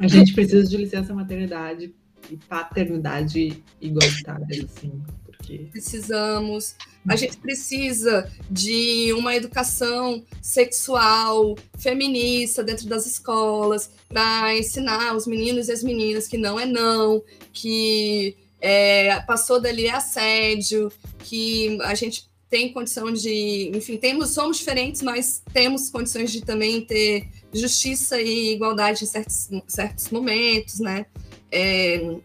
A 0.00 0.08
gente 0.08 0.32
precisa 0.32 0.68
de 0.68 0.76
licença 0.76 1.14
maternidade 1.14 1.92
e 2.30 2.36
paternidade 2.36 3.62
igualitária, 3.80 4.64
assim, 4.64 4.92
porque... 5.24 5.68
Precisamos. 5.70 6.74
A 7.08 7.16
gente 7.16 7.38
precisa 7.38 8.30
de 8.50 9.12
uma 9.14 9.34
educação 9.34 10.22
sexual, 10.42 11.56
feminista 11.78 12.62
dentro 12.62 12.86
das 12.86 13.06
escolas, 13.06 13.90
para 14.08 14.56
ensinar 14.56 15.16
os 15.16 15.26
meninos 15.26 15.68
e 15.68 15.72
as 15.72 15.82
meninas 15.82 16.28
que 16.28 16.36
não 16.36 16.60
é 16.60 16.66
não, 16.66 17.22
que 17.52 18.36
é, 18.60 19.20
passou 19.20 19.60
dali 19.60 19.86
é 19.86 19.94
assédio, 19.94 20.92
que 21.20 21.78
a 21.82 21.94
gente 21.94 22.28
tem 22.50 22.72
condição 22.72 23.12
de, 23.12 23.70
enfim, 23.74 23.96
temos, 23.96 24.30
somos 24.30 24.58
diferentes, 24.58 25.02
mas 25.02 25.42
temos 25.52 25.90
condições 25.90 26.32
de 26.32 26.40
também 26.40 26.80
ter 26.80 27.28
justiça 27.52 28.20
e 28.20 28.54
igualdade 28.54 29.04
em 29.04 29.06
certos, 29.06 29.48
certos 29.66 30.10
momentos, 30.10 30.80
né? 30.80 31.06
É, 31.52 32.16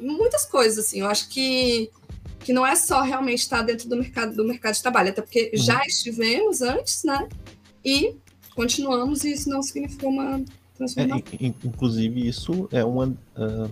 muitas 0.00 0.44
coisas, 0.44 0.86
assim, 0.86 1.00
eu 1.00 1.06
acho 1.06 1.28
que, 1.28 1.90
que 2.40 2.52
não 2.52 2.66
é 2.66 2.74
só 2.74 3.02
realmente 3.02 3.40
estar 3.40 3.62
dentro 3.62 3.88
do 3.88 3.96
mercado, 3.96 4.34
do 4.34 4.44
mercado 4.44 4.74
de 4.74 4.82
trabalho, 4.82 5.10
até 5.10 5.22
porque 5.22 5.50
uhum. 5.52 5.62
já 5.62 5.80
estivemos 5.86 6.60
antes, 6.60 7.04
né? 7.04 7.28
E 7.84 8.16
continuamos, 8.54 9.24
e 9.24 9.32
isso 9.32 9.48
não 9.48 9.62
significou 9.62 10.10
uma 10.10 10.42
transformação. 10.76 11.22
É, 11.40 11.46
inclusive, 11.64 12.26
isso 12.28 12.68
é 12.72 12.84
uma. 12.84 13.06
Uh, 13.06 13.70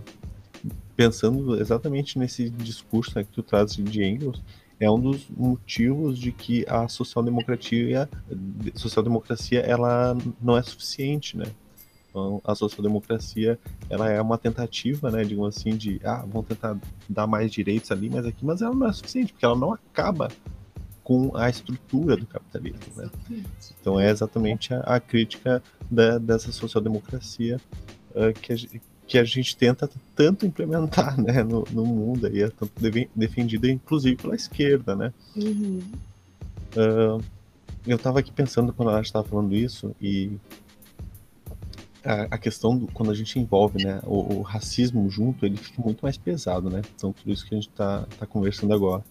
pensando 0.97 1.61
exatamente 1.61 2.18
nesse 2.18 2.49
discurso 2.49 3.12
né, 3.14 3.24
que 3.24 3.30
tu 3.30 3.42
traz 3.42 3.76
de 3.76 4.03
Engels, 4.03 4.42
é 4.80 4.90
um 4.90 4.99
dos 4.99 5.28
motivos 5.28 6.18
de 6.18 6.32
que 6.32 6.64
a 6.68 6.88
social-democracia, 6.88 8.09
social-democracia 8.74 9.61
ela 9.61 10.16
não 10.40 10.57
é 10.57 10.62
suficiente, 10.62 11.36
né? 11.36 11.47
Então, 12.11 12.40
a 12.44 12.55
social-democracia 12.55 13.59
ela 13.90 14.11
é 14.11 14.20
uma 14.20 14.38
tentativa, 14.38 15.11
né, 15.11 15.22
digamos 15.22 15.57
assim, 15.57 15.76
de 15.76 16.01
ah, 16.05 16.24
vamos 16.26 16.47
tentar 16.47 16.78
dar 17.09 17.26
mais 17.26 17.51
direitos 17.51 17.90
ali, 17.90 18.09
mas 18.09 18.24
aqui, 18.24 18.44
mas 18.44 18.62
ela 18.62 18.74
não 18.74 18.88
é 18.88 18.92
suficiente, 18.92 19.32
porque 19.32 19.44
ela 19.44 19.57
não 19.57 19.72
acaba 19.72 20.28
com 21.05 21.36
a 21.36 21.49
estrutura 21.49 22.16
do 22.16 22.26
capitalismo, 22.26 22.80
né? 22.97 23.11
Então 23.80 24.01
é 24.01 24.11
exatamente 24.11 24.74
a, 24.74 24.80
a 24.80 24.99
crítica 24.99 25.62
da, 25.90 26.18
dessa 26.18 26.51
social-democracia 26.51 27.61
uh, 28.11 28.32
que, 28.40 28.53
a, 28.53 28.57
que 29.07 29.18
a 29.18 29.24
gente 29.24 29.57
tenta 29.57 29.88
tanto 30.14 30.44
implementar 30.44 31.20
né, 31.20 31.42
no, 31.42 31.64
no 31.70 31.86
mundo 31.86 32.28
e 32.28 32.42
é 32.42 32.48
tanto 32.48 32.72
defendida 33.14 33.70
inclusive 33.70 34.16
pela 34.16 34.34
esquerda, 34.34 34.96
né? 34.96 35.12
Uhum. 35.36 35.80
Uh, 36.72 37.22
eu 37.86 37.96
estava 37.96 38.18
aqui 38.18 38.32
pensando 38.32 38.72
quando 38.72 38.90
ela 38.90 39.00
estava 39.00 39.26
falando 39.26 39.54
isso 39.54 39.94
e 40.00 40.32
a, 42.04 42.22
a, 42.34 42.38
questão 42.38 42.76
do 42.76 42.86
quando 42.88 43.11
a 43.11 43.14
gente 43.14 43.38
envolve 43.38 43.84
né, 43.84 44.00
o, 44.04 44.38
o, 44.38 44.42
racismo 44.42 45.09
junto, 45.09 45.46
ele 45.46 45.57
fica 45.57 45.80
muito 45.80 46.00
mais 46.00 46.16
pesado, 46.16 46.68
né? 46.68 46.82
Então 46.94 47.12
tudo 47.12 47.32
isso 47.32 47.46
que 47.46 47.54
a 47.54 47.59
gente 47.59 47.68
está 47.68 48.07
tá 48.18 48.26
conversando 48.26 48.74
agora. 48.74 49.04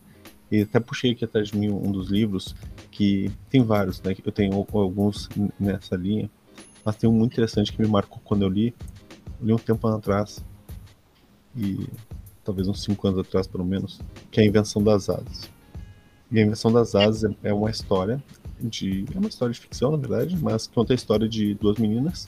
E 0.51 0.61
até 0.61 0.79
puxei 0.79 1.11
aqui 1.11 1.25
atrás 1.25 1.49
de 1.49 1.57
mim 1.57 1.69
um 1.69 1.91
dos 1.91 2.09
livros 2.09 2.55
que 2.91 3.31
tem 3.49 3.63
vários, 3.63 4.01
né? 4.01 4.15
Eu 4.23 4.31
tenho 4.31 4.53
alguns 4.73 5.29
nessa 5.59 5.95
linha, 5.95 6.29
mas 6.83 6.95
tem 6.95 7.09
um 7.09 7.13
muito 7.13 7.33
interessante 7.33 7.71
que 7.71 7.81
me 7.81 7.87
marcou 7.87 8.21
quando 8.23 8.43
eu 8.43 8.49
li, 8.49 8.73
li 9.41 9.53
um 9.53 9.57
tempo 9.57 9.87
atrás, 9.87 10.43
e 11.55 11.87
talvez 12.43 12.67
uns 12.67 12.83
5 12.83 13.07
anos 13.07 13.19
atrás, 13.21 13.47
pelo 13.47 13.65
menos, 13.65 13.99
que 14.31 14.39
é 14.39 14.43
a 14.43 14.47
Invenção 14.47 14.83
das 14.83 15.09
Asas. 15.09 15.49
E 16.31 16.39
a 16.39 16.43
Invenção 16.43 16.71
das 16.71 16.95
Asas 16.95 17.23
é, 17.23 17.49
é 17.49 17.53
uma 17.53 17.69
história 17.69 18.21
de. 18.59 19.05
É 19.13 19.17
uma 19.17 19.27
história 19.27 19.53
de 19.53 19.59
ficção, 19.59 19.91
na 19.91 19.97
verdade, 19.97 20.37
mas 20.41 20.67
conta 20.67 20.93
a 20.93 20.95
história 20.95 21.27
de 21.27 21.53
duas 21.55 21.77
meninas. 21.77 22.27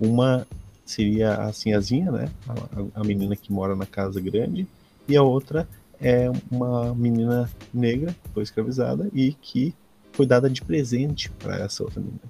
Uma 0.00 0.46
seria 0.84 1.34
a 1.34 1.52
Sinhazinha, 1.52 2.10
né? 2.12 2.30
A, 2.48 3.00
a 3.00 3.04
menina 3.04 3.34
que 3.34 3.52
mora 3.52 3.74
na 3.74 3.86
casa 3.86 4.20
grande, 4.20 4.66
e 5.08 5.16
a 5.16 5.22
outra 5.22 5.68
é 6.00 6.30
uma 6.50 6.94
menina 6.94 7.50
negra 7.72 8.14
que 8.22 8.30
foi 8.30 8.42
escravizada 8.42 9.08
e 9.12 9.32
que 9.32 9.74
foi 10.12 10.26
dada 10.26 10.48
de 10.48 10.62
presente 10.62 11.30
para 11.30 11.58
essa 11.58 11.82
outra 11.82 12.00
menina. 12.00 12.20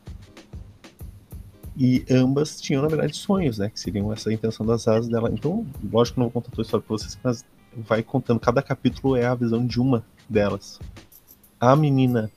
E 1.77 2.05
ambas 2.11 2.61
tinham, 2.61 2.83
na 2.83 2.89
verdade, 2.89 3.14
sonhos, 3.14 3.59
né? 3.59 3.68
Que 3.68 3.79
seriam 3.79 4.12
essa 4.12 4.33
intenção 4.33 4.64
das 4.64 4.89
asas 4.89 5.09
dela. 5.09 5.31
Então, 5.31 5.66
lógico 5.93 6.14
que 6.14 6.20
não 6.20 6.27
vou 6.27 6.33
contar 6.33 6.51
toda 6.51 6.62
a 6.62 6.64
história 6.64 6.87
pra 6.87 6.97
vocês, 6.97 7.18
mas 7.22 7.45
vai 7.77 8.03
contando. 8.03 8.41
Cada 8.41 8.62
capítulo 8.62 9.14
é 9.14 9.27
a 9.27 9.35
visão 9.35 9.66
de 9.66 9.79
uma 9.79 10.05
delas. 10.29 10.81
A 11.61 11.77
menina 11.77 12.31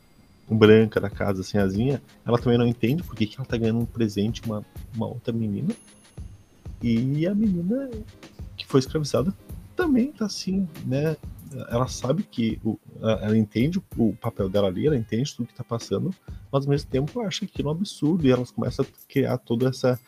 branca 0.50 1.00
da 1.00 1.10
casa, 1.10 1.42
assim, 1.42 1.58
azinha, 1.58 2.02
ela 2.26 2.38
também 2.38 2.58
não 2.58 2.68
entende 2.68 3.04
porque 3.04 3.26
que 3.26 3.38
ela 3.38 3.46
tá 3.46 3.56
ganhando 3.56 3.80
um 3.80 3.86
presente, 3.86 4.42
uma, 4.46 4.66
uma 4.94 5.08
outra 5.08 5.32
menina. 5.32 5.74
E 6.82 7.26
a 7.28 7.34
menina 7.34 7.90
que 8.58 8.66
foi 8.66 8.80
escravizada 8.80 9.34
também 9.76 10.12
tá 10.12 10.26
assim, 10.26 10.68
né? 10.86 11.16
Ela 11.70 11.88
sabe 11.88 12.24
que 12.24 12.60
o, 12.64 12.80
ela 13.02 13.38
entende 13.38 13.82
o 13.98 14.14
papel 14.14 14.50
dela 14.50 14.68
ali, 14.68 14.88
ela 14.88 14.98
entende 14.98 15.36
tudo 15.36 15.48
que 15.48 15.56
tá 15.56 15.64
passando, 15.64 16.14
mas 16.52 16.64
ao 16.64 16.70
mesmo 16.70 16.90
tempo 16.90 17.22
acha 17.22 17.46
aquilo 17.46 17.70
um 17.70 17.72
absurdo 17.72 18.28
e 18.28 18.32
elas 18.32 18.52
começam 18.52 18.86
a 18.86 19.12
criar 19.12 19.38
toda 19.38 19.70
essa. 19.70 20.00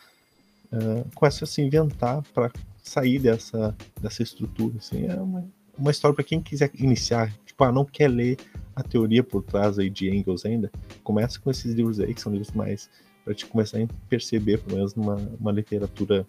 Uh, 0.72 1.06
começam 1.14 1.44
a 1.44 1.46
se 1.46 1.60
inventar 1.60 2.22
para 2.32 2.50
sair 2.82 3.18
dessa, 3.18 3.76
dessa 4.00 4.22
estrutura. 4.22 4.78
Assim, 4.78 5.06
é 5.06 5.14
uma, 5.14 5.44
uma 5.76 5.90
história 5.90 6.14
para 6.14 6.24
quem 6.24 6.40
quiser 6.40 6.70
iniciar, 6.74 7.30
tipo, 7.44 7.62
ah, 7.62 7.72
não 7.72 7.84
quer 7.84 8.08
ler 8.08 8.38
a 8.74 8.82
teoria 8.82 9.22
por 9.22 9.42
trás 9.42 9.78
aí 9.78 9.90
de 9.90 10.08
Engels 10.08 10.46
ainda, 10.46 10.70
começa 11.04 11.38
com 11.38 11.50
esses 11.50 11.74
livros 11.74 12.00
aí, 12.00 12.14
que 12.14 12.20
são 12.20 12.32
livros 12.32 12.52
mais. 12.52 12.88
para 13.24 13.34
te 13.34 13.44
começar 13.44 13.82
a 13.82 13.86
perceber, 14.08 14.58
pelo 14.60 14.76
menos, 14.76 14.94
numa 14.94 15.16
uma 15.38 15.52
literatura. 15.52 16.24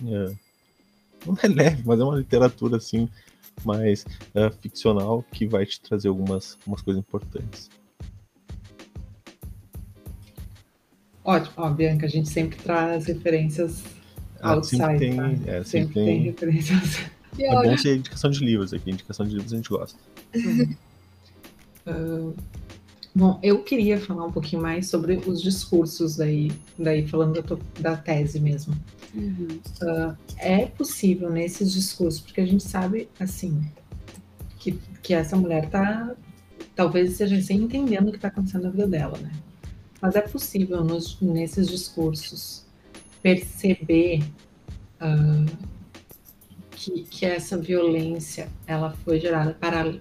Uh, 0.00 0.36
não 1.26 1.36
é 1.42 1.48
leve, 1.48 1.82
mas 1.84 2.00
é 2.00 2.04
uma 2.04 2.16
literatura 2.16 2.76
assim 2.76 3.08
mais 3.64 4.04
uh, 4.34 4.50
ficcional 4.60 5.24
que 5.32 5.46
vai 5.46 5.66
te 5.66 5.80
trazer 5.80 6.08
algumas, 6.08 6.56
algumas 6.62 6.82
coisas 6.82 7.00
importantes. 7.00 7.70
Ótimo, 11.24 11.54
ó, 11.56 11.70
Bianca, 11.70 12.06
a 12.06 12.08
gente 12.08 12.28
sempre 12.28 12.58
traz 12.58 13.06
referências 13.06 13.82
ah, 14.40 14.52
outside, 14.52 14.82
sempre 14.82 14.98
tem, 14.98 15.16
tá? 15.16 15.28
é, 15.28 15.32
sempre, 15.32 15.64
sempre 15.64 15.94
tem, 15.94 16.04
tem 16.04 16.22
referências. 16.22 17.00
É 17.38 17.50
bom 17.50 17.76
ser 17.76 17.96
indicação 17.96 18.30
de 18.30 18.44
livros 18.44 18.72
aqui, 18.72 18.90
indicação 18.90 19.26
de 19.26 19.34
livros 19.34 19.52
a 19.52 19.56
gente 19.56 19.68
gosta. 19.68 19.98
uh, 21.86 22.34
bom, 23.14 23.38
eu 23.42 23.62
queria 23.62 23.98
falar 24.00 24.26
um 24.26 24.32
pouquinho 24.32 24.62
mais 24.62 24.88
sobre 24.88 25.16
os 25.26 25.40
discursos 25.40 26.16
daí, 26.16 26.50
daí 26.78 27.06
falando 27.06 27.40
da, 27.40 27.56
da 27.80 27.96
tese 27.96 28.40
mesmo. 28.40 28.74
Uhum. 29.14 29.60
Uh, 29.82 30.16
é 30.38 30.66
possível 30.66 31.30
nesses 31.30 31.72
discursos, 31.72 32.20
porque 32.20 32.40
a 32.40 32.46
gente 32.46 32.64
sabe, 32.64 33.08
assim, 33.20 33.62
que, 34.58 34.72
que 35.02 35.14
essa 35.14 35.36
mulher 35.36 35.68
tá, 35.70 36.14
talvez 36.74 37.12
esteja 37.12 37.40
sem 37.40 37.58
entendendo 37.58 38.08
o 38.08 38.10
que 38.10 38.16
está 38.16 38.28
acontecendo 38.28 38.64
na 38.64 38.70
vida 38.70 38.86
dela, 38.88 39.16
né? 39.18 39.30
Mas 40.00 40.16
é 40.16 40.20
possível 40.20 40.82
nos, 40.82 41.20
nesses 41.20 41.68
discursos 41.68 42.66
perceber 43.22 44.22
uh, 45.00 45.50
que, 46.72 47.04
que 47.04 47.24
essa 47.24 47.56
violência 47.56 48.48
ela 48.66 48.90
foi 49.04 49.18
gerada 49.18 49.54
para 49.54 49.94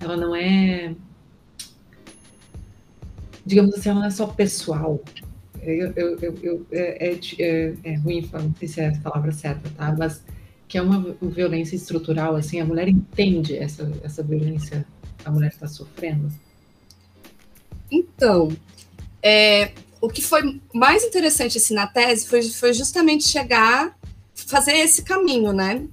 ela 0.00 0.16
não 0.16 0.34
é 0.34 0.94
digamos 3.46 3.74
assim, 3.74 3.88
ela 3.88 4.00
não 4.00 4.06
é 4.06 4.10
só 4.10 4.26
pessoal, 4.26 5.00
eu, 5.62 5.92
eu, 5.96 6.18
eu, 6.20 6.34
eu 6.42 6.66
é, 6.70 7.08
é, 7.08 7.20
é, 7.38 7.74
é, 7.84 7.94
ruim 7.96 8.22
falar, 8.22 8.44
não 8.44 8.54
sei 8.56 8.68
se 8.68 8.80
é 8.80 8.88
a 8.88 9.00
palavra 9.00 9.32
certa, 9.32 9.68
tá? 9.70 9.94
Mas 9.96 10.22
que 10.68 10.76
é 10.78 10.82
uma 10.82 11.16
violência 11.22 11.76
estrutural, 11.76 12.34
assim, 12.36 12.60
a 12.60 12.64
mulher 12.64 12.88
entende 12.88 13.56
essa, 13.56 13.90
essa 14.02 14.22
violência 14.22 14.84
que 15.18 15.28
a 15.28 15.30
mulher 15.30 15.48
está 15.48 15.66
sofrendo? 15.66 16.28
Então, 17.90 18.48
é, 19.22 19.72
o 20.00 20.08
que 20.08 20.22
foi 20.22 20.60
mais 20.74 21.04
interessante 21.04 21.58
assim, 21.58 21.74
na 21.74 21.86
tese 21.86 22.26
foi, 22.26 22.42
foi 22.42 22.72
justamente 22.72 23.28
chegar, 23.28 23.96
fazer 24.34 24.72
esse 24.72 25.02
caminho, 25.02 25.52
né? 25.52 25.86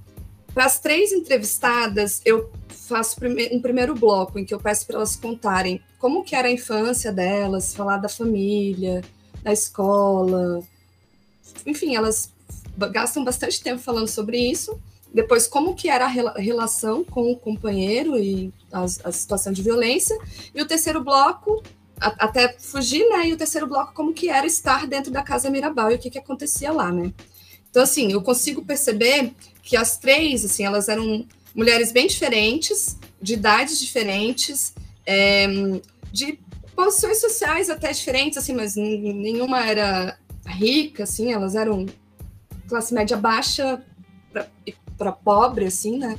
Para 0.52 0.66
as 0.66 0.78
três 0.78 1.12
entrevistadas, 1.12 2.20
eu 2.24 2.50
faço 2.68 3.16
um 3.52 3.60
primeiro 3.60 3.94
bloco 3.94 4.38
em 4.38 4.44
que 4.44 4.54
eu 4.54 4.60
peço 4.60 4.86
para 4.86 4.96
elas 4.96 5.16
contarem 5.16 5.80
como 6.04 6.22
que 6.22 6.36
era 6.36 6.48
a 6.48 6.50
infância 6.50 7.10
delas, 7.10 7.74
falar 7.74 7.96
da 7.96 8.10
família, 8.10 9.00
da 9.42 9.54
escola. 9.54 10.62
Enfim, 11.64 11.96
elas 11.96 12.30
gastam 12.92 13.24
bastante 13.24 13.62
tempo 13.62 13.80
falando 13.80 14.08
sobre 14.08 14.36
isso. 14.36 14.78
Depois, 15.14 15.46
como 15.46 15.74
que 15.74 15.88
era 15.88 16.04
a 16.04 16.38
relação 16.38 17.02
com 17.04 17.32
o 17.32 17.36
companheiro 17.38 18.18
e 18.18 18.52
a, 18.70 18.82
a 18.82 19.12
situação 19.12 19.50
de 19.50 19.62
violência. 19.62 20.14
E 20.54 20.60
o 20.60 20.66
terceiro 20.66 21.02
bloco, 21.02 21.62
a, 21.98 22.08
até 22.26 22.54
fugir, 22.58 23.08
né? 23.08 23.28
E 23.28 23.32
o 23.32 23.38
terceiro 23.38 23.66
bloco, 23.66 23.94
como 23.94 24.12
que 24.12 24.28
era 24.28 24.46
estar 24.46 24.86
dentro 24.86 25.10
da 25.10 25.22
Casa 25.22 25.48
Mirabal 25.48 25.90
e 25.90 25.94
o 25.94 25.98
que, 25.98 26.10
que 26.10 26.18
acontecia 26.18 26.70
lá, 26.70 26.92
né? 26.92 27.14
Então, 27.70 27.82
assim, 27.82 28.12
eu 28.12 28.20
consigo 28.20 28.62
perceber 28.62 29.32
que 29.62 29.74
as 29.74 29.96
três, 29.96 30.44
assim, 30.44 30.66
elas 30.66 30.90
eram 30.90 31.26
mulheres 31.54 31.92
bem 31.92 32.06
diferentes, 32.06 32.98
de 33.22 33.32
idades 33.32 33.80
diferentes, 33.80 34.74
é, 35.06 35.46
de 36.12 36.38
posições 36.74 37.20
sociais 37.20 37.70
até 37.70 37.92
diferentes, 37.92 38.38
assim, 38.38 38.52
mas 38.52 38.76
nenhuma 38.76 39.64
era 39.64 40.18
rica, 40.46 41.04
assim, 41.04 41.32
elas 41.32 41.54
eram 41.54 41.86
classe 42.68 42.92
média 42.92 43.16
baixa, 43.16 43.82
para 44.96 45.12
pobre, 45.12 45.66
assim, 45.66 45.98
né? 45.98 46.18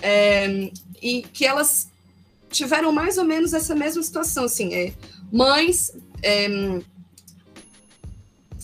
É, 0.00 0.70
e 1.02 1.22
que 1.22 1.44
elas 1.44 1.90
tiveram 2.50 2.92
mais 2.92 3.18
ou 3.18 3.24
menos 3.24 3.52
essa 3.52 3.74
mesma 3.74 4.02
situação, 4.02 4.44
assim, 4.44 4.74
é, 4.74 4.92
mães 5.30 5.92
é, 6.22 6.48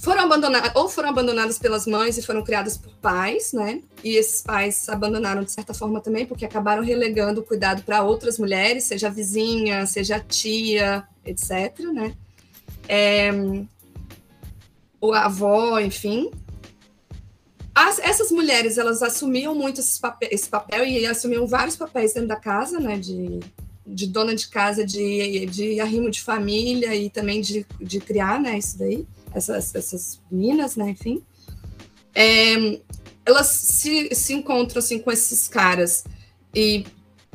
foram 0.04 0.24
abandonadas, 0.24 0.70
ou 0.74 0.86
foram 0.86 1.08
abandonadas 1.08 1.58
pelas 1.58 1.86
mães 1.86 2.18
e 2.18 2.22
foram 2.22 2.44
criadas 2.44 2.76
por 2.76 2.92
pais, 2.96 3.54
né? 3.54 3.80
E 4.04 4.16
esses 4.16 4.42
pais 4.42 4.86
abandonaram 4.86 5.42
de 5.42 5.50
certa 5.50 5.72
forma 5.72 5.98
também, 5.98 6.26
porque 6.26 6.44
acabaram 6.44 6.82
relegando 6.82 7.40
o 7.40 7.42
cuidado 7.42 7.82
para 7.82 8.02
outras 8.02 8.38
mulheres, 8.38 8.84
seja 8.84 9.06
a 9.06 9.10
vizinha, 9.10 9.86
seja 9.86 10.16
a 10.16 10.20
tia, 10.20 11.08
etc, 11.24 11.80
né? 11.94 12.14
É, 12.86 13.30
ou 15.00 15.14
a 15.14 15.24
avó, 15.24 15.80
enfim. 15.80 16.30
As, 17.74 17.98
essas 17.98 18.30
mulheres, 18.30 18.76
elas 18.76 19.02
assumiam 19.02 19.54
muito 19.54 19.80
esse 19.80 19.98
papel, 19.98 20.28
esse 20.30 20.50
papel 20.50 20.84
e 20.84 21.06
assumiam 21.06 21.46
vários 21.46 21.76
papéis 21.76 22.12
dentro 22.12 22.28
da 22.28 22.36
casa, 22.36 22.78
né? 22.78 22.98
De, 22.98 23.40
de 23.86 24.06
dona 24.06 24.34
de 24.34 24.48
casa, 24.48 24.84
de, 24.84 25.46
de 25.46 25.80
arrimo 25.80 26.10
de 26.10 26.20
família 26.20 26.94
e 26.94 27.08
também 27.08 27.40
de, 27.40 27.64
de 27.80 28.00
criar, 28.00 28.38
né? 28.38 28.58
Isso 28.58 28.78
daí, 28.78 29.06
essas, 29.34 29.74
essas 29.74 30.20
meninas, 30.30 30.76
né? 30.76 30.90
Enfim. 30.90 31.22
É, 32.14 32.80
elas 33.26 33.46
se, 33.48 34.14
se 34.14 34.32
encontram 34.32 34.78
assim 34.78 34.98
com 34.98 35.10
esses 35.10 35.48
caras 35.48 36.04
e 36.54 36.86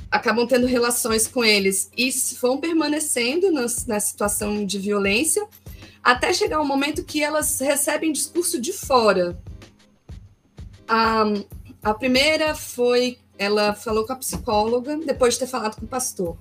acabam 0.10 0.48
tendo 0.48 0.66
relações 0.66 1.28
com 1.28 1.44
eles 1.44 1.92
e 1.96 2.10
vão 2.42 2.60
permanecendo 2.60 3.52
na, 3.52 3.66
na 3.88 4.00
situação 4.00 4.66
de 4.66 4.80
violência 4.80 5.46
até 6.04 6.34
chegar 6.34 6.62
um 6.62 6.66
momento 6.66 7.04
que 7.04 7.22
elas 7.22 7.60
recebem 7.60 8.12
discurso 8.12 8.60
de 8.60 8.72
fora. 8.72 9.38
A, 10.88 11.24
a 11.84 11.94
primeira 11.94 12.56
foi, 12.56 13.20
ela 13.38 13.74
falou 13.74 14.06
com 14.06 14.14
a 14.14 14.16
psicóloga 14.16 14.98
depois 14.98 15.34
de 15.34 15.42
ter 15.42 15.48
falado 15.48 15.76
com 15.76 15.86
o 15.86 15.90
pastor. 15.90 16.38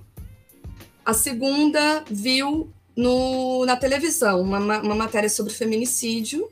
A 1.05 1.13
segunda 1.13 2.03
viu 2.09 2.71
no, 2.99 3.65
na 3.65 3.75
televisão 3.75 4.41
uma, 4.41 4.79
uma 4.79 4.95
matéria 4.95 5.29
sobre 5.29 5.53
feminicídio 5.53 6.49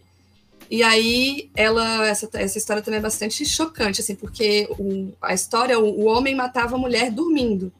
e 0.69 0.83
aí 0.83 1.49
ela 1.55 2.07
essa, 2.07 2.29
essa 2.33 2.57
história 2.57 2.81
também 2.81 2.99
é 2.99 3.03
bastante 3.03 3.45
chocante 3.45 4.01
assim 4.01 4.15
porque 4.15 4.67
o, 4.79 5.11
a 5.21 5.33
história 5.33 5.77
o, 5.79 6.01
o 6.01 6.05
homem 6.05 6.35
matava 6.35 6.75
a 6.75 6.79
mulher 6.79 7.11
dormindo 7.11 7.71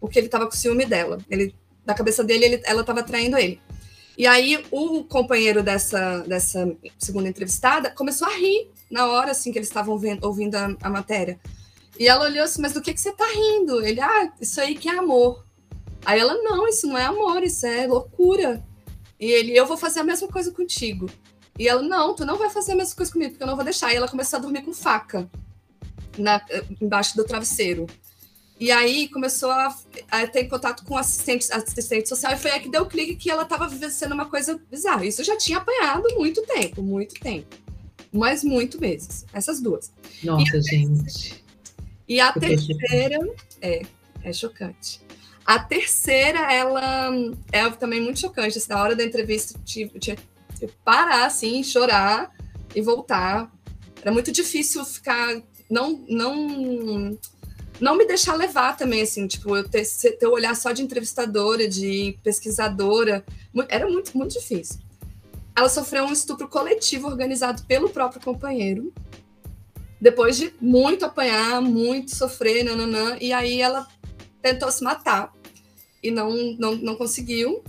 porque 0.00 0.18
ele 0.18 0.26
estava 0.26 0.46
com 0.46 0.52
ciúme 0.52 0.84
dela 0.84 1.18
ele 1.30 1.54
da 1.84 1.94
cabeça 1.94 2.22
dele 2.22 2.44
ele, 2.44 2.62
ela 2.64 2.82
estava 2.82 3.02
traindo 3.02 3.38
ele 3.38 3.58
e 4.18 4.26
aí 4.26 4.62
o 4.72 5.04
companheiro 5.04 5.62
dessa, 5.62 6.18
dessa 6.26 6.76
segunda 6.98 7.28
entrevistada 7.28 7.88
começou 7.88 8.26
a 8.26 8.36
rir 8.36 8.68
na 8.90 9.06
hora 9.06 9.30
assim 9.30 9.52
que 9.52 9.58
eles 9.58 9.68
estavam 9.68 9.98
ouvindo 10.20 10.56
a, 10.56 10.76
a, 10.82 10.90
matéria. 10.90 11.38
E 11.96 12.08
ela 12.08 12.24
olhou 12.24 12.42
assim, 12.42 12.60
mas 12.60 12.72
do 12.72 12.82
que, 12.82 12.92
que 12.92 13.00
você 13.00 13.12
tá 13.12 13.24
rindo? 13.26 13.80
Ele, 13.80 14.00
ah, 14.00 14.32
isso 14.40 14.60
aí 14.60 14.74
que 14.74 14.88
é 14.88 14.98
amor. 14.98 15.44
Aí 16.08 16.20
ela, 16.20 16.42
não, 16.42 16.66
isso 16.66 16.86
não 16.86 16.96
é 16.96 17.04
amor, 17.04 17.42
isso 17.42 17.66
é 17.66 17.86
loucura. 17.86 18.64
E 19.20 19.26
ele, 19.26 19.54
eu 19.54 19.66
vou 19.66 19.76
fazer 19.76 20.00
a 20.00 20.04
mesma 20.04 20.26
coisa 20.26 20.50
contigo. 20.50 21.04
E 21.58 21.68
ela, 21.68 21.82
não, 21.82 22.14
tu 22.14 22.24
não 22.24 22.38
vai 22.38 22.48
fazer 22.48 22.72
a 22.72 22.76
mesma 22.76 22.96
coisa 22.96 23.12
comigo, 23.12 23.32
porque 23.32 23.42
eu 23.42 23.46
não 23.46 23.54
vou 23.54 23.64
deixar. 23.64 23.92
E 23.92 23.96
ela 23.96 24.08
começou 24.08 24.38
a 24.38 24.40
dormir 24.40 24.62
com 24.62 24.72
faca 24.72 25.28
na, 26.16 26.40
embaixo 26.80 27.14
do 27.14 27.24
travesseiro. 27.24 27.86
E 28.58 28.72
aí 28.72 29.10
começou 29.10 29.50
a, 29.50 29.76
a, 30.10 30.26
ter 30.26 30.44
contato 30.44 30.82
com 30.82 30.96
assistente, 30.96 31.52
assistente 31.52 32.08
social, 32.08 32.32
e 32.32 32.38
foi 32.38 32.52
aí 32.52 32.60
que 32.60 32.70
deu 32.70 32.84
o 32.84 32.86
clique 32.86 33.14
que 33.14 33.30
ela 33.30 33.42
estava 33.42 33.68
vivenciando 33.68 34.14
uma 34.14 34.30
coisa 34.30 34.58
bizarra. 34.70 35.04
Isso 35.04 35.22
já 35.22 35.36
tinha 35.36 35.58
apanhado 35.58 36.04
muito 36.16 36.40
tempo, 36.46 36.82
muito 36.82 37.20
tempo. 37.20 37.54
Mas 38.10 38.42
muito 38.42 38.80
meses. 38.80 39.26
Essas 39.30 39.60
duas. 39.60 39.92
Nossa, 40.24 40.56
e 40.56 40.62
gente. 40.62 41.44
E 42.08 42.18
a 42.18 42.32
terceira. 42.32 43.18
É, 43.60 43.82
é 44.24 44.32
chocante. 44.32 45.06
A 45.48 45.58
terceira, 45.58 46.52
ela 46.52 47.08
é 47.50 47.70
também 47.70 48.02
muito 48.02 48.20
chocante. 48.20 48.58
Assim, 48.58 48.68
na 48.68 48.82
hora 48.82 48.94
da 48.94 49.02
entrevista, 49.02 49.58
eu 49.58 49.98
tinha 49.98 50.14
que 50.14 50.66
parar, 50.84 51.24
assim, 51.24 51.64
chorar 51.64 52.30
e 52.74 52.82
voltar. 52.82 53.50
Era 54.02 54.12
muito 54.12 54.30
difícil 54.30 54.84
ficar. 54.84 55.40
Não, 55.70 56.04
não 56.06 57.18
não 57.80 57.96
me 57.96 58.04
deixar 58.04 58.34
levar 58.34 58.76
também, 58.76 59.00
assim, 59.00 59.26
tipo, 59.26 59.56
eu 59.56 59.66
ter, 59.66 59.86
ter 60.18 60.26
o 60.26 60.32
olhar 60.32 60.54
só 60.54 60.70
de 60.70 60.82
entrevistadora, 60.82 61.66
de 61.66 62.18
pesquisadora, 62.22 63.24
era 63.70 63.88
muito, 63.88 64.18
muito 64.18 64.32
difícil. 64.32 64.80
Ela 65.56 65.70
sofreu 65.70 66.04
um 66.04 66.12
estupro 66.12 66.46
coletivo 66.46 67.06
organizado 67.06 67.62
pelo 67.62 67.88
próprio 67.88 68.20
companheiro, 68.20 68.92
depois 69.98 70.36
de 70.36 70.52
muito 70.60 71.06
apanhar, 71.06 71.62
muito 71.62 72.14
sofrer, 72.14 72.64
nananã, 72.64 73.16
e 73.18 73.32
aí 73.32 73.62
ela 73.62 73.86
tentou 74.42 74.70
se 74.70 74.82
matar 74.82 75.32
e 76.02 76.10
não, 76.10 76.30
não, 76.58 76.74
não 76.76 76.96
conseguiu. 76.96 77.62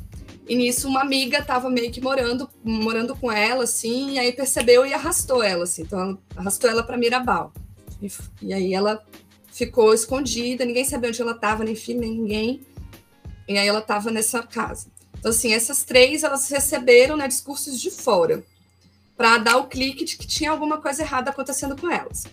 E 0.47 0.55
nisso 0.55 0.87
uma 0.87 1.01
amiga 1.01 1.39
estava 1.39 1.69
meio 1.69 1.91
que 1.91 2.01
morando, 2.01 2.49
morando 2.63 3.15
com 3.15 3.31
ela, 3.31 3.65
assim, 3.65 4.13
e 4.13 4.19
aí 4.19 4.31
percebeu 4.31 4.85
e 4.85 4.93
arrastou 4.93 5.43
ela, 5.43 5.63
assim. 5.63 5.83
Então, 5.83 6.17
arrastou 6.35 6.69
ela 6.69 6.81
para 6.81 6.97
Mirabal. 6.97 7.53
E, 8.01 8.11
e 8.41 8.53
aí 8.53 8.73
ela 8.73 9.05
ficou 9.51 9.93
escondida, 9.93 10.65
ninguém 10.65 10.85
sabia 10.85 11.09
onde 11.09 11.21
ela 11.21 11.33
estava, 11.33 11.63
nem 11.63 11.75
filho, 11.75 11.99
nem 11.99 12.11
ninguém. 12.11 12.61
E 13.47 13.57
aí 13.57 13.67
ela 13.67 13.79
estava 13.79 14.09
nessa 14.09 14.41
casa. 14.41 14.87
Então, 15.19 15.31
assim, 15.31 15.53
essas 15.53 15.83
três, 15.83 16.23
elas 16.23 16.49
receberam 16.49 17.17
né, 17.17 17.27
discursos 17.27 17.79
de 17.79 17.91
fora, 17.91 18.43
para 19.17 19.37
dar 19.37 19.57
o 19.57 19.67
clique 19.67 20.05
de 20.05 20.17
que 20.17 20.25
tinha 20.25 20.49
alguma 20.49 20.81
coisa 20.81 21.03
errada 21.03 21.29
acontecendo 21.29 21.75
com 21.75 21.91
elas. 21.91 22.23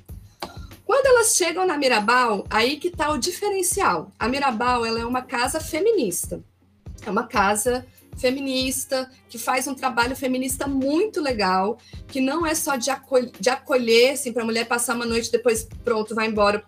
Quando 0.87 1.07
elas 1.07 1.35
chegam 1.35 1.67
na 1.67 1.77
Mirabal, 1.77 2.47
aí 2.49 2.77
que 2.77 2.87
está 2.87 3.11
o 3.11 3.19
diferencial. 3.19 4.13
A 4.17 4.29
Mirabal 4.29 4.87
ela 4.87 5.01
é 5.01 5.05
uma 5.05 5.21
casa 5.21 5.59
feminista. 5.59 6.41
É 7.05 7.11
uma 7.11 7.27
casa 7.27 7.85
feminista, 8.17 9.11
que 9.29 9.37
faz 9.37 9.67
um 9.67 9.75
trabalho 9.75 10.15
feminista 10.15 10.67
muito 10.69 11.21
legal, 11.21 11.77
que 12.07 12.21
não 12.21 12.47
é 12.47 12.55
só 12.55 12.77
de, 12.77 12.89
acolher, 12.89 13.33
de 13.39 13.51
acolher 13.51 14.13
assim, 14.13 14.33
para 14.33 14.43
a 14.43 14.47
mulher 14.47 14.67
passar 14.67 14.95
uma 14.95 15.05
noite 15.05 15.31
depois, 15.31 15.69
pronto, 15.85 16.15
vai 16.15 16.29
embora 16.29 16.65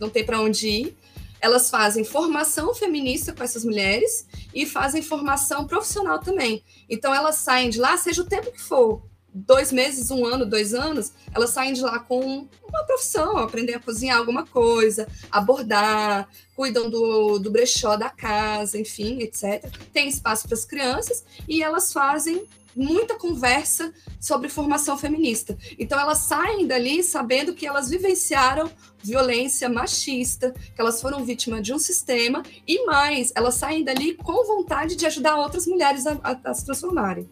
não 0.00 0.10
tem 0.10 0.24
para 0.24 0.40
onde 0.40 0.68
ir. 0.68 0.96
Elas 1.40 1.70
fazem 1.70 2.04
formação 2.04 2.74
feminista 2.74 3.32
com 3.32 3.44
essas 3.44 3.64
mulheres 3.64 4.26
e 4.52 4.66
fazem 4.66 5.02
formação 5.02 5.66
profissional 5.66 6.18
também. 6.18 6.64
Então 6.88 7.14
elas 7.14 7.36
saem 7.36 7.70
de 7.70 7.78
lá, 7.78 7.96
seja 7.96 8.22
o 8.22 8.26
tempo 8.26 8.50
que 8.50 8.60
for, 8.60 9.02
dois 9.32 9.72
meses, 9.72 10.10
um 10.10 10.26
ano, 10.26 10.44
dois 10.44 10.74
anos, 10.74 11.12
elas 11.34 11.50
saem 11.50 11.72
de 11.72 11.80
lá 11.80 11.98
com 11.98 12.48
uma 12.68 12.84
profissão, 12.84 13.36
aprender 13.38 13.74
a 13.74 13.80
cozinhar 13.80 14.18
alguma 14.18 14.44
coisa, 14.44 15.06
abordar, 15.30 16.28
cuidam 16.54 16.90
do, 16.90 17.38
do 17.38 17.50
brechó 17.50 17.96
da 17.96 18.10
casa, 18.10 18.78
enfim, 18.78 19.20
etc. 19.20 19.64
Tem 19.92 20.08
espaço 20.08 20.46
para 20.46 20.56
as 20.56 20.64
crianças 20.64 21.24
e 21.48 21.62
elas 21.62 21.92
fazem 21.92 22.46
muita 22.74 23.16
conversa 23.16 23.92
sobre 24.20 24.48
formação 24.48 24.96
feminista. 24.96 25.56
Então 25.78 25.98
elas 25.98 26.18
saem 26.18 26.66
dali 26.66 27.02
sabendo 27.02 27.54
que 27.54 27.66
elas 27.66 27.90
vivenciaram 27.90 28.70
violência 29.02 29.68
machista, 29.68 30.52
que 30.52 30.80
elas 30.80 31.00
foram 31.00 31.24
vítimas 31.24 31.62
de 31.62 31.72
um 31.72 31.78
sistema 31.78 32.42
e 32.66 32.84
mais, 32.84 33.32
elas 33.34 33.54
saem 33.54 33.82
dali 33.82 34.14
com 34.14 34.46
vontade 34.46 34.94
de 34.94 35.06
ajudar 35.06 35.36
outras 35.36 35.66
mulheres 35.66 36.06
a, 36.06 36.18
a, 36.22 36.50
a 36.50 36.54
se 36.54 36.64
transformarem. 36.64 37.28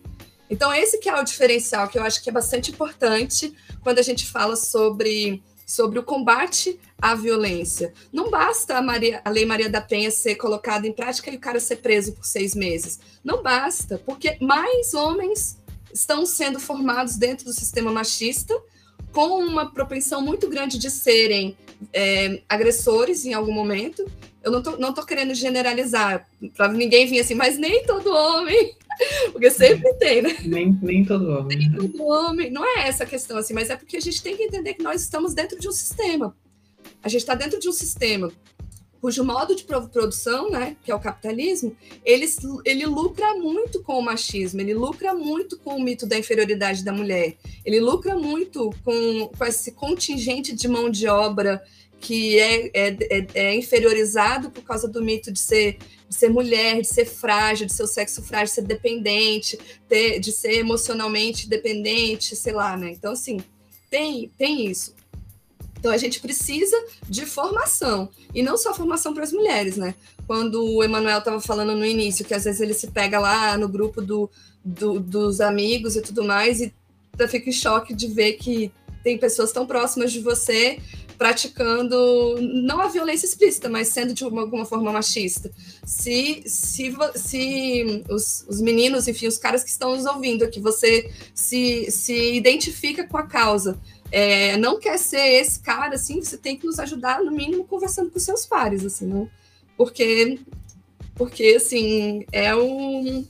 Então 0.50 0.72
esse 0.72 0.98
que 0.98 1.08
é 1.08 1.20
o 1.20 1.24
diferencial 1.24 1.88
que 1.88 1.98
eu 1.98 2.02
acho 2.02 2.22
que 2.22 2.30
é 2.30 2.32
bastante 2.32 2.70
importante 2.70 3.54
quando 3.82 3.98
a 3.98 4.02
gente 4.02 4.26
fala 4.26 4.56
sobre 4.56 5.42
sobre 5.68 5.98
o 5.98 6.02
combate 6.02 6.80
à 7.00 7.14
violência. 7.14 7.92
Não 8.10 8.30
basta 8.30 8.78
a, 8.78 8.82
Maria, 8.82 9.20
a 9.22 9.28
Lei 9.28 9.44
Maria 9.44 9.68
da 9.68 9.82
Penha 9.82 10.10
ser 10.10 10.36
colocada 10.36 10.86
em 10.86 10.92
prática 10.92 11.30
e 11.30 11.36
o 11.36 11.38
cara 11.38 11.60
ser 11.60 11.76
preso 11.76 12.14
por 12.14 12.24
seis 12.24 12.54
meses. 12.54 12.98
Não 13.22 13.42
basta, 13.42 14.00
porque 14.06 14.38
mais 14.40 14.94
homens 14.94 15.58
estão 15.92 16.24
sendo 16.24 16.58
formados 16.58 17.16
dentro 17.16 17.44
do 17.44 17.52
sistema 17.52 17.92
machista 17.92 18.58
com 19.12 19.44
uma 19.44 19.70
propensão 19.70 20.22
muito 20.22 20.48
grande 20.48 20.78
de 20.78 20.90
serem 20.90 21.54
é, 21.92 22.40
agressores 22.48 23.26
em 23.26 23.34
algum 23.34 23.52
momento. 23.52 24.10
Eu 24.42 24.50
não 24.50 24.62
tô, 24.62 24.78
não 24.78 24.94
tô 24.94 25.04
querendo 25.04 25.34
generalizar, 25.34 26.26
para 26.56 26.68
ninguém 26.68 27.06
vir 27.06 27.20
assim, 27.20 27.34
mas 27.34 27.58
nem 27.58 27.84
todo 27.84 28.10
homem 28.10 28.74
porque 29.32 29.50
sempre 29.50 29.92
tem, 29.94 30.22
né? 30.22 30.36
Nem, 30.44 30.78
nem 30.82 31.04
todo 31.04 31.28
homem. 31.30 31.58
Nem 31.58 31.72
todo 31.72 32.04
homem. 32.04 32.50
Não 32.50 32.64
é 32.64 32.88
essa 32.88 33.04
a 33.04 33.06
questão, 33.06 33.36
assim, 33.36 33.54
mas 33.54 33.70
é 33.70 33.76
porque 33.76 33.96
a 33.96 34.00
gente 34.00 34.22
tem 34.22 34.36
que 34.36 34.42
entender 34.42 34.74
que 34.74 34.82
nós 34.82 35.02
estamos 35.02 35.34
dentro 35.34 35.58
de 35.58 35.68
um 35.68 35.72
sistema. 35.72 36.36
A 37.02 37.08
gente 37.08 37.20
está 37.20 37.34
dentro 37.34 37.58
de 37.58 37.68
um 37.68 37.72
sistema 37.72 38.32
cujo 39.00 39.24
modo 39.24 39.54
de 39.54 39.64
produção, 39.64 40.50
né, 40.50 40.76
que 40.82 40.90
é 40.90 40.94
o 40.94 41.00
capitalismo, 41.00 41.76
ele, 42.04 42.26
ele 42.64 42.86
lucra 42.86 43.34
muito 43.34 43.82
com 43.82 43.98
o 43.98 44.02
machismo, 44.02 44.60
ele 44.60 44.74
lucra 44.74 45.14
muito 45.14 45.58
com 45.58 45.76
o 45.76 45.82
mito 45.82 46.06
da 46.06 46.18
inferioridade 46.18 46.84
da 46.84 46.92
mulher, 46.92 47.36
ele 47.64 47.80
lucra 47.80 48.16
muito 48.16 48.70
com, 48.84 49.28
com 49.28 49.44
esse 49.44 49.72
contingente 49.72 50.54
de 50.54 50.66
mão 50.66 50.90
de 50.90 51.06
obra 51.06 51.62
que 52.00 52.38
é, 52.38 52.70
é, 52.72 52.96
é, 53.10 53.26
é 53.34 53.54
inferiorizado 53.54 54.50
por 54.50 54.62
causa 54.62 54.88
do 54.88 55.02
mito 55.02 55.32
de 55.32 55.38
ser 55.38 55.78
de 56.08 56.14
ser 56.14 56.30
mulher, 56.30 56.80
de 56.80 56.88
ser 56.88 57.04
frágil, 57.04 57.66
de 57.66 57.72
ser 57.74 57.82
o 57.82 57.86
sexo 57.86 58.22
frágil, 58.22 58.46
de 58.46 58.52
ser 58.52 58.62
dependente, 58.62 59.58
ter, 59.86 60.18
de 60.18 60.32
ser 60.32 60.54
emocionalmente 60.54 61.46
dependente, 61.46 62.34
sei 62.34 62.54
lá, 62.54 62.78
né? 62.78 62.90
Então, 62.92 63.12
assim, 63.12 63.38
tem, 63.90 64.30
tem 64.38 64.66
isso. 64.66 64.94
Então 65.78 65.92
a 65.92 65.96
gente 65.96 66.20
precisa 66.20 66.76
de 67.08 67.24
formação 67.24 68.08
e 68.34 68.42
não 68.42 68.56
só 68.56 68.74
formação 68.74 69.14
para 69.14 69.22
as 69.22 69.32
mulheres, 69.32 69.76
né? 69.76 69.94
Quando 70.26 70.64
o 70.64 70.82
Emanuel 70.82 71.18
estava 71.18 71.40
falando 71.40 71.76
no 71.76 71.86
início 71.86 72.24
que 72.24 72.34
às 72.34 72.44
vezes 72.44 72.60
ele 72.60 72.74
se 72.74 72.88
pega 72.88 73.20
lá 73.20 73.56
no 73.56 73.68
grupo 73.68 74.02
do, 74.02 74.28
do, 74.64 74.98
dos 74.98 75.40
amigos 75.40 75.94
e 75.94 76.02
tudo 76.02 76.24
mais 76.24 76.60
e 76.60 76.72
fica 77.28 77.48
em 77.48 77.52
choque 77.52 77.94
de 77.94 78.08
ver 78.08 78.32
que 78.34 78.72
tem 79.04 79.16
pessoas 79.16 79.52
tão 79.52 79.66
próximas 79.66 80.12
de 80.12 80.20
você 80.20 80.80
praticando 81.18 82.36
não 82.40 82.80
a 82.80 82.86
violência 82.86 83.26
explícita, 83.26 83.68
mas 83.68 83.88
sendo 83.88 84.14
de 84.14 84.24
uma, 84.24 84.42
alguma 84.42 84.64
forma 84.64 84.92
machista. 84.92 85.50
Se, 85.84 86.44
se, 86.46 86.94
se 87.16 88.04
os, 88.08 88.46
os, 88.48 88.60
meninos, 88.60 89.08
enfim, 89.08 89.26
os 89.26 89.36
caras 89.36 89.64
que 89.64 89.70
estão 89.70 89.96
nos 89.96 90.06
ouvindo 90.06 90.44
aqui, 90.44 90.60
você 90.60 91.12
se, 91.34 91.90
se 91.90 92.34
identifica 92.34 93.06
com 93.06 93.18
a 93.18 93.26
causa, 93.26 93.76
é, 94.12 94.56
não 94.56 94.78
quer 94.78 94.96
ser 94.96 95.40
esse 95.40 95.58
cara, 95.60 95.96
assim, 95.96 96.22
você 96.22 96.38
tem 96.38 96.56
que 96.56 96.64
nos 96.64 96.78
ajudar, 96.78 97.22
no 97.22 97.32
mínimo, 97.32 97.64
conversando 97.64 98.10
com 98.10 98.18
seus 98.20 98.46
pares, 98.46 98.86
assim, 98.86 99.06
não? 99.06 99.28
Porque, 99.76 100.38
porque 101.16 101.54
assim, 101.56 102.24
é 102.32 102.54
um 102.54 103.26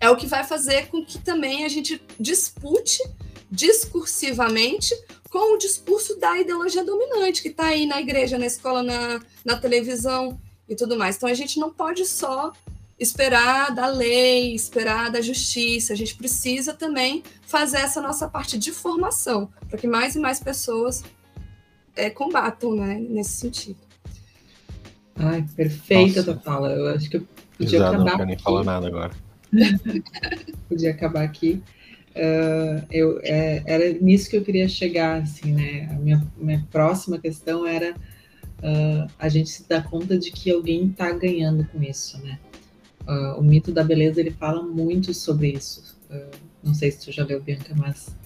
é 0.00 0.08
o 0.08 0.16
que 0.16 0.26
vai 0.26 0.44
fazer 0.44 0.86
com 0.88 1.04
que 1.04 1.18
também 1.18 1.64
a 1.64 1.68
gente 1.68 2.00
dispute 2.18 3.02
discursivamente 3.50 4.94
com 5.30 5.54
o 5.54 5.58
discurso 5.58 6.18
da 6.18 6.38
ideologia 6.38 6.84
dominante 6.84 7.42
que 7.42 7.48
está 7.48 7.66
aí 7.66 7.86
na 7.86 8.00
igreja, 8.00 8.38
na 8.38 8.46
escola, 8.46 8.82
na, 8.82 9.20
na 9.44 9.56
televisão 9.56 10.40
e 10.68 10.74
tudo 10.74 10.96
mais. 10.96 11.16
Então 11.16 11.28
a 11.28 11.34
gente 11.34 11.58
não 11.58 11.70
pode 11.70 12.04
só 12.06 12.52
esperar 12.98 13.74
da 13.74 13.86
lei, 13.86 14.54
esperar 14.54 15.10
da 15.10 15.20
justiça. 15.20 15.92
A 15.92 15.96
gente 15.96 16.16
precisa 16.16 16.72
também 16.74 17.22
fazer 17.42 17.78
essa 17.78 18.00
nossa 18.00 18.28
parte 18.28 18.58
de 18.58 18.72
formação 18.72 19.50
para 19.68 19.78
que 19.78 19.86
mais 19.86 20.16
e 20.16 20.18
mais 20.18 20.40
pessoas 20.40 21.04
é, 21.94 22.10
combatam, 22.10 22.74
né, 22.74 22.98
nesse 22.98 23.32
sentido. 23.32 23.78
Ai, 25.16 25.44
perfeita 25.56 26.20
a 26.20 26.24
tua 26.24 26.38
fala. 26.38 26.72
Eu 26.72 26.88
acho 26.88 27.10
que 27.10 27.16
eu 27.18 27.26
podia 27.56 27.78
Exato, 27.78 27.94
acabar. 27.94 28.10
Não 28.10 28.16
quero 28.16 28.28
nem 28.28 28.38
falar 28.38 28.64
nada 28.64 28.86
agora. 28.86 29.12
podia 30.68 30.90
acabar 30.90 31.22
aqui. 31.22 31.62
Uh, 32.18 32.84
eu, 32.90 33.20
é, 33.22 33.62
era 33.64 33.92
nisso 33.92 34.28
que 34.28 34.36
eu 34.36 34.42
queria 34.42 34.68
chegar, 34.68 35.22
assim, 35.22 35.52
né? 35.52 35.88
A 35.88 35.94
minha, 35.94 36.26
minha 36.36 36.66
próxima 36.68 37.16
questão 37.16 37.64
era 37.64 37.92
uh, 37.92 39.08
a 39.16 39.28
gente 39.28 39.48
se 39.48 39.68
dar 39.68 39.88
conta 39.88 40.18
de 40.18 40.32
que 40.32 40.50
alguém 40.50 40.88
está 40.88 41.12
ganhando 41.12 41.64
com 41.66 41.80
isso, 41.80 42.20
né? 42.24 42.40
Uh, 43.06 43.38
o 43.38 43.42
mito 43.42 43.70
da 43.70 43.84
beleza 43.84 44.20
ele 44.20 44.32
fala 44.32 44.60
muito 44.62 45.14
sobre 45.14 45.52
isso. 45.52 45.96
não 46.62 46.74
sei 46.74 46.90
se 46.90 47.04
tu 47.04 47.12
já 47.12 47.24
leu, 47.24 47.40
Bianca, 47.40 47.72
mas 47.76 48.16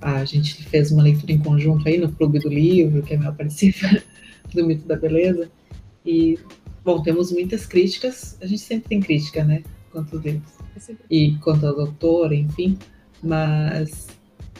a 0.00 0.24
gente 0.24 0.62
fez 0.62 0.92
uma 0.92 1.02
leitura 1.02 1.32
em 1.32 1.38
conjunto 1.38 1.88
aí 1.88 1.98
no 1.98 2.12
Clube 2.12 2.38
do 2.38 2.48
Livro, 2.48 3.02
que 3.02 3.14
é 3.14 3.16
meu 3.16 3.34
participante 3.34 4.06
do 4.54 4.64
mito 4.64 4.86
da 4.86 4.94
beleza. 4.94 5.50
E, 6.06 6.38
bom, 6.84 7.02
temos 7.02 7.32
muitas 7.32 7.66
críticas, 7.66 8.38
a 8.40 8.46
gente 8.46 8.62
sempre 8.62 8.90
tem 8.90 9.00
crítica, 9.00 9.42
né? 9.42 9.64
Quanto 9.90 10.20
deles. 10.20 10.42
É 10.88 10.94
e 11.10 11.34
quanto 11.38 11.66
ao 11.66 11.74
doutor, 11.74 12.32
enfim 12.32 12.78
mas 13.22 14.08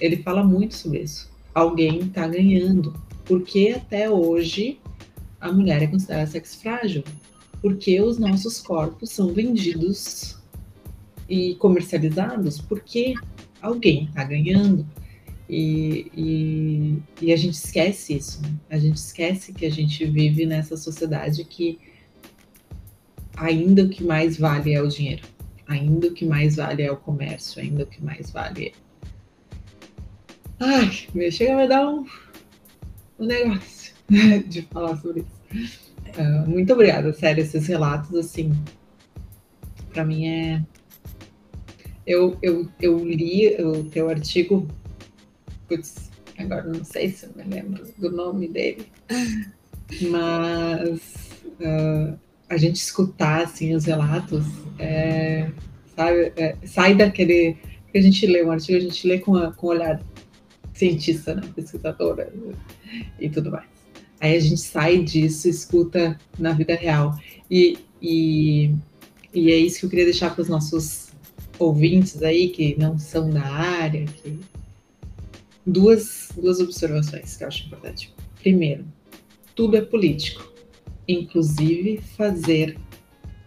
ele 0.01 0.17
fala 0.19 0.43
muito 0.45 0.75
sobre 0.75 1.01
isso. 1.01 1.31
Alguém 1.55 2.01
está 2.01 2.27
ganhando. 2.27 2.95
Porque 3.25 3.75
até 3.77 4.11
hoje 4.11 4.81
a 5.41 5.53
mulher 5.53 5.83
é 5.83 5.87
considerada 5.87 6.27
sexo 6.27 6.59
frágil? 6.59 7.05
Porque 7.63 8.01
os 8.01 8.19
nossos 8.19 8.61
corpos 8.61 9.11
são 9.11 9.33
vendidos 9.33 10.39
e 11.29 11.55
comercializados 11.57 12.61
porque 12.61 13.15
alguém 13.61 14.05
está 14.05 14.25
ganhando. 14.25 14.87
E, 15.49 16.11
e, 16.17 17.27
e, 17.27 17.33
a 17.33 17.37
gente 17.37 17.55
esquece 17.55 18.17
isso. 18.17 18.41
Né? 18.43 18.55
A 18.71 18.79
gente 18.79 18.97
esquece 18.97 19.53
que 19.53 19.67
a 19.67 19.71
gente 19.71 20.05
vive 20.07 20.47
nessa 20.47 20.77
sociedade 20.77 21.45
que 21.45 21.79
ainda 23.37 23.83
o 23.83 23.89
que 23.89 24.05
mais 24.05 24.39
vale 24.39 24.73
é 24.73 24.81
o 24.81 24.89
dinheiro 24.89 25.23
ainda 25.71 26.09
o 26.09 26.13
que 26.13 26.27
mais 26.27 26.57
vale 26.57 26.83
é 26.83 26.91
o 26.91 26.97
comércio, 26.97 27.63
ainda 27.63 27.85
o 27.85 27.87
que 27.87 28.03
mais 28.05 28.31
vale. 28.31 28.75
Ai, 30.59 30.91
chega 31.31 31.55
a 31.55 31.57
me 31.57 31.69
dar 31.69 31.89
um, 31.89 32.05
um 33.19 33.27
negócio 33.27 33.95
de 34.49 34.63
falar 34.63 34.97
sobre 34.97 35.21
isso. 35.21 35.81
Uh, 36.19 36.51
muito 36.51 36.73
obrigada, 36.73 37.13
sério, 37.13 37.43
esses 37.43 37.67
relatos, 37.69 38.13
assim, 38.15 38.53
para 39.93 40.05
mim 40.05 40.27
é. 40.27 40.63
Eu, 42.05 42.37
eu, 42.43 42.69
eu 42.81 43.05
li 43.05 43.55
o 43.63 43.85
teu 43.85 44.09
artigo, 44.09 44.67
putz, 45.69 46.11
agora 46.37 46.65
não 46.65 46.83
sei 46.83 47.11
se 47.11 47.27
eu 47.27 47.33
me 47.37 47.45
lembro 47.45 47.87
do 47.97 48.11
nome 48.11 48.49
dele, 48.49 48.87
mas. 50.03 51.31
Uh, 51.61 52.19
a 52.51 52.57
gente 52.57 52.77
escutar 52.77 53.45
assim 53.45 53.75
os 53.75 53.85
relatos, 53.85 54.45
é, 54.77 55.51
sabe, 55.95 56.33
é, 56.37 56.57
sai 56.65 56.97
daquele 56.97 57.57
que 57.93 57.99
a 57.99 58.03
gente 58.03 58.27
lê 58.27 58.45
um 58.45 58.51
artigo, 58.51 58.77
a 58.77 58.81
gente 58.81 59.07
lê 59.07 59.21
com, 59.21 59.37
a, 59.37 59.53
com 59.53 59.69
olhar 59.69 60.03
cientista, 60.75 61.35
né, 61.35 61.43
pesquisadora 61.55 62.33
e 63.21 63.31
tudo 63.31 63.53
mais. 63.53 63.67
Aí 64.21 64.37
a 64.37 64.41
gente 64.41 64.61
sai 64.61 64.99
disso, 64.99 65.49
escuta 65.49 66.19
na 66.39 66.53
vida 66.53 66.75
real 66.75 67.17
e, 67.49 67.79
e, 68.03 68.75
e 69.33 69.53
é 69.53 69.57
isso 69.57 69.79
que 69.81 69.87
eu 69.87 69.91
queria 69.91 70.05
deixar 70.05 70.35
para 70.35 70.43
os 70.43 70.49
nossos 70.49 71.11
ouvintes 71.57 72.21
aí 72.21 72.49
que 72.49 72.77
não 72.79 72.99
são 72.99 73.31
da 73.31 73.47
área, 73.47 74.05
que 74.07 74.41
duas 75.65 76.31
duas 76.35 76.59
observações 76.59 77.37
que 77.37 77.45
eu 77.45 77.49
acho 77.49 77.67
importante. 77.67 78.13
Primeiro, 78.43 78.85
tudo 79.55 79.77
é 79.77 79.81
político 79.81 80.50
inclusive 81.07 81.99
fazer 82.17 82.79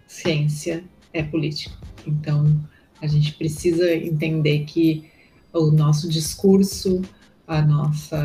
ciência 0.07 0.83
é 1.11 1.23
político. 1.23 1.77
Então, 2.05 2.59
a 3.01 3.07
gente 3.07 3.33
precisa 3.33 3.93
entender 3.93 4.65
que 4.65 5.09
o 5.51 5.71
nosso 5.71 6.09
discurso, 6.09 7.01
a 7.47 7.61
nossa, 7.61 8.17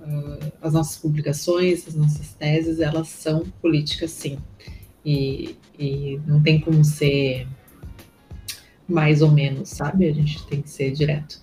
uh, 0.00 0.52
as 0.60 0.72
nossas 0.72 0.96
publicações, 0.98 1.86
as 1.88 1.94
nossas 1.94 2.32
teses, 2.34 2.80
elas 2.80 3.08
são 3.08 3.44
políticas, 3.60 4.10
sim. 4.10 4.38
E, 5.04 5.56
e 5.78 6.20
não 6.26 6.42
tem 6.42 6.60
como 6.60 6.84
ser 6.84 7.46
mais 8.88 9.20
ou 9.22 9.30
menos, 9.30 9.70
sabe? 9.70 10.08
A 10.08 10.12
gente 10.12 10.46
tem 10.46 10.62
que 10.62 10.70
ser 10.70 10.92
direto. 10.92 11.40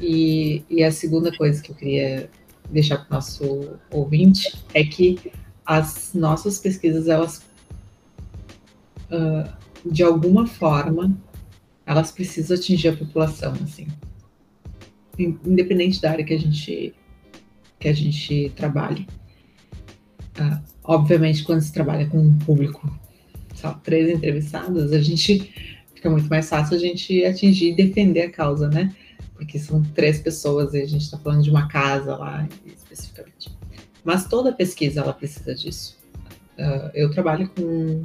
E, 0.00 0.62
e 0.68 0.82
a 0.82 0.90
segunda 0.90 1.34
coisa 1.36 1.62
que 1.62 1.70
eu 1.70 1.76
queria 1.76 2.30
deixar 2.70 2.98
para 2.98 3.10
o 3.10 3.14
nosso 3.14 3.78
ouvinte 3.90 4.52
é 4.72 4.84
que 4.84 5.32
as 5.64 6.12
nossas 6.14 6.58
pesquisas, 6.58 7.08
elas, 7.08 7.42
uh, 9.10 9.50
de 9.84 10.02
alguma 10.02 10.46
forma, 10.46 11.16
elas 11.86 12.10
precisam 12.12 12.56
atingir 12.56 12.88
a 12.88 12.96
população, 12.96 13.52
assim. 13.62 13.86
Independente 15.18 16.00
da 16.00 16.10
área 16.10 16.24
que 16.24 16.34
a 16.34 16.38
gente, 16.38 16.94
que 17.78 17.88
a 17.88 17.92
gente 17.92 18.52
trabalhe. 18.56 19.06
Uh, 20.38 20.60
obviamente, 20.82 21.44
quando 21.44 21.60
se 21.60 21.72
trabalha 21.72 22.06
com 22.06 22.18
um 22.18 22.38
público, 22.38 22.98
só 23.54 23.72
três 23.72 24.10
entrevistados, 24.10 24.92
a 24.92 25.00
gente 25.00 25.54
fica 25.94 26.10
muito 26.10 26.28
mais 26.28 26.48
fácil 26.48 26.76
a 26.76 26.78
gente 26.78 27.24
atingir 27.24 27.70
e 27.70 27.74
defender 27.74 28.22
a 28.22 28.30
causa, 28.30 28.68
né? 28.68 28.94
Porque 29.34 29.58
são 29.58 29.82
três 29.94 30.20
pessoas 30.20 30.74
e 30.74 30.82
a 30.82 30.86
gente 30.86 31.02
está 31.02 31.18
falando 31.18 31.42
de 31.42 31.50
uma 31.50 31.68
casa 31.68 32.16
lá, 32.16 32.46
especificamente. 32.66 33.50
Mas 34.04 34.28
toda 34.28 34.52
pesquisa 34.52 35.00
ela 35.00 35.12
precisa 35.12 35.54
disso. 35.54 35.96
Uh, 36.58 36.90
eu 36.94 37.10
trabalho 37.10 37.48
com, 37.48 38.02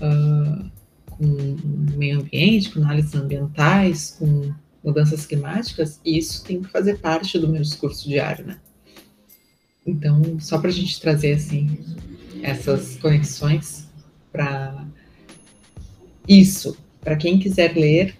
uh, 0.00 0.70
com 1.10 1.56
meio 1.96 2.20
ambiente, 2.20 2.70
com 2.70 2.80
análises 2.80 3.14
ambientais, 3.14 4.16
com 4.18 4.52
mudanças 4.84 5.24
climáticas, 5.26 6.00
e 6.04 6.18
isso 6.18 6.44
tem 6.44 6.62
que 6.62 6.68
fazer 6.68 6.98
parte 6.98 7.38
do 7.38 7.48
meu 7.48 7.62
discurso 7.62 8.08
diário, 8.08 8.46
né? 8.46 8.58
Então, 9.86 10.38
só 10.38 10.58
para 10.58 10.68
a 10.68 10.72
gente 10.72 11.00
trazer 11.00 11.34
assim 11.34 11.78
essas 12.42 12.96
conexões 12.96 13.88
para 14.30 14.84
isso, 16.28 16.76
para 17.00 17.16
quem 17.16 17.38
quiser 17.38 17.74
ler, 17.74 18.16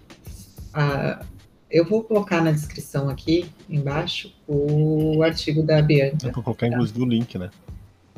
uh, 0.69 1.25
eu 1.73 1.83
vou 1.83 2.03
colocar 2.03 2.39
na 2.39 2.51
descrição 2.51 3.09
aqui 3.09 3.49
embaixo 3.67 4.31
o 4.47 5.23
artigo 5.23 5.63
da 5.63 5.81
Bianca. 5.81 6.17
Dá 6.17 6.31
para 6.31 6.43
colocar, 6.43 6.67
tá? 6.69 6.73
inclusive, 6.73 7.01
o 7.01 7.05
link, 7.05 7.37
né? 7.39 7.49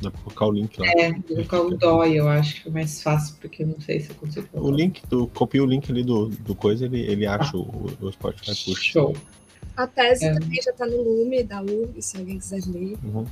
Dá 0.01 0.12
para 0.12 0.22
colocar 0.22 0.47
o 0.47 0.51
link 0.51 0.78
lá. 0.78 0.88
É, 0.88 1.14
vou 1.14 1.45
colocar 1.45 1.62
o 1.62 1.78
DOI, 1.78 2.20
eu 2.20 2.28
acho 2.28 2.62
que 2.62 2.68
é 2.68 2.72
mais 2.72 3.01
fácil, 3.01 3.38
porque 3.39 3.64
eu 3.64 3.68
não 3.68 3.80
sei 3.80 4.01
se 4.01 4.10
eu 4.10 4.16
consigo. 4.18 4.47
O 4.51 4.70
link, 4.70 5.01
tu 5.10 5.28
copia 5.34 5.64
o 5.64 5.66
link 5.66 5.89
ali 5.89 6.03
do, 6.03 6.28
do 6.28 6.53
coisa, 6.53 6.84
ele, 6.84 6.99
ele 6.99 7.26
acha 7.26 7.56
ah. 7.56 7.60
o, 7.60 7.86
o 8.01 8.12
Spotify 8.12 8.47
puxa. 8.66 8.84
Show. 8.84 9.16
A 9.78 9.88
tese 9.88 10.26
é. 10.26 10.34
também 10.34 10.62
já 10.62 10.72
está 10.72 10.86
no 10.86 11.01
Lume 11.01 11.41
da 11.43 11.62
URG, 11.62 12.01
se 12.01 12.18
alguém 12.18 12.38
quiser 12.38 12.62
ler. 12.68 12.97
Uhum. 13.06 13.26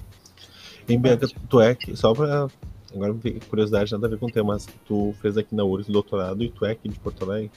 Em 0.87 0.99
Bianca, 0.99 1.27
tu 1.49 1.59
é, 1.59 1.77
só 1.95 2.13
para 2.13 2.47
agora 2.93 3.13
curiosidade, 3.49 3.91
nada 3.91 4.07
a 4.07 4.09
ver 4.09 4.19
com 4.19 4.27
o 4.27 4.31
tema, 4.31 4.53
mas 4.53 4.67
tu 4.85 5.13
fez 5.21 5.37
aqui 5.37 5.53
na 5.53 5.65
URGS 5.65 5.91
doutorado 5.91 6.43
e 6.43 6.49
tu 6.49 6.65
é 6.65 6.71
aqui 6.71 6.87
de 6.87 6.97
Porto 6.99 7.23
Alegre? 7.25 7.51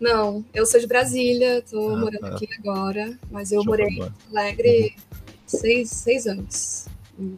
Não, 0.00 0.44
eu 0.54 0.64
sou 0.64 0.78
de 0.78 0.86
Brasília, 0.86 1.62
tô 1.62 1.90
ah, 1.90 1.96
morando 1.96 2.20
tá. 2.20 2.28
aqui 2.28 2.48
agora, 2.58 3.18
mas 3.30 3.50
eu 3.50 3.58
Deixa 3.58 3.70
morei 3.70 3.88
em 3.88 4.12
Alegre 4.30 4.94
uhum. 4.94 5.22
seis, 5.46 5.90
seis 5.90 6.26
anos. 6.26 6.86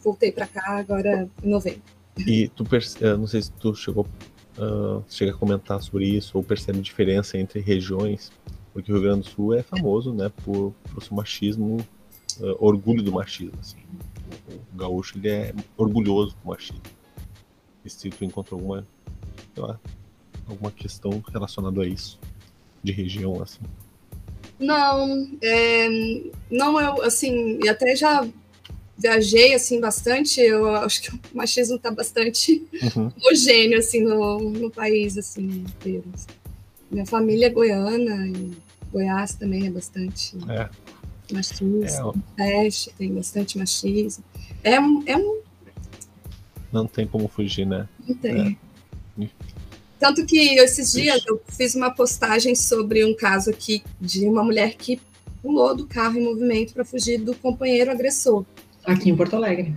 Voltei 0.02 0.30
para 0.30 0.46
cá 0.46 0.78
agora 0.78 1.28
em 1.42 1.48
novembro. 1.48 1.82
E 2.18 2.48
tu 2.48 2.64
percebe, 2.64 3.16
não 3.16 3.26
sei 3.26 3.40
se 3.40 3.50
tu 3.52 3.74
chegou 3.74 4.06
uh, 4.58 5.02
chega 5.08 5.32
a 5.32 5.34
comentar 5.34 5.80
sobre 5.82 6.06
isso 6.06 6.36
ou 6.36 6.44
percebe 6.44 6.80
diferença 6.80 7.38
entre 7.38 7.60
regiões, 7.60 8.30
porque 8.74 8.92
o 8.92 8.96
Rio 8.96 9.04
Grande 9.04 9.22
do 9.22 9.30
Sul 9.30 9.54
é 9.54 9.62
famoso, 9.62 10.12
né, 10.12 10.30
por, 10.44 10.74
por 10.92 11.02
seu 11.02 11.16
machismo, 11.16 11.78
uh, 12.40 12.56
orgulho 12.58 13.02
do 13.02 13.10
machismo, 13.10 13.58
assim. 13.58 13.78
O, 14.48 14.54
o 14.54 14.78
gaúcho 14.78 15.16
ele 15.16 15.28
é 15.28 15.54
orgulhoso 15.78 16.36
do 16.42 16.48
machismo. 16.48 16.82
E 17.84 17.88
se 17.88 18.10
tu 18.10 18.24
encontrou 18.24 18.60
alguma, 18.60 18.86
sei 19.54 19.62
lá, 19.62 19.80
alguma 20.46 20.70
questão 20.70 21.22
relacionada 21.32 21.80
a 21.80 21.86
isso 21.86 22.18
de 22.82 22.92
região 22.92 23.42
assim? 23.42 23.60
Não, 24.58 25.28
é, 25.42 25.88
não 26.50 26.80
eu 26.80 27.02
assim, 27.02 27.58
e 27.62 27.68
até 27.68 27.96
já 27.96 28.26
viajei 28.96 29.54
assim 29.54 29.80
bastante, 29.80 30.40
eu 30.40 30.66
acho 30.76 31.02
que 31.02 31.14
o 31.14 31.20
machismo 31.32 31.76
está 31.76 31.90
bastante 31.90 32.62
uhum. 32.94 33.10
homogêneo 33.20 33.78
assim 33.78 34.02
no, 34.02 34.50
no 34.50 34.70
país 34.70 35.16
assim 35.16 35.42
inteiro. 35.42 36.04
Minha 36.90 37.06
família 37.06 37.46
é 37.46 37.50
goiana 37.50 38.26
e 38.26 38.52
Goiás 38.92 39.34
também 39.34 39.66
é 39.66 39.70
bastante 39.70 40.36
é. 40.48 40.68
machismo. 41.32 42.22
É, 42.38 42.68
tem 42.98 43.14
bastante 43.14 43.56
machismo. 43.56 44.24
É 44.62 44.78
um, 44.78 45.02
é 45.06 45.16
um 45.16 45.40
não 46.72 46.86
tem 46.86 47.06
como 47.06 47.26
fugir, 47.28 47.66
né? 47.66 47.88
Não 48.06 48.14
tem. 48.14 48.58
É. 49.18 49.28
Tanto 50.00 50.24
que 50.24 50.58
esses 50.58 50.92
dias 50.92 51.22
eu 51.26 51.38
fiz 51.52 51.74
uma 51.74 51.90
postagem 51.90 52.54
sobre 52.54 53.04
um 53.04 53.14
caso 53.14 53.50
aqui 53.50 53.84
de 54.00 54.26
uma 54.26 54.42
mulher 54.42 54.74
que 54.74 54.98
pulou 55.42 55.76
do 55.76 55.86
carro 55.86 56.18
em 56.18 56.24
movimento 56.24 56.72
para 56.72 56.86
fugir 56.86 57.18
do 57.18 57.34
companheiro 57.34 57.90
agressor. 57.90 58.46
Aqui 58.82 59.10
em 59.10 59.16
Porto 59.16 59.36
Alegre. 59.36 59.74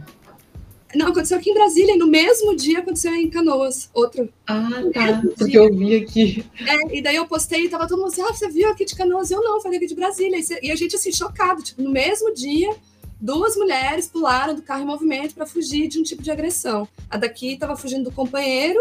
Não, 0.96 1.08
aconteceu 1.08 1.38
aqui 1.38 1.50
em 1.50 1.54
Brasília 1.54 1.96
e 1.96 1.98
no 1.98 2.08
mesmo 2.08 2.56
dia 2.56 2.80
aconteceu 2.80 3.14
em 3.14 3.30
Canoas, 3.30 3.90
outro. 3.94 4.30
Ah, 4.48 4.70
tá. 4.94 5.22
Porque 5.38 5.58
eu 5.58 5.76
vi 5.76 5.96
aqui. 5.96 6.46
É, 6.66 6.98
e 6.98 7.02
daí 7.02 7.18
eu 7.18 7.28
postei 7.28 7.66
e 7.66 7.70
tava 7.70 7.86
todo 7.86 7.98
mundo 8.00 8.12
assim, 8.12 8.22
ah, 8.22 8.32
você 8.32 8.48
viu 8.48 8.70
aqui 8.70 8.86
de 8.86 8.96
Canoas? 8.96 9.30
Eu 9.30 9.42
não, 9.42 9.60
falei 9.60 9.78
aqui 9.78 9.88
de 9.88 9.96
Brasília. 9.96 10.40
E 10.62 10.72
a 10.72 10.76
gente 10.76 10.96
assim, 10.96 11.12
chocado, 11.12 11.64
tipo, 11.64 11.82
no 11.82 11.92
mesmo 11.92 12.34
dia, 12.34 12.74
duas 13.20 13.58
mulheres 13.58 14.08
pularam 14.08 14.56
do 14.56 14.62
carro 14.62 14.84
em 14.84 14.86
movimento 14.86 15.34
para 15.36 15.46
fugir 15.46 15.90
de 15.90 16.00
um 16.00 16.04
tipo 16.04 16.22
de 16.24 16.32
agressão. 16.32 16.88
A 17.10 17.18
daqui 17.18 17.54
estava 17.54 17.76
fugindo 17.76 18.06
do 18.06 18.12
companheiro 18.12 18.80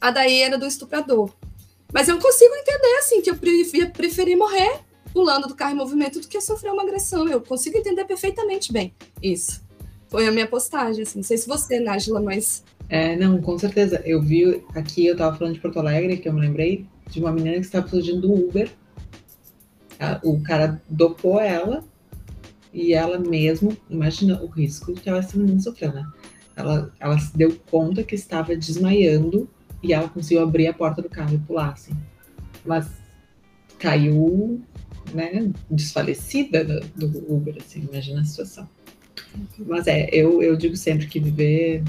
a 0.00 0.10
daí 0.10 0.42
era 0.42 0.58
do 0.58 0.66
estuprador. 0.66 1.32
Mas 1.92 2.08
eu 2.08 2.18
consigo 2.18 2.54
entender, 2.54 2.98
assim, 2.98 3.22
que 3.22 3.30
eu 3.30 3.36
preferir 3.92 4.36
morrer 4.36 4.80
pulando 5.12 5.48
do 5.48 5.54
carro 5.54 5.72
em 5.72 5.76
movimento 5.76 6.20
do 6.20 6.28
que 6.28 6.40
sofrer 6.40 6.70
uma 6.70 6.82
agressão. 6.82 7.26
Eu 7.26 7.40
consigo 7.40 7.78
entender 7.78 8.04
perfeitamente 8.04 8.72
bem 8.72 8.92
isso. 9.22 9.62
Foi 10.08 10.26
a 10.26 10.30
minha 10.30 10.46
postagem, 10.46 11.02
assim. 11.02 11.18
Não 11.18 11.24
sei 11.24 11.38
se 11.38 11.48
você, 11.48 11.80
Nájila, 11.80 12.20
mas... 12.20 12.62
É, 12.88 13.16
não, 13.16 13.40
com 13.40 13.58
certeza. 13.58 14.02
Eu 14.04 14.22
vi 14.22 14.62
aqui, 14.74 15.06
eu 15.06 15.16
tava 15.16 15.36
falando 15.36 15.54
de 15.54 15.60
Porto 15.60 15.78
Alegre, 15.78 16.18
que 16.18 16.28
eu 16.28 16.32
me 16.32 16.40
lembrei 16.40 16.86
de 17.10 17.20
uma 17.20 17.32
menina 17.32 17.56
que 17.56 17.66
estava 17.66 17.88
fugindo 17.88 18.20
do 18.20 18.32
Uber. 18.32 18.70
O 20.22 20.40
cara 20.42 20.80
dopou 20.88 21.40
ela 21.40 21.84
e 22.72 22.92
ela 22.92 23.18
mesmo, 23.18 23.76
imagina 23.90 24.40
o 24.42 24.46
risco 24.46 24.92
que 24.92 25.08
ela 25.08 25.18
essa 25.18 25.36
menina 25.36 25.60
sofreu, 25.60 25.92
né? 25.92 26.06
Ela, 26.54 26.92
ela 27.00 27.18
se 27.18 27.36
deu 27.36 27.58
conta 27.70 28.04
que 28.04 28.14
estava 28.14 28.54
desmaiando 28.54 29.48
e 29.82 29.92
ela 29.92 30.08
conseguiu 30.08 30.42
abrir 30.42 30.66
a 30.66 30.74
porta 30.74 31.02
do 31.02 31.08
carro 31.08 31.34
e 31.34 31.38
pular, 31.38 31.72
assim. 31.72 31.94
Mas 32.64 32.88
caiu, 33.78 34.60
né, 35.14 35.50
desfalecida 35.70 36.64
do, 36.64 37.08
do 37.08 37.32
Uber, 37.32 37.56
assim, 37.58 37.86
imagina 37.90 38.20
a 38.20 38.24
situação. 38.24 38.68
Mas 39.58 39.86
é, 39.86 40.08
eu, 40.12 40.42
eu 40.42 40.56
digo 40.56 40.76
sempre 40.76 41.06
que 41.06 41.20
viver, 41.20 41.84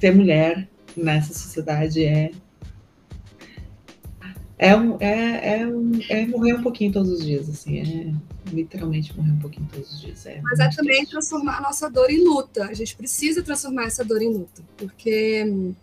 ser 0.00 0.14
mulher 0.14 0.68
nessa 0.96 1.32
sociedade 1.32 2.04
é 2.04 2.30
é, 4.56 4.74
um, 4.76 4.96
é, 5.00 5.60
é, 5.60 5.66
um, 5.66 6.00
é 6.08 6.26
morrer 6.26 6.54
um 6.54 6.62
pouquinho 6.62 6.92
todos 6.92 7.10
os 7.10 7.24
dias, 7.24 7.48
assim, 7.48 7.80
é 7.80 8.50
literalmente 8.50 9.14
morrer 9.16 9.32
um 9.32 9.38
pouquinho 9.38 9.68
todos 9.70 9.92
os 9.92 10.00
dias. 10.00 10.24
É 10.26 10.40
Mas 10.42 10.60
é 10.60 10.70
também 10.70 11.04
transformar 11.04 11.58
a 11.58 11.60
nossa 11.60 11.90
dor 11.90 12.08
em 12.08 12.22
luta. 12.24 12.64
A 12.64 12.72
gente 12.72 12.96
precisa 12.96 13.42
transformar 13.42 13.86
essa 13.86 14.04
dor 14.04 14.22
em 14.22 14.32
luta, 14.32 14.62
porque 14.76 15.74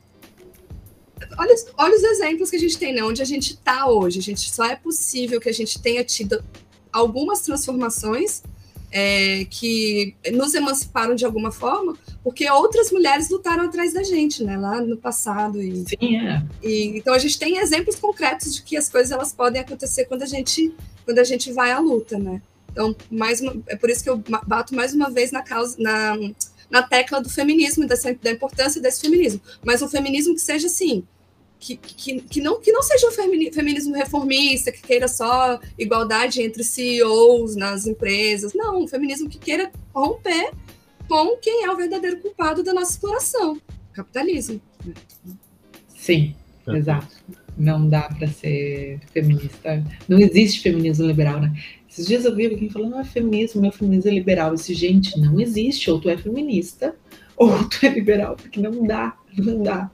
olha, 1.38 1.56
olha 1.78 1.96
os 1.96 2.04
exemplos 2.04 2.50
que 2.50 2.56
a 2.56 2.60
gente 2.60 2.78
tem, 2.78 2.94
né? 2.94 3.04
Onde 3.04 3.22
a 3.22 3.26
gente 3.26 3.54
está 3.54 3.88
hoje. 3.88 4.20
A 4.20 4.22
gente 4.22 4.52
só 4.52 4.66
é 4.66 4.76
possível 4.76 5.40
que 5.40 5.50
a 5.50 5.54
gente 5.54 5.82
tenha 5.82 6.04
tido 6.04 6.44
algumas 6.92 7.42
transformações 7.42 8.44
é, 8.92 9.46
que 9.46 10.14
nos 10.34 10.54
emanciparam 10.54 11.16
de 11.16 11.26
alguma 11.26 11.52
forma, 11.52 11.98
porque 12.24 12.50
outras 12.50 12.92
mulheres 12.92 13.30
lutaram 13.30 13.64
atrás 13.64 13.94
da 13.94 14.04
gente, 14.04 14.44
né? 14.44 14.58
Lá 14.58 14.82
no 14.82 14.98
passado. 14.98 15.62
E, 15.62 15.86
Sim, 15.88 16.18
é. 16.18 16.44
E, 16.62 16.98
então 16.98 17.14
a 17.14 17.20
gente 17.20 17.40
tem 17.40 17.58
exemplos 17.58 17.96
concretos 17.96 18.54
de 18.54 18.64
que 18.64 18.76
as 18.76 18.90
coisas 18.90 19.12
elas 19.12 19.32
podem 19.32 19.62
acontecer 19.62 20.06
quando 20.06 20.24
a 20.24 20.28
gente 20.28 20.74
quando 21.06 21.20
a 21.20 21.24
gente 21.24 21.52
vai 21.52 21.72
à 21.72 21.80
luta, 21.80 22.20
né? 22.20 22.42
Então, 22.72 22.96
mais 23.10 23.42
uma, 23.42 23.56
é 23.68 23.76
por 23.76 23.90
isso 23.90 24.04
que 24.04 24.10
eu 24.10 24.22
bato 24.48 24.74
mais 24.76 24.94
uma 24.94 25.10
vez 25.10 25.32
na 25.32 25.42
causa 25.42 25.76
na, 25.80 26.16
na 26.72 26.82
tecla 26.82 27.22
do 27.22 27.30
feminismo, 27.30 27.86
dessa, 27.86 28.14
da 28.16 28.32
importância 28.32 28.82
desse 28.82 29.02
feminismo, 29.02 29.42
mas 29.64 29.82
um 29.82 29.90
feminismo 29.90 30.34
que 30.34 30.42
seja 30.42 30.68
assim, 30.68 31.04
que, 31.60 31.78
que, 31.78 32.22
que, 32.22 32.42
não, 32.42 32.60
que 32.60 32.72
não 32.72 32.82
seja 32.82 33.08
um 33.08 33.12
feminismo 33.12 33.94
reformista, 33.94 34.72
que 34.72 34.82
queira 34.82 35.08
só 35.08 35.60
igualdade 35.78 36.42
entre 36.42 36.64
CEOs 36.64 37.56
nas 37.56 37.86
empresas. 37.86 38.54
Não, 38.56 38.82
um 38.82 38.88
feminismo 38.88 39.30
que 39.30 39.38
queira 39.38 39.72
romper 39.94 40.52
com 41.08 41.38
quem 41.38 41.66
é 41.66 41.72
o 41.72 41.76
verdadeiro 41.76 42.18
culpado 42.18 42.64
da 42.64 42.74
nossa 42.74 42.94
exploração, 42.94 43.54
o 43.54 43.94
capitalismo. 43.94 44.60
Sim, 45.90 46.34
é. 46.68 46.78
exato. 46.78 47.16
Não 47.56 47.88
dá 47.88 48.04
para 48.04 48.28
ser 48.30 49.00
feminista. 49.14 49.84
Não 50.08 50.18
existe 50.18 50.62
feminismo 50.62 51.06
liberal, 51.06 51.40
né? 51.42 51.54
Esses 51.92 52.08
dias 52.08 52.24
eu 52.24 52.34
vi 52.34 52.46
alguém 52.46 52.70
falando, 52.70 52.92
não 52.92 53.02
é 53.02 53.04
feminismo, 53.04 53.62
meu 53.62 53.72
feminismo 53.72 54.10
é 54.10 54.14
liberal. 54.14 54.54
Esse 54.54 54.74
gente, 54.74 55.20
não 55.20 55.42
existe. 55.42 55.92
Ou 55.92 56.00
tu 56.00 56.10
é 56.10 56.16
feminista, 56.16 56.96
ou 57.36 57.68
tu 57.68 57.86
é 57.86 57.90
liberal, 57.90 58.38
porque 58.38 58.62
não 58.62 58.88
dá, 58.88 59.18
não 59.38 59.62
dá. 59.62 59.92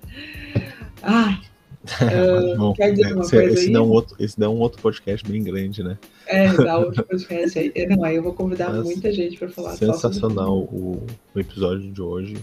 Ai, 1.02 1.42
Uh, 1.88 2.58
Bom, 2.58 2.74
quer 2.74 2.92
dizer 2.92 3.14
uma 3.14 3.22
esse, 3.22 3.32
coisa 3.32 3.54
esse 3.54 3.68
aí? 3.68 3.74
Dá 3.74 3.82
um 3.82 3.90
outro, 3.90 4.16
esse 4.20 4.38
dá 4.38 4.50
um 4.50 4.60
outro 4.60 4.82
podcast 4.82 5.30
bem 5.30 5.42
grande, 5.42 5.82
né? 5.82 5.98
É, 6.26 6.52
dá 6.52 6.78
outro 6.78 7.02
podcast 7.06 7.58
aí. 7.58 7.72
Não, 7.88 8.04
aí 8.04 8.18
eu 8.18 8.24
vou 8.24 8.34
convidar 8.34 8.74
Mas 8.74 8.84
muita 8.84 9.12
gente 9.12 9.38
para 9.38 9.48
falar. 9.48 9.78
Sensacional 9.78 10.58
o, 10.58 11.02
o, 11.34 11.40
episódio 11.40 11.90
de 11.90 12.02
hoje. 12.02 12.36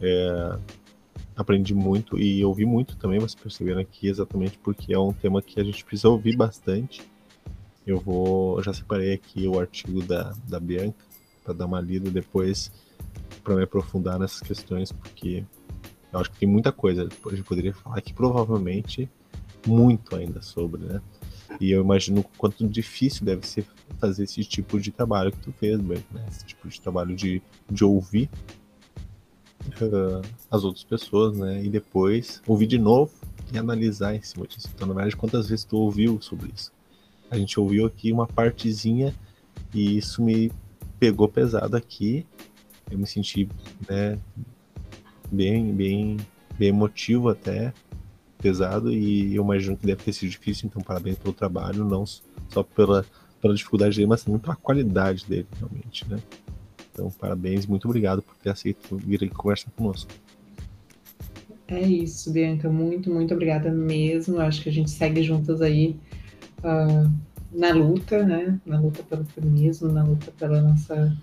É, 0.00 0.56
aprendi 1.34 1.74
muito 1.74 2.16
e 2.18 2.44
ouvi 2.44 2.64
muito 2.64 2.96
também, 2.96 3.18
vocês 3.18 3.34
perceberam 3.34 3.80
aqui, 3.80 4.08
exatamente 4.08 4.58
porque 4.62 4.94
é 4.94 4.98
um 4.98 5.12
tema 5.12 5.42
que 5.42 5.60
a 5.60 5.64
gente 5.64 5.84
precisa 5.84 6.08
ouvir 6.08 6.36
bastante. 6.36 7.02
Eu 7.86 8.00
vou, 8.00 8.62
já 8.62 8.72
separei 8.72 9.12
aqui 9.12 9.46
o 9.46 9.58
artigo 9.58 10.02
da, 10.02 10.34
da 10.48 10.58
Bianca 10.58 11.04
para 11.42 11.52
dar 11.52 11.66
uma 11.66 11.80
lida 11.80 12.10
depois 12.10 12.72
para 13.42 13.54
me 13.54 13.62
aprofundar 13.62 14.18
nessas 14.18 14.40
questões, 14.40 14.90
porque 14.90 15.44
eu 16.12 16.18
acho 16.20 16.30
que 16.30 16.38
tem 16.38 16.48
muita 16.48 16.72
coisa 16.72 17.08
a 17.26 17.30
gente 17.30 17.42
poderia 17.42 17.74
falar 17.74 18.00
que 18.00 18.14
provavelmente 18.14 19.08
muito 19.66 20.16
ainda 20.16 20.40
sobre, 20.42 20.82
né? 20.82 21.02
E 21.60 21.70
eu 21.70 21.82
imagino 21.82 22.20
o 22.20 22.24
quanto 22.36 22.66
difícil 22.66 23.24
deve 23.24 23.46
ser 23.46 23.66
fazer 23.98 24.24
esse 24.24 24.42
tipo 24.44 24.80
de 24.80 24.90
trabalho 24.90 25.30
que 25.30 25.38
tu 25.38 25.52
fez, 25.52 25.78
né? 25.80 25.96
Esse 26.28 26.44
tipo 26.44 26.68
de 26.68 26.80
trabalho 26.80 27.14
de, 27.14 27.42
de 27.70 27.84
ouvir 27.84 28.28
uh, 29.80 30.22
as 30.50 30.64
outras 30.64 30.84
pessoas, 30.84 31.36
né? 31.36 31.64
E 31.64 31.68
depois 31.68 32.42
ouvir 32.46 32.66
de 32.66 32.78
novo 32.78 33.12
e 33.52 33.58
analisar 33.58 34.14
em 34.14 34.22
cima 34.22 34.46
disso. 34.46 34.68
Então, 34.74 34.86
na 34.86 34.94
verdade, 34.94 35.16
quantas 35.16 35.48
vezes 35.48 35.64
tu 35.64 35.76
ouviu 35.76 36.20
sobre 36.20 36.52
isso? 36.54 36.72
A 37.34 37.38
gente 37.38 37.58
ouviu 37.58 37.84
aqui 37.84 38.12
uma 38.12 38.28
partezinha 38.28 39.12
e 39.74 39.96
isso 39.96 40.22
me 40.22 40.52
pegou 41.00 41.28
pesado 41.28 41.76
aqui. 41.76 42.24
Eu 42.88 42.96
me 42.96 43.08
senti, 43.08 43.48
né, 43.88 44.16
bem, 45.32 45.72
bem, 45.72 46.16
bem 46.56 46.68
emotivo 46.68 47.28
até, 47.28 47.72
pesado, 48.38 48.92
e 48.92 49.34
eu 49.34 49.42
imagino 49.42 49.76
que 49.76 49.84
deve 49.84 50.04
ter 50.04 50.12
sido 50.12 50.30
difícil, 50.30 50.68
então 50.68 50.80
parabéns 50.80 51.16
pelo 51.18 51.34
trabalho, 51.34 51.84
não 51.84 52.04
só 52.06 52.62
pela, 52.62 53.04
pela 53.40 53.54
dificuldade 53.54 53.96
dele, 53.96 54.06
mas 54.06 54.22
também 54.22 54.38
pela 54.38 54.54
qualidade 54.54 55.26
dele, 55.26 55.48
realmente, 55.58 56.08
né? 56.08 56.20
Então, 56.92 57.10
parabéns, 57.10 57.66
muito 57.66 57.88
obrigado 57.88 58.22
por 58.22 58.36
ter 58.36 58.50
aceito 58.50 58.96
vir 58.98 59.16
aqui 59.16 59.34
conversar 59.34 59.72
conosco. 59.72 60.12
É 61.66 61.80
isso, 61.80 62.30
Bianca, 62.30 62.70
muito, 62.70 63.10
muito 63.12 63.34
obrigada 63.34 63.72
mesmo. 63.72 64.38
Acho 64.38 64.62
que 64.62 64.68
a 64.68 64.72
gente 64.72 64.90
segue 64.90 65.20
juntas 65.22 65.60
aí 65.60 65.96
uh, 66.64 67.10
na 67.52 67.72
luta, 67.72 68.24
né? 68.24 68.58
Na 68.66 68.80
luta 68.80 69.02
pelo 69.02 69.24
feminismo, 69.26 69.92
na 69.92 70.02
luta 70.02 70.32
pela 70.32 70.60
nossa 70.60 71.16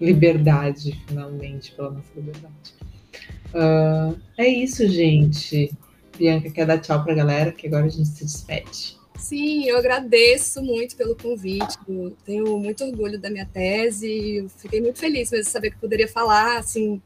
liberdade, 0.00 0.92
finalmente, 1.06 1.72
pela 1.72 1.90
nossa 1.90 2.10
liberdade. 2.14 2.74
Uh, 3.54 4.18
é 4.36 4.46
isso, 4.46 4.86
gente. 4.88 5.72
Bianca 6.16 6.50
quer 6.50 6.66
dar 6.66 6.78
tchau 6.78 7.02
pra 7.04 7.14
galera, 7.14 7.52
que 7.52 7.66
agora 7.66 7.86
a 7.86 7.88
gente 7.88 8.08
se 8.08 8.24
despede. 8.24 8.98
Sim, 9.16 9.64
eu 9.64 9.76
agradeço 9.76 10.62
muito 10.62 10.96
pelo 10.96 11.16
convite. 11.16 11.76
Tenho 12.24 12.58
muito 12.58 12.84
orgulho 12.84 13.18
da 13.18 13.30
minha 13.30 13.46
tese. 13.46 14.46
Fiquei 14.58 14.80
muito 14.80 14.98
feliz 14.98 15.30
mesmo 15.30 15.44
de 15.44 15.50
saber 15.50 15.70
que 15.72 15.78
poderia 15.78 16.06
falar 16.06 16.58
assim 16.58 17.02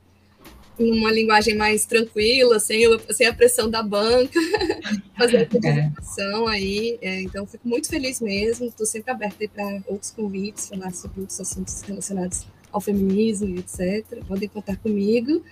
uma 0.90 1.12
linguagem 1.12 1.56
mais 1.56 1.84
tranquila, 1.84 2.58
sem, 2.58 2.82
sem 3.10 3.26
a 3.26 3.32
pressão 3.32 3.70
da 3.70 3.82
banca, 3.82 4.38
fazer 5.16 5.38
a 5.38 5.44
divulgação 5.44 6.50
é. 6.50 6.54
aí. 6.54 6.98
É, 7.00 7.22
então, 7.22 7.46
fico 7.46 7.68
muito 7.68 7.88
feliz 7.88 8.20
mesmo. 8.20 8.66
Estou 8.66 8.86
sempre 8.86 9.10
aberta 9.10 9.46
para 9.48 9.82
outros 9.86 10.10
convites, 10.10 10.68
falar 10.68 10.92
sobre 10.92 11.20
outros 11.20 11.40
assuntos 11.40 11.82
relacionados 11.82 12.46
ao 12.70 12.80
feminismo 12.80 13.48
e 13.48 13.58
etc. 13.58 14.24
Podem 14.26 14.48
contar 14.48 14.76
comigo. 14.76 15.42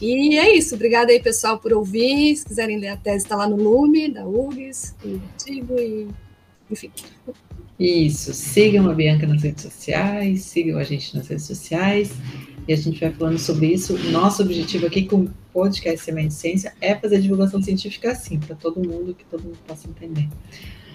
E 0.00 0.36
é 0.36 0.54
isso. 0.56 0.74
Obrigada 0.74 1.10
aí, 1.10 1.20
pessoal, 1.20 1.58
por 1.58 1.72
ouvir. 1.72 2.36
Se 2.36 2.44
quiserem 2.44 2.78
ler 2.78 2.88
a 2.88 2.96
tese, 2.96 3.24
está 3.24 3.36
lá 3.36 3.48
no 3.48 3.56
Lume, 3.56 4.10
da 4.10 4.26
URGS, 4.26 4.94
do 5.02 5.22
artigo, 5.30 5.78
e 5.78 6.08
enfim. 6.70 6.90
Isso. 7.78 8.32
Sigam 8.32 8.88
a 8.90 8.94
Bianca 8.94 9.26
nas 9.26 9.42
redes 9.42 9.62
sociais, 9.62 10.42
sigam 10.42 10.78
a 10.78 10.84
gente 10.84 11.16
nas 11.16 11.28
redes 11.28 11.44
sociais. 11.44 12.10
E 12.66 12.72
a 12.72 12.76
gente 12.76 13.00
vai 13.00 13.12
falando 13.12 13.38
sobre 13.38 13.66
isso. 13.66 13.96
Nosso 14.10 14.42
objetivo 14.42 14.86
aqui 14.86 15.04
com 15.04 15.22
o 15.22 15.30
podcast 15.52 16.04
Semente 16.04 16.34
Ciência 16.34 16.74
é 16.80 16.94
fazer 16.94 17.20
divulgação 17.20 17.62
científica 17.62 18.10
assim, 18.10 18.38
para 18.38 18.56
todo 18.56 18.80
mundo, 18.80 19.14
que 19.14 19.24
todo 19.24 19.42
mundo 19.42 19.58
possa 19.66 19.88
entender. 19.88 20.28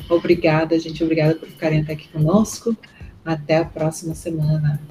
Obrigada, 0.10 0.78
gente. 0.78 1.04
Obrigada 1.04 1.36
por 1.36 1.48
ficarem 1.48 1.82
até 1.82 1.94
aqui 1.94 2.10
conosco. 2.10 2.76
Até 3.24 3.58
a 3.58 3.66
próxima 3.66 4.14
semana. 4.14 4.82